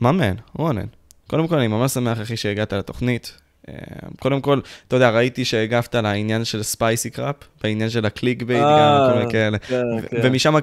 [0.00, 0.86] מה man, רונן.
[1.26, 3.32] קודם כל, אני ממש שמח, אחי, שהגעת לתוכנית.
[3.68, 3.74] אה,
[4.18, 8.62] קודם כל, אתה יודע, ראיתי שהגבת לעניין של ספייסי קראפט, בעניין של ה click bait,
[8.62, 9.58] גם כל מיני כאלה.
[9.58, 10.16] כן, כן.
[10.22, 10.54] ומשם,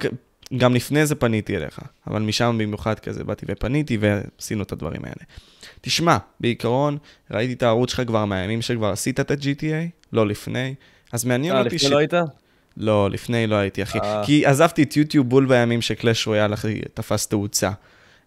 [0.57, 5.23] גם לפני זה פניתי אליך, אבל משם במיוחד כזה באתי ופניתי ועשינו את הדברים האלה.
[5.81, 6.97] תשמע, בעיקרון,
[7.31, 10.75] ראיתי את הערוץ שלך כבר מהימים שכבר עשית את ה-GTA, לא לפני,
[11.11, 12.13] אז מעניין אה, אותי לפני לא היית?
[12.77, 13.99] לא, לפני לא הייתי, אחי.
[13.99, 14.21] אה.
[14.25, 17.71] כי עזבתי את יוטיוב בול בימים שקלאש רויאל, אחי, תפס תאוצה.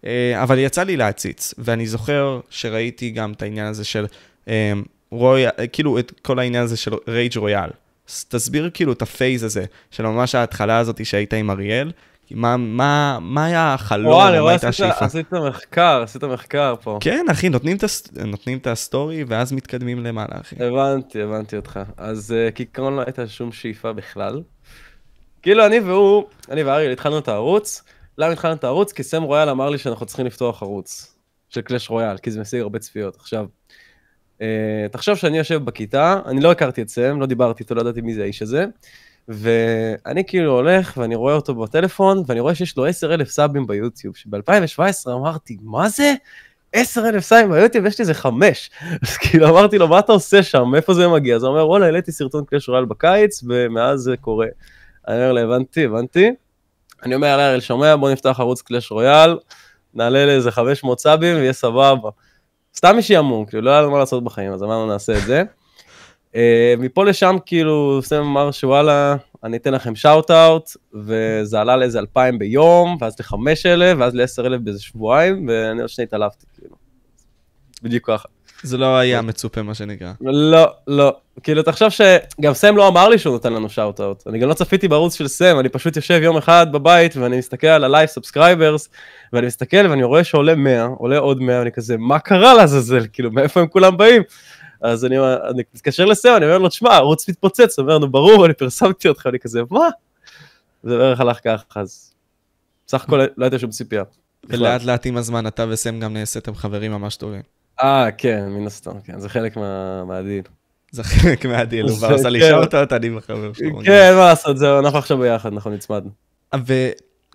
[0.05, 4.07] אה, אבל יצא לי להציץ, ואני זוכר שראיתי גם את העניין הזה של
[4.49, 4.73] אה,
[5.11, 7.71] רויאל, כאילו את כל העניין הזה של רייג' רויאל.
[8.09, 11.93] אז תסביר כאילו את ה phase הזה, של ממש ההתחלה הזאת שהיית עם אריאל.
[12.31, 15.05] מה, מה, מה היה החלום, אני מה הייתה השאיפה?
[15.05, 16.99] עשית מחקר, עשית מחקר פה.
[17.01, 18.09] כן, אחי, נותנים את, הס...
[18.27, 20.57] נותנים את ה story, ואז מתקדמים למעלה, אחי.
[20.65, 21.81] הבנתי, הבנתי אותך.
[21.97, 24.43] אז uh, כעיקרון לא הייתה שום שאיפה בכלל.
[25.43, 27.83] כאילו אני והוא, אני ואריאל התחלנו את הערוץ.
[28.19, 28.93] למה התחלנו את הערוץ?
[28.93, 31.17] כי סם רויאל אמר לי שאנחנו צריכים לפתוח ערוץ
[31.49, 33.17] של קלאש רויאל, כי זה משיג הרבה צפיות.
[33.17, 33.47] עכשיו,
[34.39, 34.43] uh,
[34.93, 38.15] תחשוב שאני יושב בכיתה, אני לא הכרתי את סם, לא דיברתי איתו, לא ידעתי מי
[38.15, 38.65] זה האיש הזה.
[39.29, 45.11] ואני כאילו הולך ואני רואה אותו בטלפון, ואני רואה שיש לו 10,000 סאבים ביוטיוב, שב-2017
[45.13, 46.15] אמרתי, מה זה?
[46.73, 48.71] 10,000 סאבים ביוטיוב, יש לי איזה חמש.
[49.03, 50.65] אז כאילו אמרתי לו, מה אתה עושה שם?
[50.73, 51.37] מאיפה זה מגיע?
[51.37, 54.47] אז הוא אומר, וואלה, העליתי סרטון קלאש רויאל בקיץ, ומאז זה קורה.
[55.09, 56.31] אני אומר לו, הבנתי, הבנתי.
[57.05, 59.39] אני אומר, לארל, שומע, בוא נפתח ערוץ קלאש רויאל,
[59.95, 62.11] נעלה לאיזה 500 סאבים ויהיה סבבה.
[62.77, 65.43] סתם משעמום, כאילו, לא היה לנו מה לעשות בחיים, אז אמרנו, נעשה את זה.
[66.35, 71.99] אה, מפה לשם, כאילו, סם אמר שוואלה, אני אתן לכם שאוט אאוט, וזה עלה לאיזה
[71.99, 76.77] 2,000 ביום, ואז ל-5,000, ואז ל-10,000 באיזה שבועיים, ואני עוד שנייה התעלפתי, כאילו.
[77.83, 78.29] בדיוק ככה.
[78.63, 80.13] זה לא היה מצופה, מה שנקרא.
[80.21, 81.17] לא, לא.
[81.43, 84.27] כאילו, תחשוב שגם סם לא אמר לי שהוא נותן לנו shout out.
[84.27, 87.67] אני גם לא צפיתי בערוץ של סם, אני פשוט יושב יום אחד בבית, ואני מסתכל
[87.67, 88.89] על ה live subscribers,
[89.33, 93.07] ואני מסתכל ואני רואה שעולה 100, עולה עוד 100, ואני כזה, מה קרה לעזאזל?
[93.13, 94.23] כאילו, מאיפה הם כולם באים?
[94.83, 95.19] אז אני,
[95.51, 99.09] אני מתקשר לסם, אני אומר לו, תשמע, הערוץ מתפוצץ, הוא אומר, נו, ברור, אני פרסמתי
[99.09, 99.89] אותך, אני כזה, מה?
[100.83, 102.15] זה בערך הלך ככה, אז
[102.89, 104.03] סך הכל לא הייתה שום ציפייה.
[104.49, 107.58] ולאט לאט עם הזמן אתה וסם גם נעשיתם חברים ממש טובים.
[107.83, 110.43] אה, כן, מן הסתם, כן, זה חלק מה- מהדיל.
[110.93, 112.49] זה חלק מהדיל, הוא כבר עשה לי כן.
[112.49, 113.81] שאוטות, אני בחבר שלו.
[113.85, 116.11] כן, מה לעשות, זהו, אנחנו עכשיו ביחד, אנחנו נצמדנו.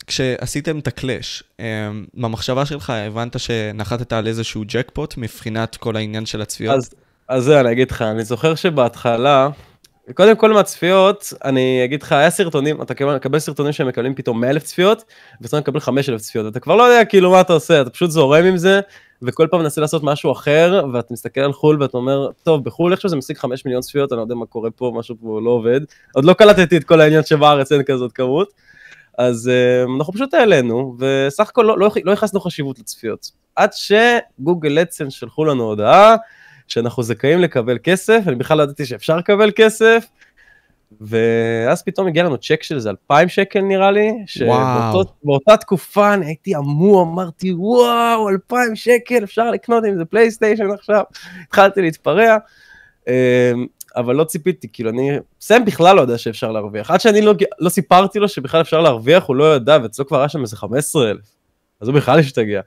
[0.06, 1.66] וכשעשיתם את הקלאש, אמ,
[2.14, 6.76] במחשבה שלך הבנת שנחתת על איזשהו ג'קפוט מבחינת כל העניין של הצפיות?
[7.28, 9.50] אז, זהו, אני אגיד לך, אני זוכר שבהתחלה,
[10.14, 14.50] קודם כל מהצפיות, אני אגיד לך, היה סרטונים, אתה מקבל- סרטונים שהם מקבלים פתאום 100
[14.50, 15.04] אלף צפיות,
[15.42, 18.46] וסרטון מקבל 5,000 צפיות, אתה כבר לא יודע כאילו מה אתה עושה, אתה פשוט זורם
[18.46, 18.80] עם זה,
[19.28, 23.10] וכל פעם מנסה לעשות משהו אחר, ואתה מסתכל על חו"ל ואתה אומר, טוב, בחו"ל איכשהו
[23.10, 25.82] זה משיג 5 מיליון צפיות, אני לא יודע מה קורה פה, משהו פה לא עובד.
[26.14, 28.50] עוד לא קלטתי את כל העניין שבארץ אין כזאת כמות.
[29.18, 29.52] אז
[29.88, 33.32] uh, אנחנו פשוט העלינו, וסך הכל לא, לא, לא ייחסנו חשיבות לצפיות.
[33.56, 36.16] עד שגוגל אדסנס שלחו לנו הודעה,
[36.68, 40.06] שאנחנו זכאים לקבל כסף, אני בכלל לא ידעתי שאפשר לקבל כסף,
[41.02, 44.12] ואז פתאום הגיע לנו צ'ק של איזה 2,000 שקל נראה לי.
[44.26, 51.04] שבאותה תקופה אני הייתי המום, אמרתי וואו, 2,000 שקל, אפשר לקנות עם זה פלייסטיישן עכשיו,
[51.48, 52.38] התחלתי להתפרע,
[53.08, 53.14] אמ,
[53.96, 55.10] אבל לא ציפיתי, כאילו אני,
[55.42, 59.24] סם בכלל לא יודע שאפשר להרוויח, עד שאני לא, לא סיפרתי לו שבכלל אפשר להרוויח,
[59.24, 61.22] הוא לא ידע, ואצלו כבר היה שם איזה 15,000,
[61.82, 62.62] אז הוא בכלל השתגע.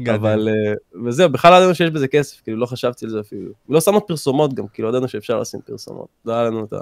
[0.00, 0.14] גדל.
[0.14, 0.74] אבל, אה,
[1.04, 3.52] וזהו, בכלל לא ידענו שיש בזה כסף, כאילו לא חשבתי על זה אפילו.
[3.68, 6.08] לא שמנו פרסומות גם, כאילו לא ידענו שאפשר לשים פרסומות.
[6.24, 6.72] לא היה לנו את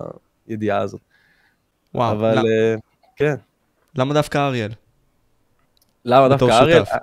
[0.48, 1.00] הידיעה הזאת.
[1.94, 2.74] וואו, אבל, למ- אה,
[3.16, 3.34] כן.
[3.98, 4.70] למה דווקא אריאל?
[6.04, 6.84] למה דווקא אריאל?
[6.84, 6.96] שותף.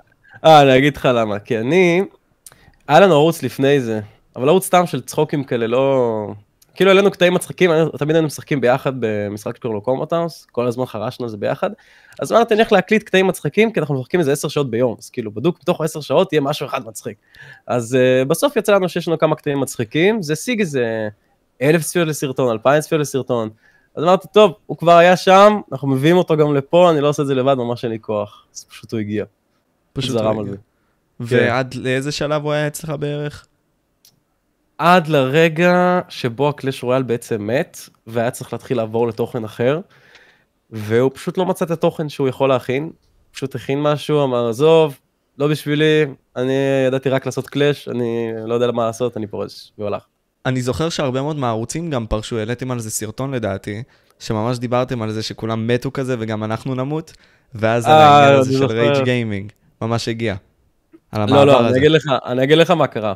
[0.44, 1.38] אה, אני אגיד לך למה.
[1.38, 2.02] כי אני,
[2.88, 4.00] היה לנו ערוץ לפני זה,
[4.36, 6.34] אבל ערוץ סתם של צחוקים כאלה, לא...
[6.74, 11.24] כאילו העלינו קטעים מצחיקים, תמיד היינו משחקים ביחד במשחק שקוראים לו קומוטאוס, כל הזמן חרשנו
[11.24, 11.70] על זה ביחד.
[12.20, 15.10] אז אמרתי, אני הולך להקליט קטעים מצחיקים, כי אנחנו משחקים איזה 10 שעות ביום, אז
[15.10, 17.16] כאילו בדוק בתוך 10 שעות יהיה משהו אחד מצחיק.
[17.66, 21.08] אז uh, בסוף יצא לנו שיש לנו כמה קטעים מצחיקים, זה השיג איזה
[21.64, 23.50] אלף צפיות לסרטון, אלפיים צפיות לסרטון.
[23.94, 27.22] אז אמרתי, טוב, הוא כבר היה שם, אנחנו מביאים אותו גם לפה, אני לא עושה
[27.22, 28.46] את זה לבד, ממש אין לי כוח.
[28.54, 29.24] אז פשוט הוא הגיע.
[29.92, 30.46] פשוט זרם לא על.
[30.50, 30.56] זה.
[30.56, 30.62] כן.
[31.18, 33.46] ועד לאיזה שלב הוא היה אצלך בערך?
[34.78, 39.80] עד לרגע שבו הקלאש רויאל בעצם מת, והיה צריך להתחיל לעבור לתוכן אחר,
[40.70, 42.90] והוא פשוט לא מצא את התוכן שהוא יכול להכין,
[43.32, 44.98] פשוט הכין משהו, אמר, עזוב,
[45.38, 46.06] לא בשבילי,
[46.36, 46.52] אני
[46.86, 50.02] ידעתי רק לעשות קלאש, אני לא יודע מה לעשות, אני פורש, והוא הלך.
[50.46, 53.82] אני זוכר שהרבה מאוד מהערוצים גם פרשו, העליתם על זה סרטון לדעתי,
[54.18, 57.12] שממש דיברתם על זה שכולם מתו כזה וגם אנחנו נמות,
[57.54, 58.64] ואז על אה, העניין אני הזה של.
[58.64, 59.52] רייג' גיימינג,
[59.82, 60.34] ממש הגיע.
[61.12, 61.78] על לא, לא, אני.
[61.78, 63.14] אגיד לך, אני אגיד לך מה קרה.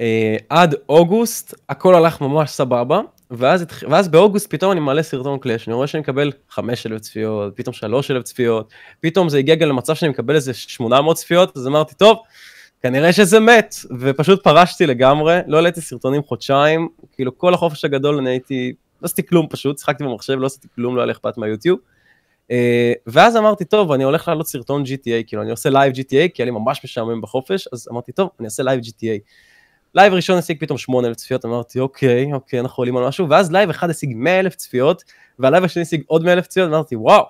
[0.00, 3.00] אה, עד אוגוסט, הכל הלך ממש סבבה,
[3.30, 7.72] ואז, ואז באוגוסט פתאום אני מעלה סרטון קלאש, אני רואה שאני מקבל 5,000 צפיות, פתאום
[7.72, 12.18] 3,000 צפיות, פתאום זה הגיע גם למצב שאני מקבל איזה 800 צפיות, אז אמרתי, טוב,
[12.84, 18.30] כנראה שזה מת, ופשוט פרשתי לגמרי, לא העליתי סרטונים חודשיים, כאילו כל החופש הגדול אני
[18.30, 18.72] הייתי,
[19.02, 21.78] לא עשיתי כלום פשוט, שיחקתי במחשב, לא עשיתי כלום, לא היה לי אכפת מהיוטיוב.
[22.50, 26.42] אה, ואז אמרתי, טוב, אני הולך לעלות סרטון GTA, כאילו אני עושה לייב GTA, כי
[26.42, 29.20] היה לי ממש משעמם בחופש, אז אמרתי, טוב, אני אעשה לייב GTA.
[29.94, 33.70] לייב ראשון השיג פתאום 8,000 צפיות, אמרתי, אוקיי, אוקיי, אנחנו עולים על משהו, ואז לייב
[33.70, 35.04] אחד השיג 100,000 צפיות,
[35.38, 37.24] והלייב השני השיג עוד 100,000 צפיות, אמרתי, וואו,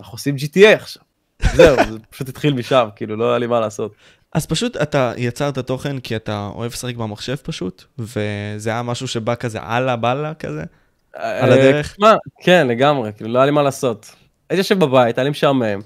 [0.00, 1.02] אנחנו עושים GTA עכשיו.
[1.56, 3.92] זהו, זה פשוט התחיל משם, כאילו, לא היה לי מה לעשות.
[4.34, 9.34] אז פשוט אתה יצרת תוכן כי אתה אוהב לשחק במחשב פשוט, וזה היה משהו שבא
[9.34, 10.64] כזה אהלן בהלן כזה,
[11.12, 11.96] על הדרך?
[12.00, 14.14] מה, כן, לגמרי, כאילו, לא היה לי מה לעשות.
[14.50, 15.80] הייתי יושב בבית, היה לי משעמם.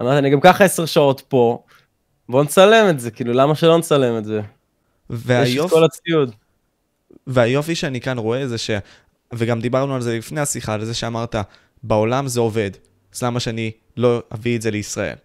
[0.00, 1.62] אמרתי, אני גם ככה עשר שעות פה,
[2.28, 4.40] בוא נצלם את זה, כאילו, למה שלא נצלם את זה?
[5.28, 6.34] יש את כל הציוד.
[7.26, 8.70] והיופי שאני כאן רואה זה ש...
[9.34, 11.34] וגם דיברנו על זה לפני השיחה, על זה שאמרת,
[11.82, 12.70] בעולם זה עובד,
[13.14, 15.16] אז למה שאני לא אביא את זה לישראל?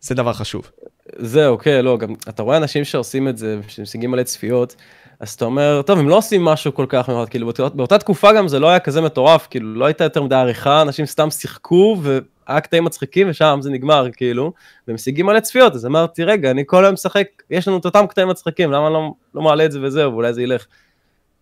[0.00, 0.70] זה דבר חשוב.
[1.12, 4.76] זהו, כן, לא, גם אתה רואה אנשים שעושים את זה, שמשיגים מלא צפיות,
[5.20, 8.32] אז אתה אומר, טוב, הם לא עושים משהו כל כך מיוחד, כאילו, באותה, באותה תקופה
[8.32, 11.96] גם זה לא היה כזה מטורף, כאילו, לא הייתה יותר מדי עריכה, אנשים סתם שיחקו,
[12.02, 14.52] והיה קטעים מצחיקים, ושם זה נגמר, כאילו,
[14.88, 18.06] והם משיגים מלא צפיות, אז אמרתי, רגע, אני כל היום משחק, יש לנו את אותם
[18.06, 20.66] קטעים מצחיקים, למה אני לא, לא מעלה את זה וזהו, ואולי זה ילך.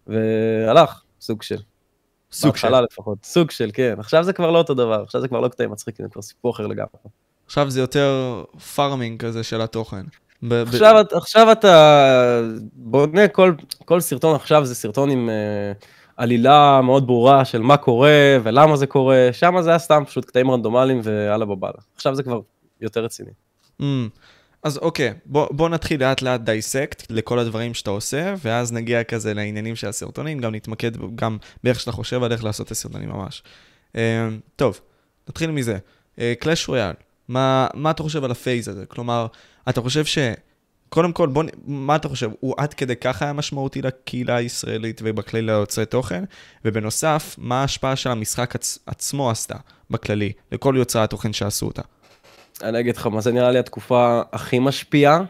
[0.07, 1.59] והלך, סוג של.
[2.33, 2.81] סוג של.
[2.81, 3.95] לפחות, סוג של, כן.
[3.99, 6.53] עכשיו זה כבר לא אותו דבר, עכשיו זה כבר לא קטעים מצחיקים, זה כבר סיפור
[6.53, 6.89] אחר לגמרי.
[7.47, 8.45] עכשיו זה יותר
[8.75, 10.03] פארמינג כזה של התוכן.
[10.43, 12.41] ב- עכשיו, ב- עכשיו אתה
[12.73, 13.55] בונה כל,
[13.85, 15.85] כל סרטון עכשיו זה סרטון עם uh,
[16.17, 20.51] עלילה מאוד ברורה של מה קורה ולמה זה קורה, שם זה היה סתם פשוט קטעים
[20.51, 21.79] רנדומליים ואללה בבאללה.
[21.95, 22.41] עכשיו זה כבר
[22.81, 23.31] יותר רציני.
[23.81, 23.85] Mm.
[24.63, 29.35] אז אוקיי, בוא, בוא נתחיל לאט לאט דייסקט לכל הדברים שאתה עושה, ואז נגיע כזה
[29.35, 33.43] לעניינים של הסרטונים, גם נתמקד גם באיך שאתה חושב על איך לעשות את הסרטונים ממש.
[33.93, 33.97] Uh,
[34.57, 34.81] טוב,
[35.29, 35.79] נתחיל מזה.
[36.41, 36.93] קלאש uh, רויאל,
[37.29, 38.87] מה, מה אתה חושב על ה phase הזה?
[38.87, 39.27] כלומר,
[39.69, 40.19] אתה חושב ש...
[40.89, 42.31] קודם כל, בוא, מה אתה חושב?
[42.41, 46.25] הוא עד כדי ככה היה משמעותי לקהילה הישראלית ובכללי ליוצרי תוכן?
[46.65, 48.79] ובנוסף, מה ההשפעה של המשחק עצ...
[48.87, 49.55] עצמו עשתה
[49.91, 51.83] בכללי, לכל יוצרי התוכן שעשו אותה?
[52.63, 55.21] אני אגיד לך מה, זה נראה לי התקופה הכי משפיעה,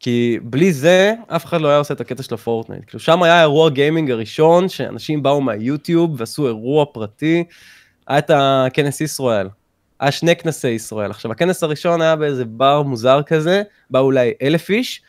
[0.00, 2.84] כי בלי זה, אף אחד לא היה עושה את הקטע של הפורטנייט.
[2.86, 7.44] כאילו, שם היה אירוע גיימינג הראשון, שאנשים באו מהיוטיוב ועשו אירוע פרטי,
[8.06, 9.48] היה את הכנס ישרויאל.
[10.02, 11.10] היה שני כנסי ישראל.
[11.10, 15.02] עכשיו, הכנס הראשון היה באיזה בר מוזר כזה, באו אולי אלף איש,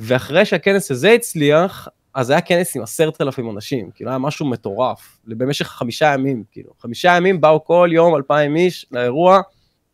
[0.00, 5.18] ואחרי שהכנס הזה הצליח, אז היה כנס עם עשרת אלפים אנשים, כאילו היה משהו מטורף,
[5.24, 9.40] במשך חמישה ימים, כאילו, חמישה ימים באו כל יום אלפיים איש לאירוע,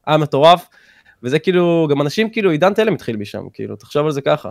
[0.06, 0.68] היה מטורף,
[1.22, 4.50] וזה כאילו, גם אנשים כאילו, עידן תלם התחיל משם, כאילו, תחשוב על זה ככה.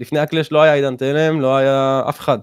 [0.00, 2.38] לפני הקלאש לא היה עידן תלם, לא היה אף אחד.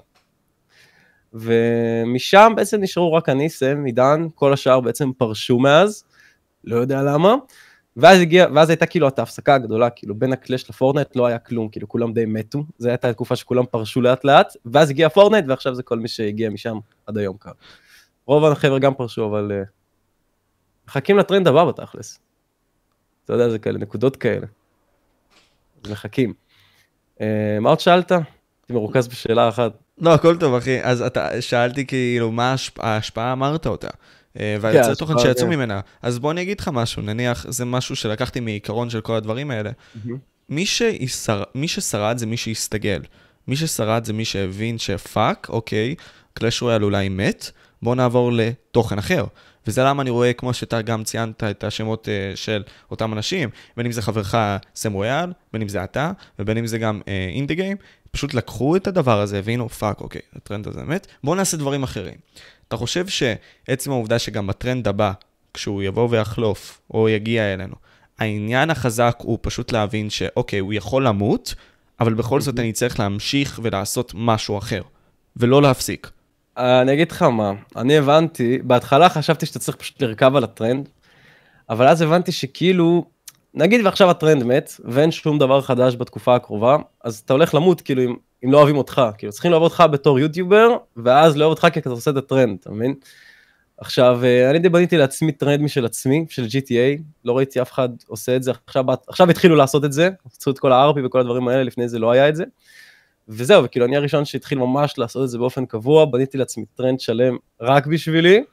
[1.34, 6.04] ומשם בעצם נשארו רק אני, סם, עידן, כל השאר בעצם פרשו מאז,
[6.64, 7.36] לא יודע למה.
[7.98, 11.70] ואז הגיע, ואז הייתה כאילו את ההפסקה הגדולה, כאילו בין הקלאש לפורטנייט לא היה כלום,
[11.70, 15.76] כאילו כולם די מתו, זו הייתה תקופה שכולם פרשו לאט לאט, ואז הגיע פורטנייט ועכשיו
[15.76, 16.78] זה כל מי שהגיע משם
[17.08, 17.52] עד היום כאן.
[18.26, 19.68] רוב החבר'ה גם פרשו, אבל uh,
[20.88, 22.20] מחכים לטרנד הבא בתכלס.
[23.26, 24.48] אתה יודע, זה כאלה נקודות כאלה.
[25.90, 26.34] מחכים.
[27.18, 27.22] Uh,
[27.62, 28.12] מה עוד שאלת?
[28.12, 29.72] הייתי מרוכז בשאלה אחת.
[29.98, 30.84] לא, הכל טוב, אחי.
[30.84, 33.90] אז אתה, שאלתי כאילו, מה ההשפעה אמרת אותה?
[34.40, 35.50] אה, והיוצרי כן, תוכן שיצאו כן.
[35.50, 35.80] ממנה.
[36.02, 39.72] אז בוא אני אגיד לך משהו, נניח, זה משהו שלקחתי מעיקרון של כל הדברים האלה.
[40.50, 43.02] מי, שישר, מי ששרד זה מי שהסתגל.
[43.48, 45.96] מי ששרד זה מי שהבין שפאק, אוקיי,
[46.34, 47.52] קלאש רויאל אולי מת,
[47.82, 49.26] בוא נעבור לתוכן אחר.
[49.68, 53.86] וזה למה אני רואה, כמו שאתה גם ציינת את השמות uh, של אותם אנשים, בין
[53.86, 54.36] אם זה חברך
[54.76, 57.02] סם רויאל, בין אם זה אתה, ובין אם זה גם
[57.34, 57.78] אינדי uh, גיים,
[58.12, 62.16] פשוט לקחו את הדבר הזה והבינו, fuck, אוקיי, הטרנד הזה מת, בואו נעשה דברים אחרים.
[62.70, 65.12] אתה חושב שעצם העובדה שגם בטרנד הבא,
[65.54, 67.76] כשהוא יבוא ויחלוף, או יגיע אלינו,
[68.20, 71.56] העניין החזק הוא פשוט להבין שאוקיי, הוא יכול למות,
[72.00, 74.82] אבל בכל זאת אני צריך להמשיך ולעשות משהו אחר,
[75.38, 76.12] ולא להפסיק.
[76.58, 80.90] אני אגיד לך מה, אני הבנתי, בהתחלה חשבתי שאתה צריך פשוט לרכב על הטרנד,
[81.70, 83.06] אבל אז הבנתי שכאילו,
[83.54, 88.02] נגיד ועכשיו הטרנד מת, ואין שום דבר חדש בתקופה הקרובה, אז אתה הולך למות כאילו
[88.02, 91.80] עם אם לא אוהבים אותך, כאילו צריכים לאהוב אותך בתור יוטיובר, ואז לאהוב אותך כי
[91.80, 92.96] אתה עושה את הטרנד, אתה מבין?
[93.78, 97.90] עכשיו, אה, אני די בניתי לעצמי טרנד משל עצמי, של GTA, לא ראיתי אף אחד
[98.08, 101.48] עושה את זה, עכשיו, עכשיו התחילו לעשות את זה, עשו את כל ה-RP וכל הדברים
[101.48, 102.44] האלה, לפני זה לא היה את זה.
[103.28, 107.38] וזהו, וכאילו אני הראשון שהתחיל ממש לעשות את זה באופן קבוע, בניתי לעצמי טרנד שלם
[107.62, 108.44] רק בשבילי,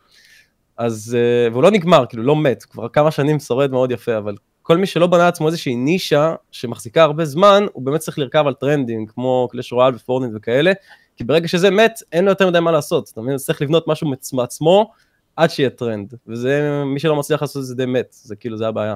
[0.77, 4.35] אז, אה, והוא לא נגמר, כאילו לא מת, כבר כמה שנים שורד מאוד יפה, אבל
[4.67, 8.55] כל מי שלא בנה לעצמו איזושהי נישה שמחזיקה הרבה זמן, הוא באמת צריך לרכב על
[8.55, 10.73] טרנדים, כמו קלאש רויאל ופורטנייט וכאלה,
[11.17, 13.37] כי ברגע שזה מת, אין לו יותר מדי מה לעשות, אתה מבין?
[13.37, 14.93] צריך לבנות משהו מעצמו
[15.37, 18.69] עד שיהיה טרנד, וזה, מי שלא מצליח לעשות את זה די מת, זה כאילו, זה
[18.69, 18.95] הבעיה.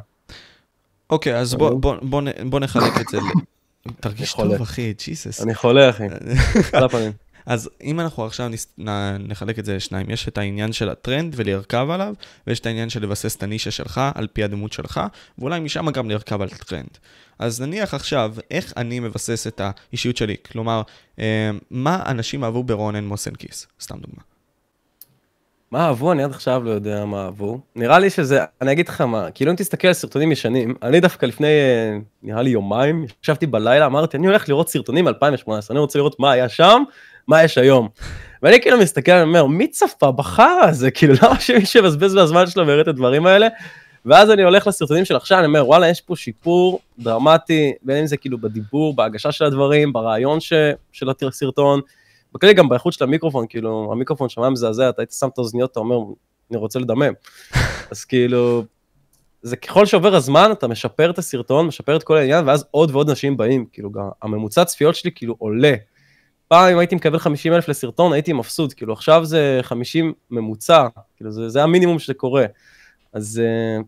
[1.10, 3.18] אוקיי, אז בוא, בוא, בוא, בוא נחלק את זה
[4.00, 4.32] תרגיש.
[4.32, 5.42] טוב, אחי, ג'יסוס.
[5.42, 6.04] אני חולה, אחי.
[6.72, 7.12] על הפנים.
[7.46, 8.74] אז אם אנחנו עכשיו נס...
[9.18, 12.14] נחלק את זה לשניים, יש את העניין של הטרנד ולרכב עליו,
[12.46, 15.00] ויש את העניין של לבסס את הנישה שלך על פי הדמות שלך,
[15.38, 16.98] ואולי משם גם לרכב על טרנד.
[17.38, 20.36] אז נניח עכשיו, איך אני מבסס את האישיות שלי?
[20.52, 20.82] כלומר,
[21.18, 23.66] אה, מה אנשים אהבו ברונן מוסנקיס?
[23.80, 24.22] סתם דוגמה.
[25.70, 26.12] מה אהבו?
[26.12, 27.60] אני עד עכשיו לא יודע מה אהבו.
[27.76, 31.26] נראה לי שזה, אני אגיד לך מה, כאילו אם תסתכל על סרטונים ישנים, אני דווקא
[31.26, 35.98] לפני, אה, נראה לי יומיים, ישבתי בלילה, אמרתי, אני הולך לראות סרטונים מ-2018, אני רוצה
[35.98, 36.82] לראות מה היה שם,
[37.28, 37.88] מה יש היום.
[38.42, 40.90] ואני כאילו מסתכל, אני אומר, מי צפה בחרא הזה?
[40.90, 43.48] כאילו, למה שמישהו יבזבז מהזמן שלו ויראה את הדברים האלה?
[44.06, 48.06] ואז אני הולך לסרטונים של עכשיו, אני אומר, וואלה, יש פה שיפור דרמטי, בין אם
[48.06, 50.52] זה כאילו בדיבור, בהגשה של הדברים, ברעיון ש...
[50.92, 51.80] של הסרטון,
[52.34, 55.72] בכלל גם באיכות של המיקרופון, כאילו, המיקרופון שם היה מזעזע, אתה היית שם את האוזניות,
[55.72, 55.96] אתה אומר,
[56.50, 57.12] אני רוצה לדמם.
[57.90, 58.64] אז כאילו,
[59.42, 63.08] זה ככל שעובר הזמן, אתה משפר את הסרטון, משפר את כל העניין, ואז עוד ועוד
[63.08, 65.74] אנשים באים, כאילו, גם הממוצע צפיות שלי כאילו עולה.
[66.50, 71.32] פעם אם הייתי מקבל 50 אלף לסרטון, הייתי מבסוט, כאילו, עכשיו זה 50 ממוצע, כאילו,
[71.32, 72.46] זה, זה המינימום שקורה.
[73.12, 73.82] אז אה,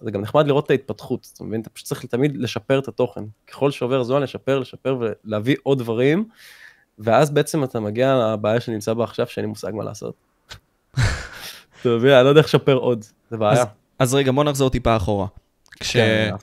[0.00, 1.60] זה גם נחמד לראות את ההתפתחות, אתה מבין?
[1.60, 3.24] אתה פשוט צריך תמיד לשפר את התוכן.
[3.46, 6.28] ככל שעובר הזמן, לשפר, לשפר ולהביא עוד דברים.
[6.98, 10.14] ואז בעצם אתה מגיע לבעיה שאני נמצא בה עכשיו, שאין לי מושג מה לעשות.
[11.80, 12.12] אתה מבין?
[12.12, 13.62] אני לא יודע איך לשפר עוד, זה בעיה.
[13.62, 13.66] אז,
[13.98, 15.26] אז רגע, בוא נחזור טיפה אחורה.
[15.80, 15.96] כש...
[15.96, 16.34] כן.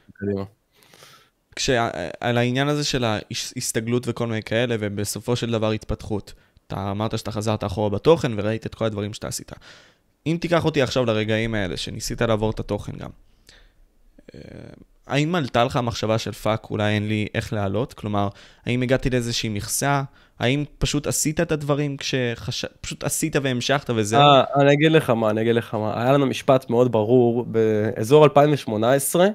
[1.56, 6.34] כשעל העניין הזה של ההסתגלות וכל מיני כאלה, ובסופו של דבר התפתחות.
[6.68, 9.52] אתה אמרת שאתה חזרת אחורה בתוכן וראית את כל הדברים שאתה עשית.
[10.28, 13.10] אם תיקח אותי עכשיו לרגעים האלה, שניסית לעבור את התוכן גם,
[14.36, 14.40] אה,
[15.08, 17.94] האם עלתה לך המחשבה של fuck, אולי אין לי איך לעלות?
[17.94, 18.28] כלומר,
[18.66, 20.04] האם הגעתי לאיזושהי מכסה?
[20.40, 22.66] האם פשוט עשית את הדברים כשחש...
[22.82, 24.22] פשוט עשית והמשכת וזהו?
[24.22, 26.02] אה, אני אגיד לך מה, אני אגיד לך מה.
[26.02, 29.28] היה לנו משפט מאוד ברור באזור 2018,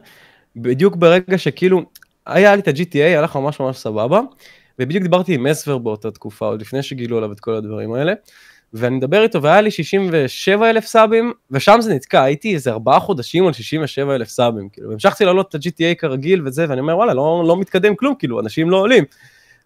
[0.56, 1.82] בדיוק ברגע שכאילו,
[2.26, 4.20] היה לי את ה-GTA, הלך ממש ממש סבבה,
[4.78, 8.12] ובדיוק דיברתי עם מסוור באותה תקופה, עוד לפני שגילו עליו את כל הדברים האלה,
[8.72, 13.46] ואני מדבר איתו, והיה לי 67 אלף סאבים, ושם זה נתקע, הייתי איזה ארבעה חודשים
[13.46, 17.44] על 67 אלף סאבים, כאילו, המשכתי לעלות את ה-GTA כרגיל וזה, ואני אומר, וואלה, לא,
[17.46, 19.04] לא מתקדם כלום, כאילו, אנשים לא עולים.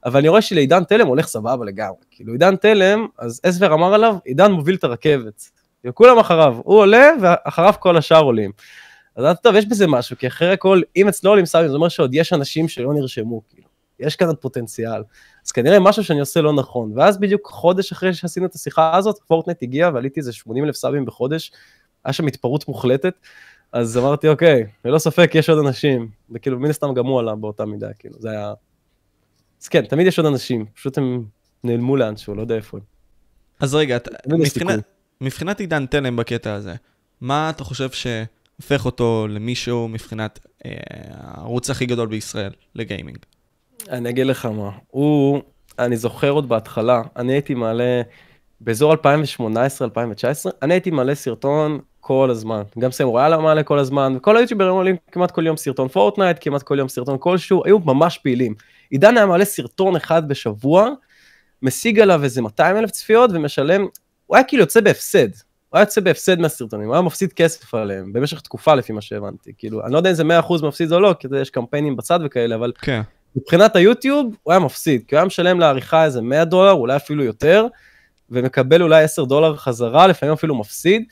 [0.05, 4.17] אבל אני רואה שלעידן תלם הולך סבבה לגמרי, כאילו, עידן תלם, אז אסבר אמר עליו,
[4.25, 5.51] עידן מוביל את הרכבת.
[5.81, 8.51] כאילו, כולם אחריו, הוא עולה, ואחריו כל השאר עולים.
[9.19, 11.89] אז אמרתי, טוב, יש בזה משהו, כי אחרי הכל, אם אצלו עולים סאבים, זה אומר
[11.89, 13.69] שעוד יש אנשים שלא נרשמו, כאילו,
[14.01, 15.03] יש כאן עוד פוטנציאל.
[15.47, 16.93] אז כנראה משהו שאני עושה לא נכון.
[16.95, 21.05] ואז בדיוק חודש אחרי שעשינו את השיחה הזאת, פורטנט הגיע ועליתי איזה 80 אלף סאבים
[21.05, 21.53] בחודש,
[22.05, 23.15] היה שם התפרעות מוחלטת,
[23.73, 27.65] אז אמרתי, אוקיי, ללא ספק יש עוד אנשים, וכאילו מן הסתם גם הוא עלה באותה
[27.65, 28.53] מידה, כאילו, זה היה...
[29.63, 31.25] אז כן, תמיד יש עוד אנשים, פשוט הם
[31.65, 32.83] נעלמו לאנשהו, לא יודע איפה הם.
[33.61, 34.81] אז רגע, מבחינת-.
[35.21, 36.75] מבחינת עידן תלם בקטע הזה,
[37.21, 37.91] מה אתה חושב
[38.61, 40.73] שהופך אותו למישהו מבחינת אה,
[41.11, 43.19] הערוץ הכי גדול בישראל לגיימינג?
[43.91, 45.43] אני אגיד לך מה, הוא,
[45.79, 48.03] אני זוכר עוד בהתחלה, אני הייתי מעלה,
[48.61, 48.97] באזור 2018-2019,
[50.63, 54.97] אני הייתי מעלה סרטון כל הזמן, גם סם רויאלה מעלה כל הזמן, וכל היוטיוברים עולים
[55.13, 58.55] כמעט כל יום סרטון פורטנייט, כמעט כל יום סרטון כלשהו, היו ממש פעילים.
[58.91, 60.91] עידן היה מעלה סרטון אחד בשבוע,
[61.63, 63.87] משיג עליו איזה 200 אלף צפיות ומשלם,
[64.27, 65.29] הוא היה כאילו יוצא בהפסד,
[65.69, 69.53] הוא היה יוצא בהפסד מהסרטונים, הוא היה מפסיד כסף עליהם, במשך תקופה לפי מה שהבנתי,
[69.59, 72.55] כאילו, אני לא יודע אם זה 100% מפסיד או לא, כי יש קמפיינים בצד וכאלה,
[72.55, 73.01] אבל כן.
[73.37, 77.25] מבחינת היוטיוב הוא היה מפסיד, כי הוא היה משלם לעריכה איזה 100 דולר, אולי אפילו
[77.25, 77.67] יותר,
[78.31, 81.03] ומקבל אולי 10 דולר חזרה, לפעמים אפילו מפסיד.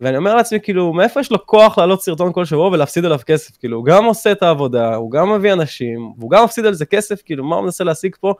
[0.00, 3.56] ואני אומר לעצמי, כאילו, מאיפה יש לו כוח לעלות סרטון כל שבוע ולהפסיד עליו כסף?
[3.56, 6.86] כאילו, הוא גם עושה את העבודה, הוא גם מביא אנשים, והוא גם מפסיד על זה
[6.86, 8.34] כסף, כאילו, מה הוא מנסה להשיג פה?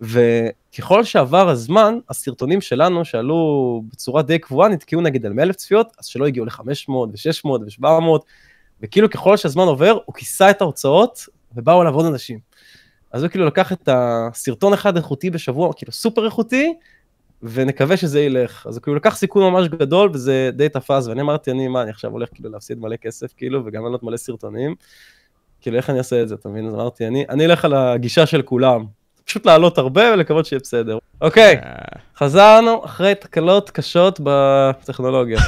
[0.00, 5.92] וככל שעבר הזמן, הסרטונים שלנו, שעלו בצורה די קבועה, נתקעו נגיד על 100 אלף צפיות,
[5.98, 7.86] אז שלא הגיעו ל-500 ו-600 ו-700,
[8.82, 11.26] וכאילו ככל שהזמן עובר, הוא כיסה את ההוצאות,
[11.56, 12.38] ובאו אליו עוד אנשים.
[13.12, 16.74] אז הוא כאילו לקח את הסרטון אחד איכותי בשבוע, כאילו סופר איכותי,
[17.42, 18.66] ונקווה שזה ילך.
[18.66, 21.90] אז הוא כאילו לקח סיכון ממש גדול, וזה די תפס, ואני אמרתי, אני, מה, אני
[21.90, 24.74] עכשיו הולך כאילו להפסיד מלא כסף, כאילו, וגם לעלות מלא סרטונים.
[25.60, 26.66] כאילו, איך אני אעשה את זה, אתה מבין?
[26.66, 28.86] אז אמרתי, אני, אני אלך על הגישה של כולם.
[29.36, 30.98] פשוט לעלות הרבה ולקוות שיהיה בסדר.
[31.20, 31.74] אוקיי, אה,
[32.16, 35.38] חזרנו אחרי תקלות קשות בטכנולוגיה.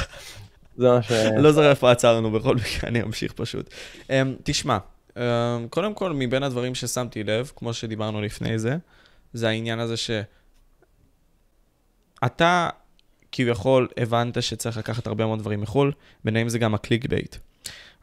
[0.77, 1.11] זה מה ש...
[1.43, 3.69] לא זוכר איפה עצרנו, בכל מקרה אני אמשיך פשוט.
[4.09, 4.77] אמ, תשמע,
[5.17, 5.21] אמ,
[5.69, 8.77] קודם כל, מבין הדברים ששמתי לב, כמו שדיברנו לפני זה,
[9.33, 10.11] זה העניין הזה ש...
[12.25, 12.69] אתה
[13.31, 15.91] כביכול הבנת שצריך לקחת הרבה מאוד דברים מחו"ל,
[16.23, 17.35] ביניהם זה גם ה click bait.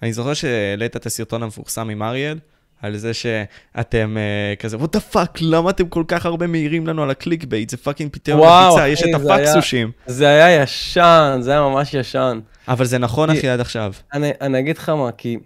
[0.02, 2.38] אני זוכר שהעלית את הסרטון המפורסם עם אריאל,
[2.82, 7.02] על זה שאתם uh, כזה, what the fuck, למה אתם כל כך הרבה מעירים לנו
[7.02, 7.70] על ה click bait?
[7.70, 9.90] זה fucking פיתיון וואו, לחיצה, יש את הפקסושים.
[10.06, 12.40] זה היה ישן, זה היה ממש ישן.
[12.68, 13.92] אבל זה נכון, אחי, עד עכשיו.
[14.12, 15.38] אני, אני אגיד לך מה, כי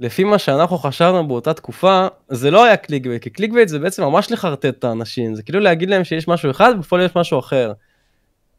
[0.00, 3.78] לפי מה שאנחנו חשבנו באותה תקופה, זה לא היה click bait, כי click bait זה
[3.78, 7.38] בעצם ממש לחרטט את האנשים, זה כאילו להגיד להם שיש משהו אחד ובפועל יש משהו
[7.38, 7.72] אחר.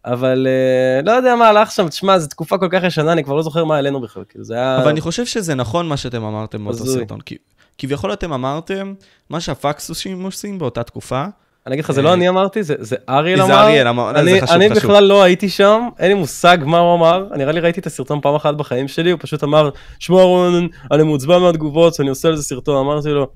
[0.06, 3.36] אבל uh, לא יודע מה הלך שם, תשמע, זו תקופה כל כך ישנה, אני כבר
[3.36, 4.78] לא זוכר מה העלינו בכלל, כאילו זה היה...
[4.82, 6.86] אבל אני חושב שזה נכון מה שאתם אמרתם באותו.
[6.86, 7.22] סרטון.
[7.22, 7.38] כי-
[7.78, 8.94] כביכול אתם אמרתם,
[9.30, 11.26] מה שהפקסוסים עושים באותה תקופה,
[11.68, 13.48] אני אגיד לך, זה לא אני אמרתי, זה, זה אריאל אמר.
[13.48, 14.84] זה אריאל אמר, אני, זה חשוב, אני חשוב.
[14.84, 18.22] בכלל לא הייתי שם, אין לי מושג מה הוא אמר, נראה לי ראיתי את הסרטון
[18.22, 19.70] פעם אחת בחיים שלי, הוא פשוט אמר,
[20.00, 23.28] שמע רון, אני מעוצבן מהתגובות, אני עושה לזה סרטון, אמרתי לו,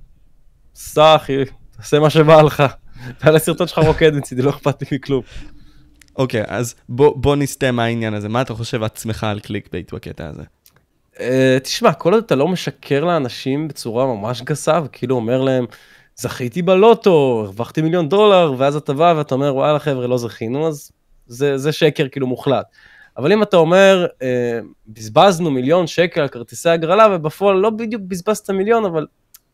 [0.76, 1.38] סע אחי,
[1.78, 2.64] תעשה מה שבא לך.
[3.20, 5.22] תעלה סרטון שלך רוקד מצידי, לא אכפת לי מכלום.
[6.16, 8.30] אוקיי, אז בוא נסטה מהעניין הזה.
[8.30, 10.44] מה אתה חושב עצמך על click bait בקטע הזה?
[11.16, 11.20] Uh,
[11.64, 15.66] תשמע, כל עוד אתה לא משקר לאנשים בצורה ממש גסה, וכאילו אומר להם,
[16.16, 20.92] זכיתי בלוטו, הרווחתי מיליון דולר, ואז אתה בא ואתה אומר, וואלה חבר'ה, לא זכינו, אז
[21.28, 22.66] זה, זה שקר כאילו מוחלט.
[23.18, 24.24] אבל אם אתה אומר, uh,
[24.88, 29.06] בזבזנו מיליון שקל על כרטיסי הגרלה, ובפועל לא בדיוק בזבזת מיליון, אבל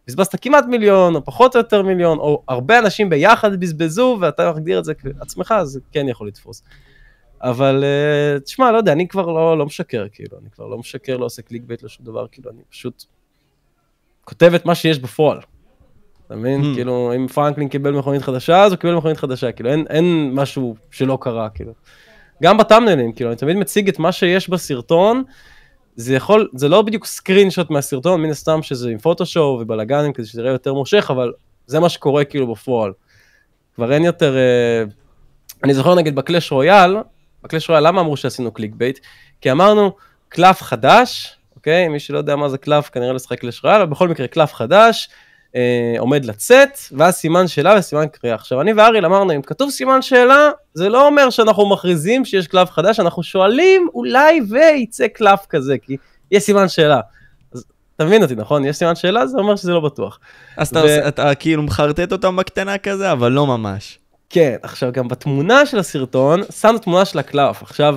[0.07, 4.79] בזבזת כמעט מיליון, או פחות או יותר מיליון, או הרבה אנשים ביחד בזבזו, ואתה מגדיר
[4.79, 6.63] את זה כעצמך, אז כן יכול לתפוס.
[7.41, 11.17] אבל uh, תשמע, לא יודע, אני כבר לא, לא משקר, כאילו, אני כבר לא משקר,
[11.17, 13.03] לא עושה click bait לשום דבר, כאילו, אני פשוט
[14.23, 15.39] כותב את מה שיש בפועל.
[16.27, 16.61] אתה מבין?
[16.61, 16.75] Hmm.
[16.75, 20.75] כאילו, אם פרנקלין קיבל מכונית חדשה, אז הוא קיבל מכונית חדשה, כאילו, אין, אין משהו
[20.91, 21.73] שלא קרה, כאילו.
[22.43, 25.23] גם ב thumbnailים, כאילו, אני תמיד מציג את מה שיש בסרטון,
[25.95, 30.41] זה יכול, זה לא בדיוק screenshot מהסרטון, מן הסתם שזה עם פוטושופ ובלאגנים, כדי שזה
[30.41, 31.33] יראה יותר מושך, אבל
[31.67, 32.91] זה מה שקורה כאילו בפועל.
[33.75, 34.37] כבר אין יותר...
[34.37, 34.83] אה,
[35.63, 36.95] אני זוכר נגיד בקלאש רויאל,
[37.43, 38.99] בקלאש רויאל למה אמרו שעשינו click bait?
[39.41, 39.91] כי אמרנו
[40.29, 41.87] קלף חדש, אוקיי?
[41.87, 44.53] מי שלא יודע מה זה קלף כנראה לא שיחק קלאש רויאל, אבל בכל מקרה קלף
[44.53, 45.09] חדש,
[45.55, 48.35] אה, עומד לצאת, ואז סימן שאלה וסימן קריאה.
[48.35, 52.71] עכשיו אני ואריאל אמרנו, אם כתוב סימן שאלה, זה לא אומר שאנחנו מכריזים שיש קלף
[52.71, 55.97] חדש, אנחנו שואלים אולי וייצא קלף כזה, כי
[56.31, 56.99] יש סימן שאלה.
[57.95, 58.65] אתה מבין אותי, נכון?
[58.65, 60.19] יש סימן שאלה, זה אומר שזה לא בטוח.
[60.57, 63.99] אז אתה, ו- עושה- אתה כאילו מחרטט אותם בקטנה כזה, אבל לא ממש.
[64.29, 67.63] כן, עכשיו גם בתמונה של הסרטון, שמנו תמונה של הקלף.
[67.63, 67.95] עכשיו,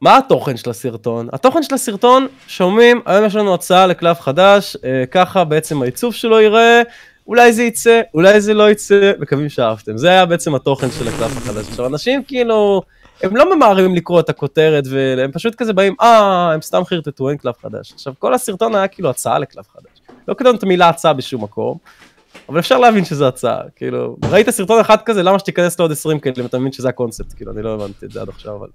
[0.00, 1.28] מה התוכן של הסרטון?
[1.32, 6.40] התוכן של הסרטון, שומעים, היום יש לנו הצעה לקלף חדש, אה, ככה בעצם העיצוב שלו
[6.40, 6.82] ייראה,
[7.26, 9.98] אולי זה יצא, אולי זה לא יצא, מקווים שאהבתם.
[9.98, 11.68] זה היה בעצם התוכן של הקלף החדש.
[11.68, 12.82] עכשיו, אנשים כאילו,
[13.22, 17.38] הם לא ממהרים לקרוא את הכותרת, והם פשוט כזה באים, אה, הם סתם חרטטו, אין
[17.38, 17.92] קלף חדש.
[17.92, 20.16] עכשיו, כל הסרטון היה כאילו הצעה לקלף חדש.
[20.28, 21.78] לא כתבנו את המילה הצעה בשום מקום.
[22.52, 26.34] אבל אפשר להבין שזה הצעה, כאילו, ראית סרטון אחד כזה, למה שתיכנס לעוד 20 כאלה
[26.38, 28.68] אם אתה מבין שזה הקונספט, כאילו, אני לא הבנתי את זה עד עכשיו, אבל...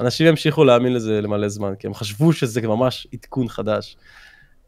[0.00, 3.96] אנשים המשיכו להאמין לזה למלא זמן, כי הם חשבו שזה ממש עדכון חדש.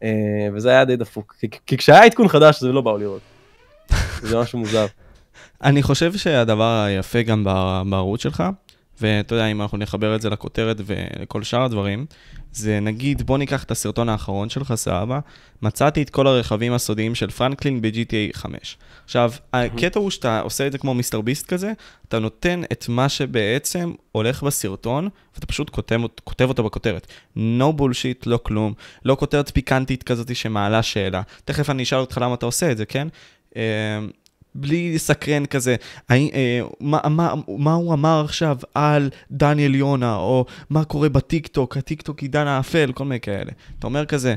[0.03, 0.09] אה,
[0.53, 3.21] וזה היה די דפוק, כי, כי כשהיה עדכון חדש, זה לא באו לראות.
[4.21, 4.85] זה משהו מוזר.
[5.63, 7.43] אני חושב שהדבר היפה גם
[7.89, 8.43] בערוץ שלך,
[9.01, 12.05] ואתה יודע, אם אנחנו נחבר את זה לכותרת ולכל שאר הדברים,
[12.51, 15.19] זה נגיד, בוא ניקח את הסרטון האחרון שלך, סבבה,
[15.61, 18.77] מצאתי את כל הרכבים הסודיים של פרנקלין ב-GTA 5.
[19.05, 21.73] עכשיו, הקטע הוא שאתה עושה את זה כמו מיסטר ביסט כזה,
[22.07, 27.07] אתה נותן את מה שבעצם הולך בסרטון, ואתה פשוט כותב, כותב אותו בכותרת.
[27.37, 28.73] No bullshit, לא כלום,
[29.05, 31.21] לא כותרת פיקנטית כזאת שמעלה שאלה.
[31.45, 33.07] תכף אני אשאל אותך למה אתה עושה את זה, כן?
[34.57, 35.75] בלי לסקרן כזה,
[36.09, 41.77] האי, אה, מה, מה, מה הוא אמר עכשיו על דניאל יונה, או מה קורה בטיקטוק,
[41.77, 43.51] הטיקטוק עידן האפל, כל מיני כאלה.
[43.79, 44.35] אתה אומר כזה,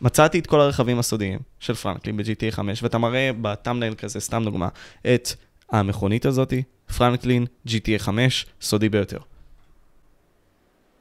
[0.00, 4.44] מצאתי את כל הרכבים הסודיים של פרנקלין ב-GTA 5, ואתה מראה ב thumbnail כזה, סתם
[4.44, 4.68] דוגמה,
[5.14, 5.28] את
[5.70, 6.62] המכונית הזאתי,
[6.96, 9.18] פרנקלין, GTA 5, סודי ביותר.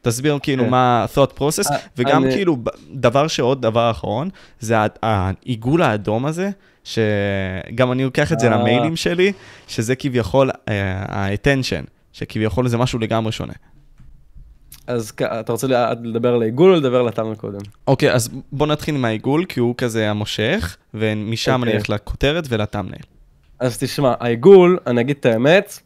[0.01, 0.69] תסביר כאילו כן.
[0.69, 2.58] מה ה-thought process, אה, וגם כאילו,
[2.91, 6.49] דבר שעוד דבר אחרון, זה העיגול האדום הזה,
[6.86, 8.58] שגם אני לוקח את זה אה.
[8.58, 9.32] למיילים שלי,
[9.67, 13.54] שזה כביכול אה, ה-attention, שכביכול זה משהו לגמרי שונה.
[14.88, 15.67] אז אתה רוצה
[16.04, 17.60] לדבר על העיגול או לדבר על הטאמנל קודם?
[17.88, 21.76] אוקיי, אז בוא נתחיל עם העיגול, כי הוא כזה המושך, ומשם אני אוקיי.
[21.76, 23.04] אלך לכותרת ולטאמנייל.
[23.60, 25.80] אז תשמע, העיגול, אני אגיד את האמת,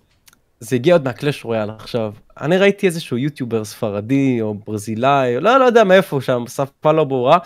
[0.59, 2.13] זה הגיע עוד מהקלאש רויאל עכשיו.
[2.41, 7.37] אני ראיתי איזשהו יוטיובר ספרדי או ברזילאי, לא, לא יודע מאיפה שם, שפה לא ברורה,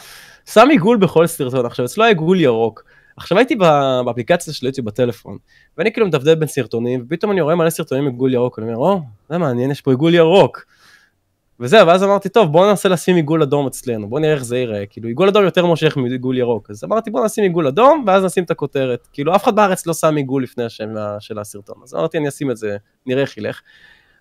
[0.46, 1.66] שם עיגול בכל סרטון.
[1.66, 2.84] עכשיו, אצלו העיגול ירוק.
[3.18, 3.56] עכשיו הייתי
[4.06, 5.38] באפליקציה של יוטיוב בטלפון,
[5.78, 9.02] ואני כאילו מדפדף בין סרטונים, ופתאום אני רואה מלא סרטונים עיגול ירוק, אני אומר, או,
[9.30, 10.66] זה מעניין, יש פה עיגול ירוק.
[11.60, 14.86] וזהו, ואז אמרתי, טוב, בוא ננסה לשים עיגול אדום אצלנו, בוא נראה איך זה ייראה,
[14.86, 18.44] כאילו עיגול אדום יותר מושך מעיגול ירוק, אז אמרתי, בוא נשים עיגול אדום, ואז נשים
[18.44, 21.96] את הכותרת, כאילו אף אחד בארץ לא שם עיגול לפני השם ה- של הסרטון, אז
[21.96, 23.62] אמרתי, אני אשים את זה, נראה איך ילך.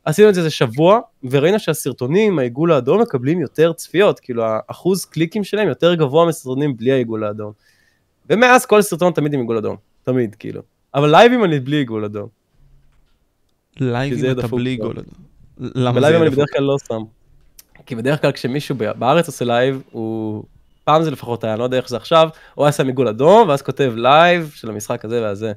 [0.05, 1.01] עשינו את זה איזה שבוע,
[1.31, 6.93] וראינו שהסרטונים, העיגול האדום, מקבלים יותר צפיות, כאילו האחוז קליקים שלהם יותר גבוה מסרטונים בלי
[6.93, 7.53] העיגול האדום.
[8.31, 10.63] ומאז כל סרטון תמיד עם עיגול אדום, תמיד, כאילו.
[10.95, 12.29] אבל לייבים אני בלי עיגול אדום.
[13.81, 15.05] לייבים אתה בלי עיגול.
[15.59, 16.31] למה זה אני?
[16.31, 17.03] בדרך כלל לא שם.
[17.87, 20.45] כי בדרך כלל כשמישהו בארץ עושה לייב, הוא
[20.85, 23.49] פעם זה לפחות היה, אני לא יודע איך זה עכשיו, הוא היה שם עיגול אדום,
[23.49, 25.53] ואז כותב לייב של המשחק הזה והזה.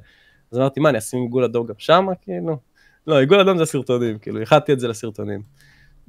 [0.51, 2.57] אז אמרתי, מה, אני אשים עיגול אדום גם שם, כאילו?
[3.07, 5.41] לא, עיגול אדום זה הסרטונים, כאילו, איחדתי את זה לסרטונים.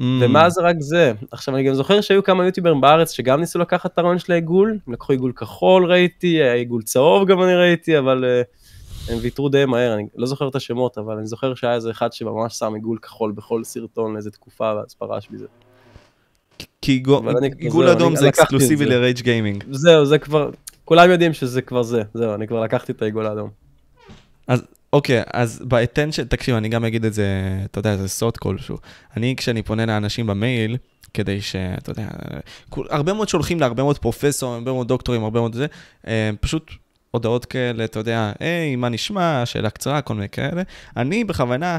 [0.01, 0.03] Mm.
[0.21, 1.13] ומה זה רק זה?
[1.31, 4.79] עכשיו, אני גם זוכר שהיו כמה יוטיוברים בארץ שגם ניסו לקחת את הרעיון של העיגול,
[4.87, 9.65] הם לקחו עיגול כחול ראיתי, עיגול צהוב גם אני ראיתי, אבל uh, הם ויתרו די
[9.65, 12.99] מהר, אני לא זוכר את השמות, אבל אני זוכר שהיה איזה אחד שממש שם עיגול
[12.99, 15.47] כחול בכל סרטון לאיזה תקופה, ואז פרש מזה.
[16.83, 17.03] כי
[17.59, 18.91] עיגול אדום זה אקסקלוסיבי זה.
[18.91, 19.65] לרייג' גיימינג.
[19.71, 20.51] זהו, זה כבר,
[20.85, 23.51] כולם יודעים שזה כבר זה, זהו, אני כבר לקחתי את העיגול האדום.
[24.49, 24.63] אז
[24.97, 27.27] אוקיי, אז ב-attention, תקשיב, אני גם אגיד את זה,
[27.65, 28.77] אתה יודע, זה סוד כלשהו.
[29.17, 30.77] אני, כשאני פונה לאנשים במייל,
[31.15, 31.57] כדי ש...
[31.57, 32.09] אתה יודע,
[32.91, 35.67] הרבה מאוד שולחים להרבה מאוד פרופסורים, הרבה מאוד דוקטורים, הרבה מאוד זה,
[36.07, 36.71] אה, פשוט
[37.11, 40.63] הודעות כאלה, אתה יודע, היי, מה נשמע, שאלה קצרה, כל מיני כאלה.
[40.97, 41.79] אני בכוונה,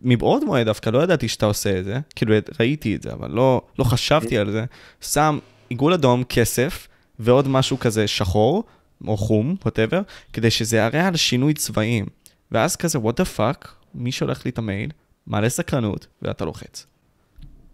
[0.00, 3.62] מבעוד מועד דווקא, לא ידעתי שאתה עושה את זה, כאילו ראיתי את זה, אבל לא,
[3.78, 4.64] לא חשבתי על זה,
[5.00, 5.38] שם
[5.68, 6.88] עיגול אדום, כסף,
[7.18, 8.64] ועוד משהו כזה שחור,
[9.06, 10.00] או חום, ווטאבר,
[10.32, 12.06] כדי שזה יראה על שינוי צבעים.
[12.52, 14.90] ואז כזה, what the fuck, מי שולח לי את המייל,
[15.26, 16.86] מעלה סקרנות, ואתה לוחץ.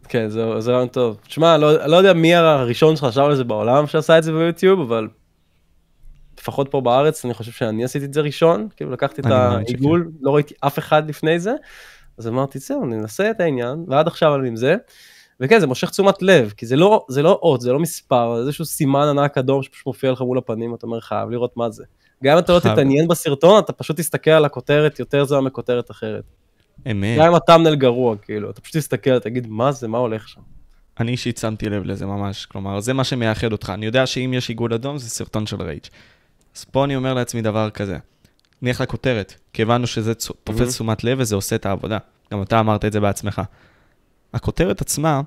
[0.08, 1.18] כן, זה זה רעיון טוב.
[1.26, 5.08] תשמע, לא, לא יודע מי הראשון שחשב על זה בעולם שעשה את זה ביוטיוב, אבל
[6.40, 9.74] לפחות פה בארץ, אני חושב שאני עשיתי את זה ראשון, כאילו לקחתי את מאמין שכן.
[9.74, 11.54] העיגול, לא ראיתי אף אחד לפני זה,
[12.18, 14.76] אז אמרתי, זהו, ננסה את העניין, ועד עכשיו אני עם זה.
[15.40, 18.40] וכן, זה מושך תשומת לב, כי זה לא, זה לא אות, זה לא מספר, זה
[18.40, 21.84] איזשהו סימן ענק אדום שפשוט מופיע לך מול הפנים, אתה אומר, חייב לראות מה זה.
[22.24, 22.58] גם אם אתה לא.
[22.58, 26.24] תתעניין בסרטון, אתה פשוט תסתכל על הכותרת יותר זו מכותרת אחרת.
[26.90, 27.18] אמת.
[27.18, 30.40] גם אם הטאמנל גרוע, כאילו, אתה פשוט תסתכל, תגיד, מה זה, מה הולך שם?
[31.00, 33.70] אני אישית שמתי לב לזה ממש, כלומר, זה מה שמייחד אותך.
[33.74, 35.86] אני יודע שאם יש עיגול אדום, זה סרטון של רייג'.
[36.56, 37.98] אז פה אני אומר לעצמי דבר כזה,
[38.62, 41.98] נלך לכותרת, כי הבנו שזה צ- תופס תשומת לב וזה עושה את העבודה.
[42.32, 43.42] גם אתה אמרת את זה בעצמך.
[44.34, 45.20] הכותרת עצמה,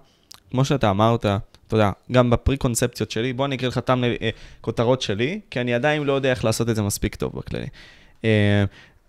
[0.51, 1.25] כמו שאתה אמרת,
[1.69, 4.29] אתה יודע, גם ב preconceptionות שלי, בוא אני אקריא לך תם אה,
[4.61, 7.67] כותרות שלי, כי אני עדיין לא יודע איך לעשות את זה מספיק טוב בכללי.
[8.25, 8.63] אה,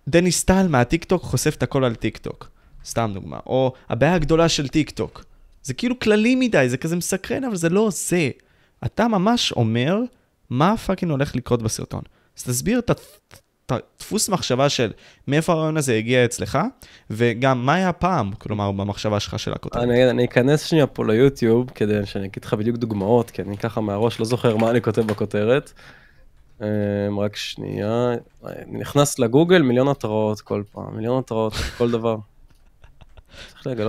[0.09, 2.49] דניס טל מהטיקטוק חושף את הכל על טיקטוק,
[2.85, 3.39] סתם דוגמה.
[3.47, 5.25] או הבעיה הגדולה של טיקטוק.
[5.63, 8.31] זה כאילו כללי מדי, זה כזה מסקרן, אבל זה לא זה.
[8.87, 9.99] אתה ממש אומר
[10.51, 12.03] מה fucking הולך לקרות בסרטון.
[12.39, 12.91] אז תסביר את
[13.73, 14.93] הדפוס מחשבה של
[15.29, 16.59] מאיפה הרעיון הזה הגיע אצלך,
[17.11, 19.83] וגם מה היה הפעם, כלומר, במחשבה שלך של הכותרת.
[19.83, 23.81] אני, אני אכנס שנייה פה ליוטיוב כדי שאני אגיד לך בדיוק דוגמאות, כי אני ככה
[23.81, 25.73] מהראש לא זוכר מה אני כותב בכותרת.
[26.61, 32.17] אמ, רק שנייה, אני נכנס לגוגל, מיליון התראות כל פעם, מיליון התראות, כל דבר.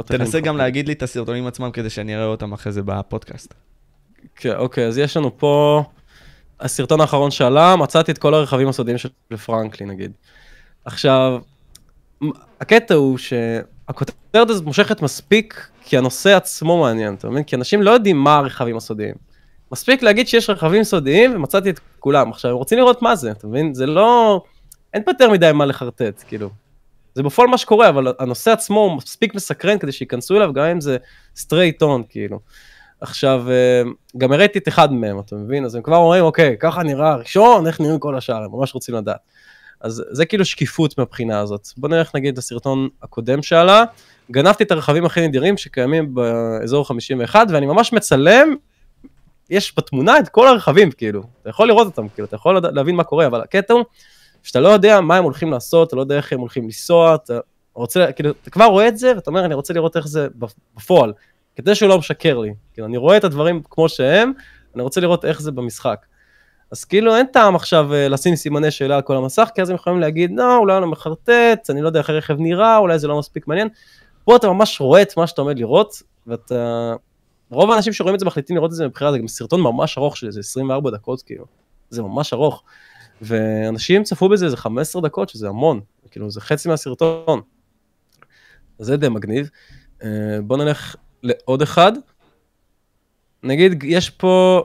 [0.06, 0.58] תנסה גם.
[0.58, 3.54] להגיד לי את הסרטונים עצמם כדי שאני אראה אותם אחרי זה בפודקאסט.
[4.36, 5.84] כן, אוקיי, אז יש לנו פה,
[6.62, 9.10] הסרטון האחרון שעלה, מצאתי את כל הרכבים הסודיים של
[9.46, 10.12] פרנקלין נגיד.
[10.86, 11.40] עכשיו,
[12.62, 17.44] הקטע הוא שהכותרת הזאת מושכת מספיק כי הנושא עצמו מעניין, אתה מבין?
[17.44, 19.16] כי אנשים לא יודעים מה הרכבים הסודיים.
[19.72, 22.30] מספיק להגיד שיש רכבים סודיים ומצאתי את כולם.
[22.30, 23.74] עכשיו, הם רוצים לראות מה זה, אתה מבין?
[23.74, 24.42] זה לא...
[24.94, 26.50] אין פה יותר מדי מה לחרטט, כאילו.
[27.16, 30.82] זה בפועל מה שקורה, אבל הנושא עצמו הוא מספיק מסקרן כדי שייכנסו אליו, גם אם
[30.82, 30.98] זה
[31.36, 32.40] straight on, כאילו.
[33.02, 33.82] עכשיו, אה,
[34.18, 35.66] גם הראיתי את אחד מהם, אתה מבין?
[35.66, 38.96] אז הם כבר אומרים, אוקיי, ככה נראה הראשון, איך נראים כל השאר, הם ממש רוצים
[38.96, 39.20] לדעת.
[39.82, 41.68] אז זה כאילו שקיפות מהבחינה הזאת.
[41.78, 43.84] בוא נלך נגיד לסרטון הקודם שעלה,
[44.32, 48.56] גנבתי את הרכבים הכי נדירים שקיימים באזור 51, ואני ממש מצלם,
[49.50, 53.04] יש בתמונה את כל הרכבים, כאילו, אתה יכול לראות אותם, כאילו, אתה יכול להבין מה
[53.04, 53.84] קורה, אבל הקטע הוא,
[54.44, 57.40] שאתה לא יודע מה הם הולכים לעשות, אתה לא יודע איך הם הולכים לנסוע, אתה
[57.74, 60.28] רוצה, כאילו, אתה כבר רואה את זה, ואתה אומר, אני רוצה לראות איך זה
[60.76, 61.14] בפועל.
[61.56, 62.54] כדי שהוא לא משקר לי.
[62.74, 64.32] כאילו, אני רואה את הדברים כמו שהם,
[64.76, 66.06] אני רוצה לראות איך זה במשחק.
[66.72, 69.76] אז כאילו אין טעם עכשיו אה, לשים סימני שאלה על כל המסך, כי אז הם
[69.76, 73.08] יכולים להגיד, לא, אולי אני לא מחרטט, אני לא יודע איך הרכב נראה, אולי זה
[73.08, 73.68] לא מספיק מעניין.
[74.24, 76.94] פה אתה ממש רואה את מה שאתה עומד לראות, ואתה...
[77.50, 80.18] רוב האנשים שרואים את זה מחליטים לראות את זה מבחירה, זה גם סרטון ממש ארוך
[80.18, 81.46] של איזה 24 דקות, כאילו.
[81.90, 82.64] זה ממש ארוך.
[83.22, 85.80] ואנשים צפו בזה איזה 15 דקות, שזה המון,
[86.12, 87.42] כאילו זה חצי מהסרטון.
[88.80, 89.50] זה די מגניב.
[90.04, 90.10] אה,
[90.44, 91.92] בוא נלך לעוד אחד.
[93.44, 94.64] נגיד, יש פה,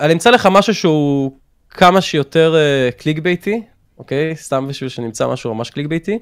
[0.00, 1.32] אני אמצא לך משהו שהוא
[1.70, 3.62] כמה שיותר uh, קליק ביתי,
[3.98, 4.36] אוקיי?
[4.36, 6.18] סתם בשביל שנמצא משהו ממש קליק ביתי.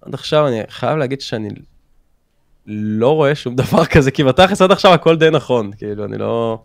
[0.00, 1.48] עד עכשיו אני חייב להגיד שאני
[2.66, 6.62] לא רואה שום דבר כזה, כי בתכלס עד עכשיו הכל די נכון, כאילו, אני לא...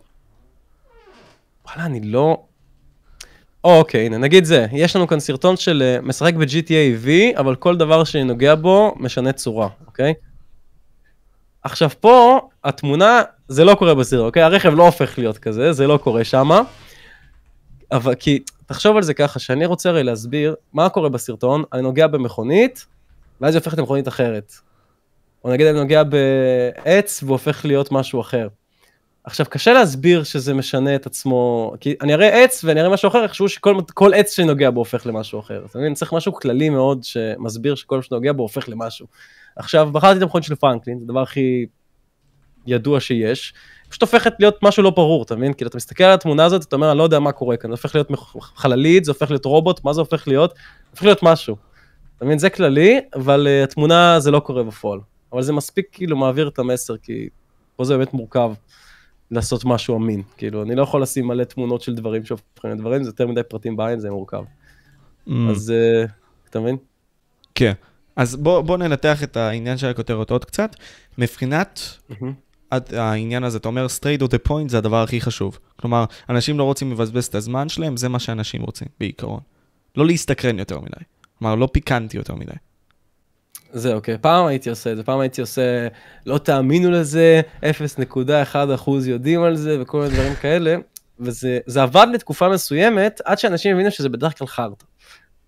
[1.66, 2.42] וואלה, אני לא...
[3.64, 7.54] או, אוקיי, הנה, נגיד זה, יש לנו כאן סרטון של uh, משחק ב-GTA V, אבל
[7.54, 10.14] כל דבר שאני נוגע בו משנה צורה, אוקיי?
[11.64, 14.42] עכשיו פה, התמונה, זה לא קורה בסרטון, אוקיי?
[14.42, 16.62] הרכב לא הופך להיות כזה, זה לא קורה שמה.
[17.92, 22.06] אבל כי, תחשוב על זה ככה, שאני רוצה הרי להסביר מה קורה בסרטון, אני נוגע
[22.06, 22.86] במכונית,
[23.40, 24.52] ואז היא הופכת למכונית אחרת.
[25.44, 28.48] או נגיד אני נוגע בעץ והוא הופך להיות משהו אחר.
[29.24, 33.22] עכשיו, קשה להסביר שזה משנה את עצמו, כי אני אראה עץ ואני אראה משהו אחר,
[33.22, 35.64] איכשהו שכל עץ שנוגע בו הופך למשהו אחר.
[35.74, 35.94] מבין?
[35.94, 39.06] צריך משהו כללי מאוד שמסביר שכל מה שנוגע בו הופך למשהו.
[39.56, 41.66] עכשיו, בחרתי את המכונית של פרנקלין, זה הדבר הכי
[42.66, 43.54] ידוע שיש.
[43.88, 45.52] פשוט הופכת להיות משהו לא ברור, אתה מבין?
[45.52, 47.74] כאילו, אתה מסתכל על התמונה הזאת, אתה אומר, אני לא יודע מה קורה כאן, זה
[47.74, 48.08] הופך להיות
[48.54, 50.54] חללית, זה הופך להיות רובוט, מה זה הופך להיות?
[50.90, 51.56] הופך להיות משהו.
[52.16, 52.38] אתה מבין?
[52.38, 55.00] זה כללי, אבל uh, התמונה זה לא קורה בפועל.
[55.32, 57.28] אבל זה מספיק כאילו מעביר את המסר, כי
[57.76, 58.52] פה זה באמת מורכב
[59.30, 60.22] לעשות משהו אמין.
[60.36, 63.76] כאילו, אני לא יכול לשים מלא תמונות של דברים שהופכים לדברים, זה יותר מדי פרטים
[63.76, 64.44] בעין, זה מורכב.
[65.28, 65.32] Mm.
[65.50, 65.72] אז
[66.06, 66.10] uh,
[66.50, 66.76] אתה מבין?
[67.54, 67.72] כן.
[68.16, 70.76] אז בוא, בוא ננתח את העניין של הכותרת עוד קצת.
[71.18, 72.14] מבחינת mm-hmm.
[72.96, 75.58] העניין הזה, אתה אומר straight to the point זה הדבר הכי חשוב.
[75.76, 79.40] כלומר, אנשים לא רוצים לבזבז את הזמן שלהם, זה מה שאנשים רוצים, בעיקרון.
[79.96, 81.04] לא להסתקרן יותר מדי.
[81.38, 82.52] כלומר, לא פיקנטי יותר מדי.
[83.72, 85.88] זה אוקיי, פעם הייתי עושה את זה, פעם הייתי עושה,
[86.26, 90.76] לא תאמינו לזה, 0.1 אחוז יודעים על זה וכל מיני דברים כאלה,
[91.20, 94.84] וזה עבד לתקופה מסוימת, עד שאנשים הבינו שזה בדרך כלל חרטא.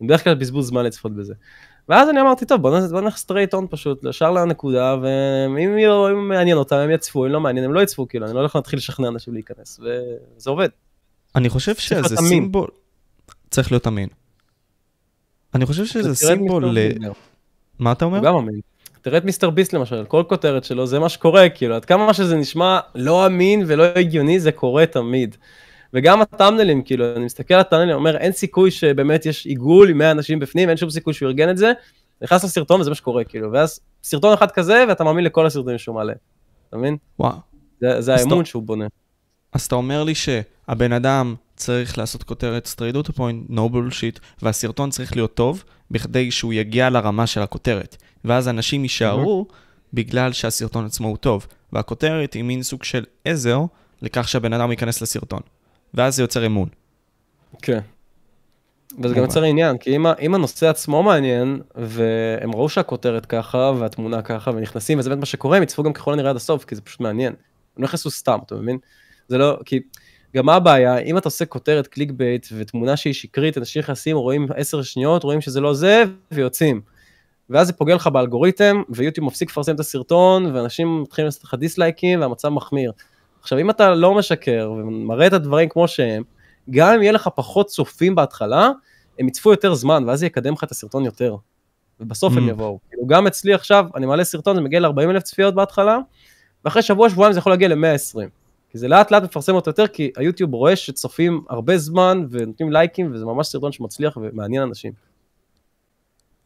[0.00, 1.35] בדרך כלל בזבוז זמן לצפות בזה.
[1.88, 6.77] ואז אני אמרתי, טוב, בוא נלך straight on פשוט, ישר לנקודה, ואם אם מעניין אותם,
[6.77, 9.35] הם יצפו, אם לא מעניין, הם לא יצפו, כאילו, אני לא הולך להתחיל לשכנע אנשים
[9.35, 10.68] להיכנס, וזה עובד.
[11.35, 12.68] אני חושב שזה סימבול,
[13.51, 14.09] צריך להיות אמין.
[15.55, 16.79] אני חושב שזה סימבול ל...
[17.79, 18.18] מה אתה אומר?
[18.18, 18.61] הוא גם אמין.
[19.03, 22.37] תראה את מיסטר ביסט למשל, כל כותרת שלו זה מה שקורה, כאילו, עד כמה שזה
[22.37, 25.37] נשמע לא אמין ולא הגיוני, זה קורה תמיד.
[25.96, 30.11] וגם הטאמנלים, כאילו, אני מסתכל על הטאמנלים, אומר, אין סיכוי שבאמת יש עיגול עם 100
[30.11, 31.72] אנשים בפנים, אין שום סיכוי שהוא ארגן את זה,
[32.22, 35.94] נכנס לסרטון וזה מה שקורה, כאילו, ואז סרטון אחד כזה, ואתה מאמין לכל הסרטונים שהוא
[35.94, 36.12] מעלה,
[36.68, 36.96] אתה מבין?
[37.18, 37.37] וואו.
[37.80, 38.48] זה, זה האמון אתה...
[38.48, 38.87] שהוא בונה.
[39.52, 44.20] אז אתה אומר לי שהבן אדם צריך לעשות כותרת straight to the point, no bullshit,
[44.42, 47.96] והסרטון צריך להיות טוב, בכדי שהוא יגיע לרמה של הכותרת.
[48.24, 49.46] ואז אנשים יישארו
[49.92, 51.46] בגלל שהסרטון עצמו הוא טוב.
[51.72, 53.61] והכותרת היא מין סוג של עזר
[54.02, 55.40] לכך שהבן אדם ייכנס לסרטון.
[55.94, 56.68] ואז זה יוצר אמון.
[57.62, 57.81] כן.
[59.03, 64.22] וזה גם יוצר עניין, כי אם, אם הנושא עצמו מעניין, והם ראו שהכותרת ככה, והתמונה
[64.22, 66.81] ככה, ונכנסים, וזה באמת מה שקורה, הם יצפו גם ככל הנראה עד הסוף, כי זה
[66.81, 67.33] פשוט מעניין.
[67.77, 68.79] הם לא נכנסו סתם, אתה מבין?
[69.29, 69.81] זה לא, כי
[70.37, 74.46] גם מה הבעיה, אם אתה עושה כותרת click bait ותמונה שהיא שקרית, אנשים נכנסים, רואים
[74.57, 76.81] עשר שניות, רואים שזה לא זה, ויוצאים.
[77.51, 82.20] ואז זה פוגע לך באלגוריתם, ויוטיוב מפסיק לפרסם את הסרטון, ואנשים מתחילים לעשות לך דיסלייקים,
[82.20, 82.92] והמצב מחמיר.
[83.46, 86.22] עכשיו, אם אתה לא משקר ומראה את הדברים כמו שהם,
[86.70, 88.70] גם אם יהיה לך פחות צופים בהתחלה,
[89.18, 91.37] הם יצפו יותר זמן, ואז זה יקדם לך את הסרטון יותר.
[92.00, 92.37] ובסוף mm.
[92.37, 92.78] הם יבואו.
[92.90, 95.98] כאילו, גם אצלי עכשיו, אני מעלה סרטון, זה מגיע ל-40 אלף צפיות בהתחלה,
[96.64, 98.18] ואחרי שבוע, שבועיים זה יכול להגיע ל-120.
[98.70, 103.12] כי זה לאט לאט מפרסם אותו יותר, כי היוטיוב רואה שצופים הרבה זמן ונותנים לייקים,
[103.12, 104.92] וזה ממש סרטון שמצליח ומעניין אנשים.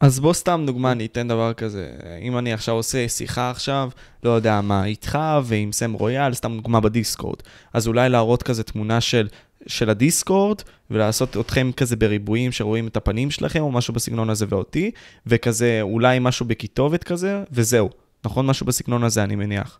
[0.01, 1.91] אז בוא סתם דוגמה, אני אתן דבר כזה.
[2.21, 3.89] אם אני עכשיו עושה שיחה עכשיו,
[4.23, 7.39] לא יודע מה, איתך ועם סם רויאל, סתם דוגמה בדיסקורד.
[7.73, 9.27] אז אולי להראות כזה תמונה של,
[9.67, 10.61] של הדיסקורד,
[10.91, 14.91] ולעשות אתכם כזה בריבועים שרואים את הפנים שלכם, או משהו בסגנון הזה ואותי,
[15.27, 17.89] וכזה אולי משהו בכיתובת כזה, וזהו.
[18.25, 18.45] נכון?
[18.45, 19.79] משהו בסגנון הזה, אני מניח.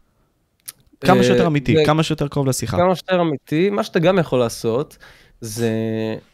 [1.06, 2.78] כמה שיותר אמיתי, כמה שיותר קרוב לשיחה.
[2.78, 4.98] כמה שיותר אמיתי, מה שאתה גם יכול לעשות,
[5.42, 5.70] זה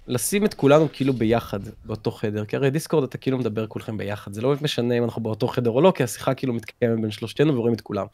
[0.07, 4.33] לשים את כולנו כאילו ביחד באותו חדר, כי הרי דיסקורד אתה כאילו מדבר כולכם ביחד,
[4.33, 7.55] זה לא משנה אם אנחנו באותו חדר או לא, כי השיחה כאילו מתקיימת בין שלושתנו
[7.55, 8.05] ורואים את כולם.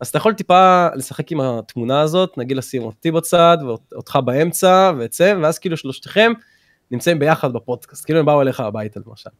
[0.00, 5.12] אז אתה יכול טיפה לשחק עם התמונה הזאת, נגיד לשים אותי בצד ואותך באמצע ואת
[5.12, 6.32] זה, ואז כאילו שלושתכם
[6.90, 9.30] נמצאים ביחד בפודקאסט, כאילו הם באו אליך הביתה למשל.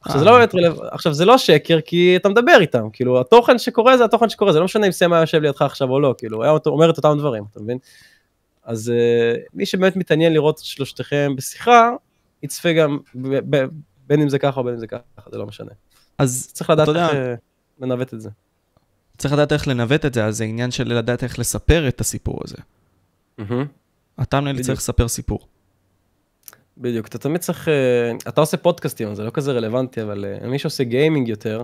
[0.00, 3.58] עכשיו זה לא באמת רלוונטי, עכשיו זה לא שקר כי אתה מדבר איתם, כאילו התוכן
[3.58, 6.42] שקורה זה התוכן שקורה, זה לא משנה אם היה יושב לידך עכשיו או לא, כאילו
[6.42, 7.78] היה אומר את אותם דברים, אתה מבין?
[8.64, 11.90] אז uh, מי שבאמת מתעניין לראות את שלושתכם בשיחה,
[12.42, 13.66] יצפה גם, ב, ב,
[14.06, 15.70] בין אם זה ככה או בין אם זה ככה, זה לא משנה.
[16.18, 17.14] אז צריך לדעת איך uh,
[17.80, 18.30] לנווט את זה.
[19.18, 22.40] צריך לדעת איך לנווט את זה, אז זה עניין של לדעת איך לספר את הסיפור
[22.44, 22.56] הזה.
[23.40, 24.22] Mm-hmm.
[24.22, 25.48] אתה מנהל צריך לספר סיפור.
[26.78, 30.84] בדיוק, אתה תמיד צריך, uh, אתה עושה פודקאסטים, זה לא כזה רלוונטי, אבל מי שעושה
[30.84, 31.62] גיימינג יותר,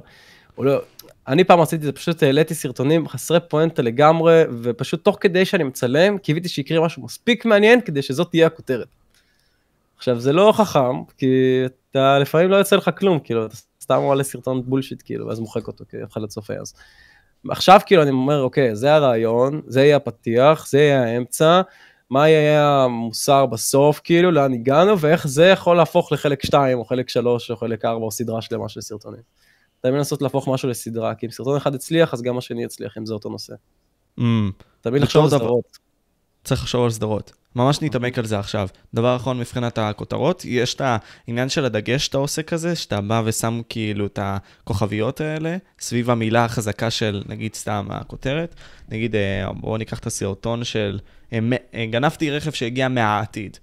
[0.64, 0.82] לא,
[1.28, 5.64] אני פעם עשיתי את זה, פשוט העליתי סרטונים חסרי פואנטה לגמרי, ופשוט תוך כדי שאני
[5.64, 8.88] מצלם, קיוויתי שיקרה משהו מספיק מעניין כדי שזאת תהיה הכותרת.
[9.96, 14.22] עכשיו, זה לא חכם, כי אתה לפעמים לא יוצא לך כלום, כאילו, אתה סתם מעלה
[14.22, 16.74] סרטון בולשיט, כאילו, ואז מוחק אותו, כי אף אחד לא צופה אז.
[17.48, 21.60] עכשיו, כאילו, אני אומר, אוקיי, זה הרעיון, זה יהיה הפתיח, זה יהיה האמצע,
[22.10, 27.08] מה יהיה המוסר בסוף, כאילו, לאן הגענו, ואיך זה יכול להפוך לחלק 2, או חלק
[27.08, 29.22] 3, או חלק 4, או סדרה שלמה של סרטונים.
[29.80, 33.06] תמיד לנסות להפוך משהו לסדרה, כי אם סרטון אחד הצליח, אז גם השני יצליח, אם
[33.06, 33.54] זה אותו נושא.
[34.18, 34.22] Mm.
[34.80, 35.78] תמיד לחשוב על סדרות.
[36.44, 37.32] צריך לחשוב על סדרות.
[37.56, 38.68] ממש נתעמק על זה עכשיו.
[38.94, 43.60] דבר אחרון מבחינת הכותרות, יש את העניין של הדגש שאתה עושה כזה, שאתה בא ושם
[43.68, 48.54] כאילו את הכוכביות האלה, סביב המילה החזקה של, נגיד סתם הכותרת.
[48.88, 50.98] נגיד, אה, בואו ניקח את הסרטון של,
[51.32, 51.38] אה,
[51.74, 53.56] אה, גנבתי רכב שהגיע מהעתיד.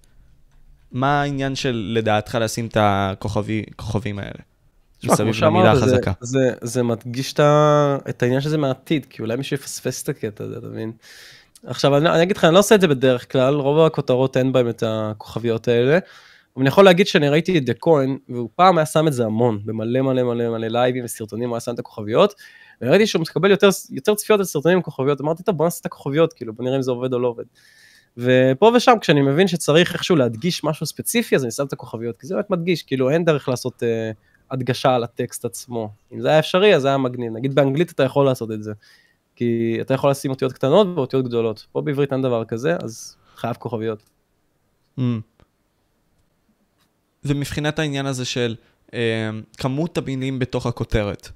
[0.92, 4.55] מה העניין של לדעתך לשים את הכוכבים האלה?
[5.04, 6.12] מסביב למילה החזקה.
[6.22, 10.58] זה, זה, זה מדגיש את העניין שזה מהעתיד, כי אולי מישהו יפספס את הקטע הזה,
[10.58, 10.92] אתה מבין?
[11.66, 14.52] עכשיו אני, אני אגיד לך, אני לא עושה את זה בדרך כלל, רוב הכותרות אין
[14.52, 16.00] בהם את הכוכביות האלה.
[16.56, 19.26] אבל אני יכול להגיד שאני ראיתי את דה כהן, והוא פעם היה שם את זה
[19.26, 22.34] המון, במלא מלא מלא מלא לייבים וסרטונים, הוא היה שם את הכוכביות,
[22.82, 25.86] וראיתי שהוא מקבל יותר, יותר צפיות על סרטונים עם כוכביות, אמרתי, טוב בוא נעשה את
[25.86, 27.44] הכוכביות, כאילו בוא נראה אם זה עובד או לא עובד.
[28.18, 32.28] ופה ושם כשאני מבין שצריך איכשהו להדגיש משהו ספציפי, אז אני שם את הכוכביות, כי
[32.28, 34.12] זה באמת מדגיש, כאילו אין דרך לעשות אה,
[34.56, 35.90] הדגשה על הטקסט עצמו.
[36.14, 37.34] אם זה היה אפשרי, אז זה היה מגניב.
[37.34, 38.74] נגיד באנגלית אתה יכול לעשות את זה.
[39.36, 41.66] כי אתה יכול לשים אותיות קטנות ואותיות גדולות.
[41.72, 44.04] פה בעברית אין דבר כזה, אז חייב כוכביות.
[45.00, 45.02] Mm.
[47.24, 48.56] ומבחינת העניין הזה של
[48.94, 51.30] אה, כמות המילים בתוך הכותרת,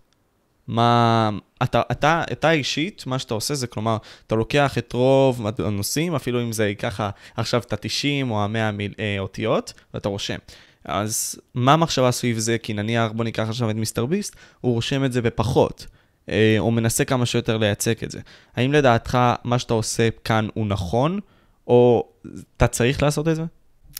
[0.68, 1.30] מה,
[1.64, 6.42] אתה, אתה, אתה אישית, מה שאתה עושה זה, כלומר, אתה לוקח את רוב הנושאים, אפילו
[6.42, 7.00] אם זה ייקח
[7.36, 10.38] עכשיו את ה-90 או ה-100 מיל, אה, אותיות, ואתה רושם.
[10.86, 12.58] אז מה המחשבה סביב זה?
[12.58, 15.86] כי נניח, בוא ניקח עכשיו את מיסטר ביסט, הוא רושם את זה בפחות.
[16.30, 18.20] אה, או מנסה כמה שיותר לייצק את זה.
[18.56, 21.20] האם לדעתך מה שאתה עושה כאן הוא נכון,
[21.68, 22.10] או
[22.58, 23.44] אתה צריך לעשות את זה?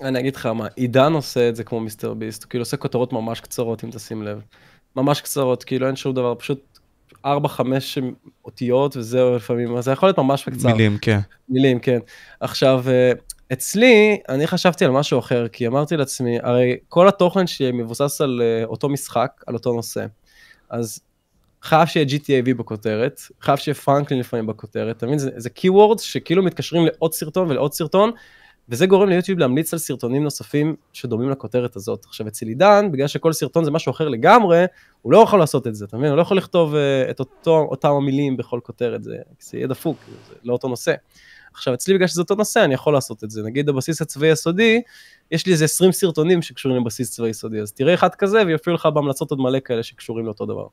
[0.02, 3.14] אני אגיד לך מה, עידן עושה את זה כמו מיסטר ביסט, הוא כאילו עושה כותרות
[3.14, 4.42] ממש קצרות, אם תשים לב.
[4.96, 6.80] ממש קצרות, כאילו אין שום דבר, פשוט
[7.26, 7.28] 4-5
[8.46, 10.68] אותיות וזהו לפעמים, אז זה יכול להיות ממש בקצר.
[10.68, 11.20] מילים, כן.
[11.50, 12.00] מילים, כן.
[12.40, 13.12] עכשיו, אה,
[13.54, 18.42] אצלי, אני חשבתי על משהו אחר, כי אמרתי לעצמי, הרי כל התוכן שלי מבוסס על
[18.42, 20.06] אה, אותו משחק, על אותו נושא.
[20.70, 21.00] אז
[21.62, 25.20] חייב שיהיה GTAV בכותרת, חייב שיהיה פרנקלין לפעמים בכותרת, אתה מבין?
[25.20, 28.12] זה, זה keywords שכאילו מתקשרים לעוד סרטון ולעוד סרטון,
[28.70, 32.06] וזה גורם ליוטיוב להמליץ על סרטונים נוספים שדומים לכותרת הזאת.
[32.06, 34.66] עכשיו אצל עידן, בגלל שכל סרטון זה משהו אחר לגמרי,
[35.02, 36.10] הוא לא יכול לעשות את זה, אתה מבין?
[36.10, 36.78] הוא לא יכול לכתוב uh,
[37.10, 39.98] את אותו, אותם המילים בכל כותרת, זה, זה יהיה דפוק,
[40.30, 40.94] זה לא אותו נושא.
[41.54, 44.82] עכשיו אצלי בגלל שזה אותו נושא אני יכול לעשות את זה, נגיד הבסיס הצבאי הסודי,
[45.32, 48.86] יש לי איזה 20 סרטונים שקשורים לבסיס צבאי סודי, אז תראה אחד כזה ויופיעו לך
[48.86, 50.68] בהמלצות עוד מלא כאלה שקשורים לאותו דבר.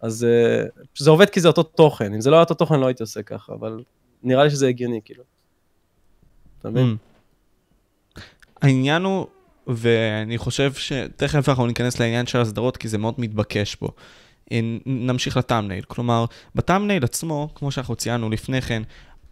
[0.00, 2.86] אז uh, זה עובד כי זה אותו תוכן, אם זה לא היה אותו תוכן לא
[2.86, 3.82] הייתי עושה ככה, אבל
[4.22, 5.24] נראה לי שזה הגיוני, כאילו.
[6.60, 6.96] אתה מבין?
[6.96, 8.20] Mm.
[8.62, 9.26] העניין הוא,
[9.66, 13.88] ואני חושב שתכף אנחנו ניכנס לעניין של הסדרות, כי זה מאוד מתבקש פה.
[14.86, 18.82] נמשיך ל thumbnail, כלומר, ב thumbnail עצמו, כמו שאנחנו ציינו לפני כן,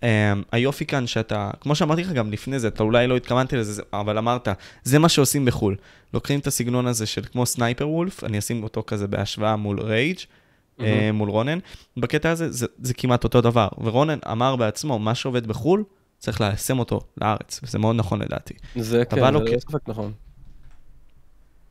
[0.01, 0.05] Um,
[0.53, 4.19] היופי כאן שאתה, כמו שאמרתי לך גם לפני זה, אתה אולי לא התכוונתי לזה, אבל
[4.19, 4.49] אמרת,
[4.83, 5.77] זה מה שעושים בחו"ל.
[6.15, 10.19] לוקחים את הסגנון הזה של כמו סנייפר וולף, אני אשים אותו כזה בהשוואה מול רייג',
[10.19, 10.83] mm-hmm.
[11.13, 11.59] מול רונן.
[11.97, 15.85] בקטע הזה זה, זה כמעט אותו דבר, ורונן אמר בעצמו, מה שעובד בחו"ל,
[16.19, 18.55] צריך ליישם אותו לארץ, וזה מאוד נכון לדעתי.
[18.77, 20.13] זה כן, זה לא ספק נכון.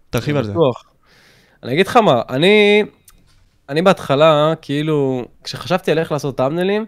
[0.09, 0.53] תרחיב על זה.
[1.63, 2.83] אני אגיד לך מה, אני,
[3.69, 6.85] אני בהתחלה, כאילו, כשחשבתי על איך לעשות טאמנלים,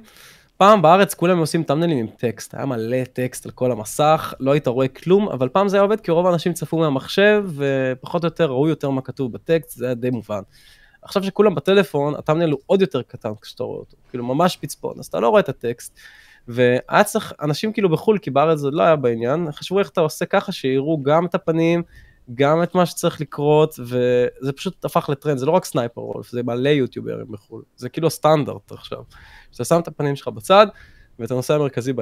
[0.60, 4.68] פעם בארץ כולם עושים טאמנלים עם טקסט, היה מלא טקסט על כל המסך, לא היית
[4.68, 8.46] רואה כלום, אבל פעם זה היה עובד כי רוב האנשים צפו מהמחשב, ופחות או יותר
[8.46, 10.42] ראו יותר מה כתוב בטקסט, זה היה די מובן.
[11.02, 15.00] עכשיו שכולם בטלפון, ה thumbnail הוא עוד יותר קטן כשאתה רואה אותו, כאילו ממש פצפון,
[15.00, 16.00] אז אתה לא רואה את הטקסט.
[16.48, 20.26] והיה צריך, אנשים כאילו בחו"ל, כי בארץ זה לא היה בעניין, חשבו איך אתה עושה
[20.26, 21.84] ככה שיראו גם את הפנים,
[22.36, 26.44] גם את מה שצריך לקרות, וזה פשוט הפך לטרנד, זה לא רק סנייפר וולף, זה
[26.44, 29.00] מלא יוטיוברים בחו"ל, זה כאילו סטנדרט עכשיו.
[29.52, 30.68] שאתה שם את הפנים שלך בצד,
[31.20, 31.94] ואת הנושא המרכזי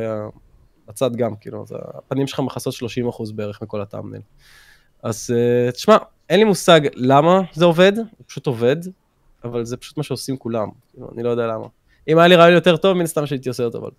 [0.88, 4.19] בצד גם, כאילו, הפנים שלך מכסות 30% בערך מכל ה thumbnail.
[5.03, 5.97] אז uh, תשמע,
[6.29, 8.75] אין לי מושג למה זה עובד, זה פשוט עובד,
[9.43, 11.67] אבל זה פשוט מה שעושים כולם, כאילו, אני לא יודע למה.
[12.07, 13.89] אם היה לי רעיון יותר טוב, מן הסתם שהייתי עושה אותו, אבל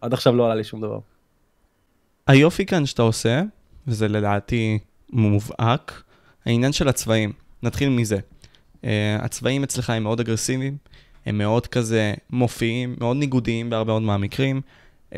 [0.00, 0.98] עד עכשיו לא עלה לי שום דבר.
[2.26, 3.42] היופי כאן שאתה עושה,
[3.86, 4.78] וזה לדעתי
[5.10, 6.02] מובהק,
[6.44, 7.32] העניין של הצבעים.
[7.62, 8.18] נתחיל מזה.
[8.76, 8.86] Uh,
[9.18, 10.76] הצבעים אצלך הם מאוד אגרסיביים,
[11.28, 14.60] הם מאוד כזה מופיעים, מאוד ניגודיים בהרבה מאוד מהמקרים.
[15.12, 15.16] Uh,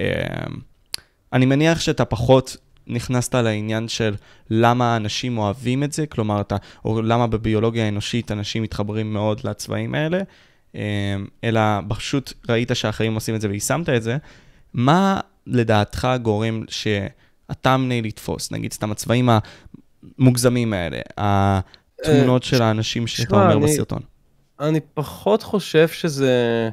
[1.33, 4.15] אני מניח שאתה פחות נכנסת לעניין של
[4.51, 9.95] למה אנשים אוהבים את זה, כלומר, אתה, או למה בביולוגיה האנושית אנשים מתחברים מאוד לצבעים
[9.95, 10.21] האלה,
[10.75, 10.81] אמ,
[11.45, 14.17] אלא פשוט ראית שאחרים עושים את זה ויישמת את זה.
[14.75, 18.53] מה לדעתך גורם שהטאמנייל יתפוס?
[18.53, 19.29] נגיד סתם הצבעים
[20.19, 24.01] המוגזמים האלה, התמונות של האנשים שאתה אומר בסרטון.
[24.61, 26.71] אני פחות חושב שזה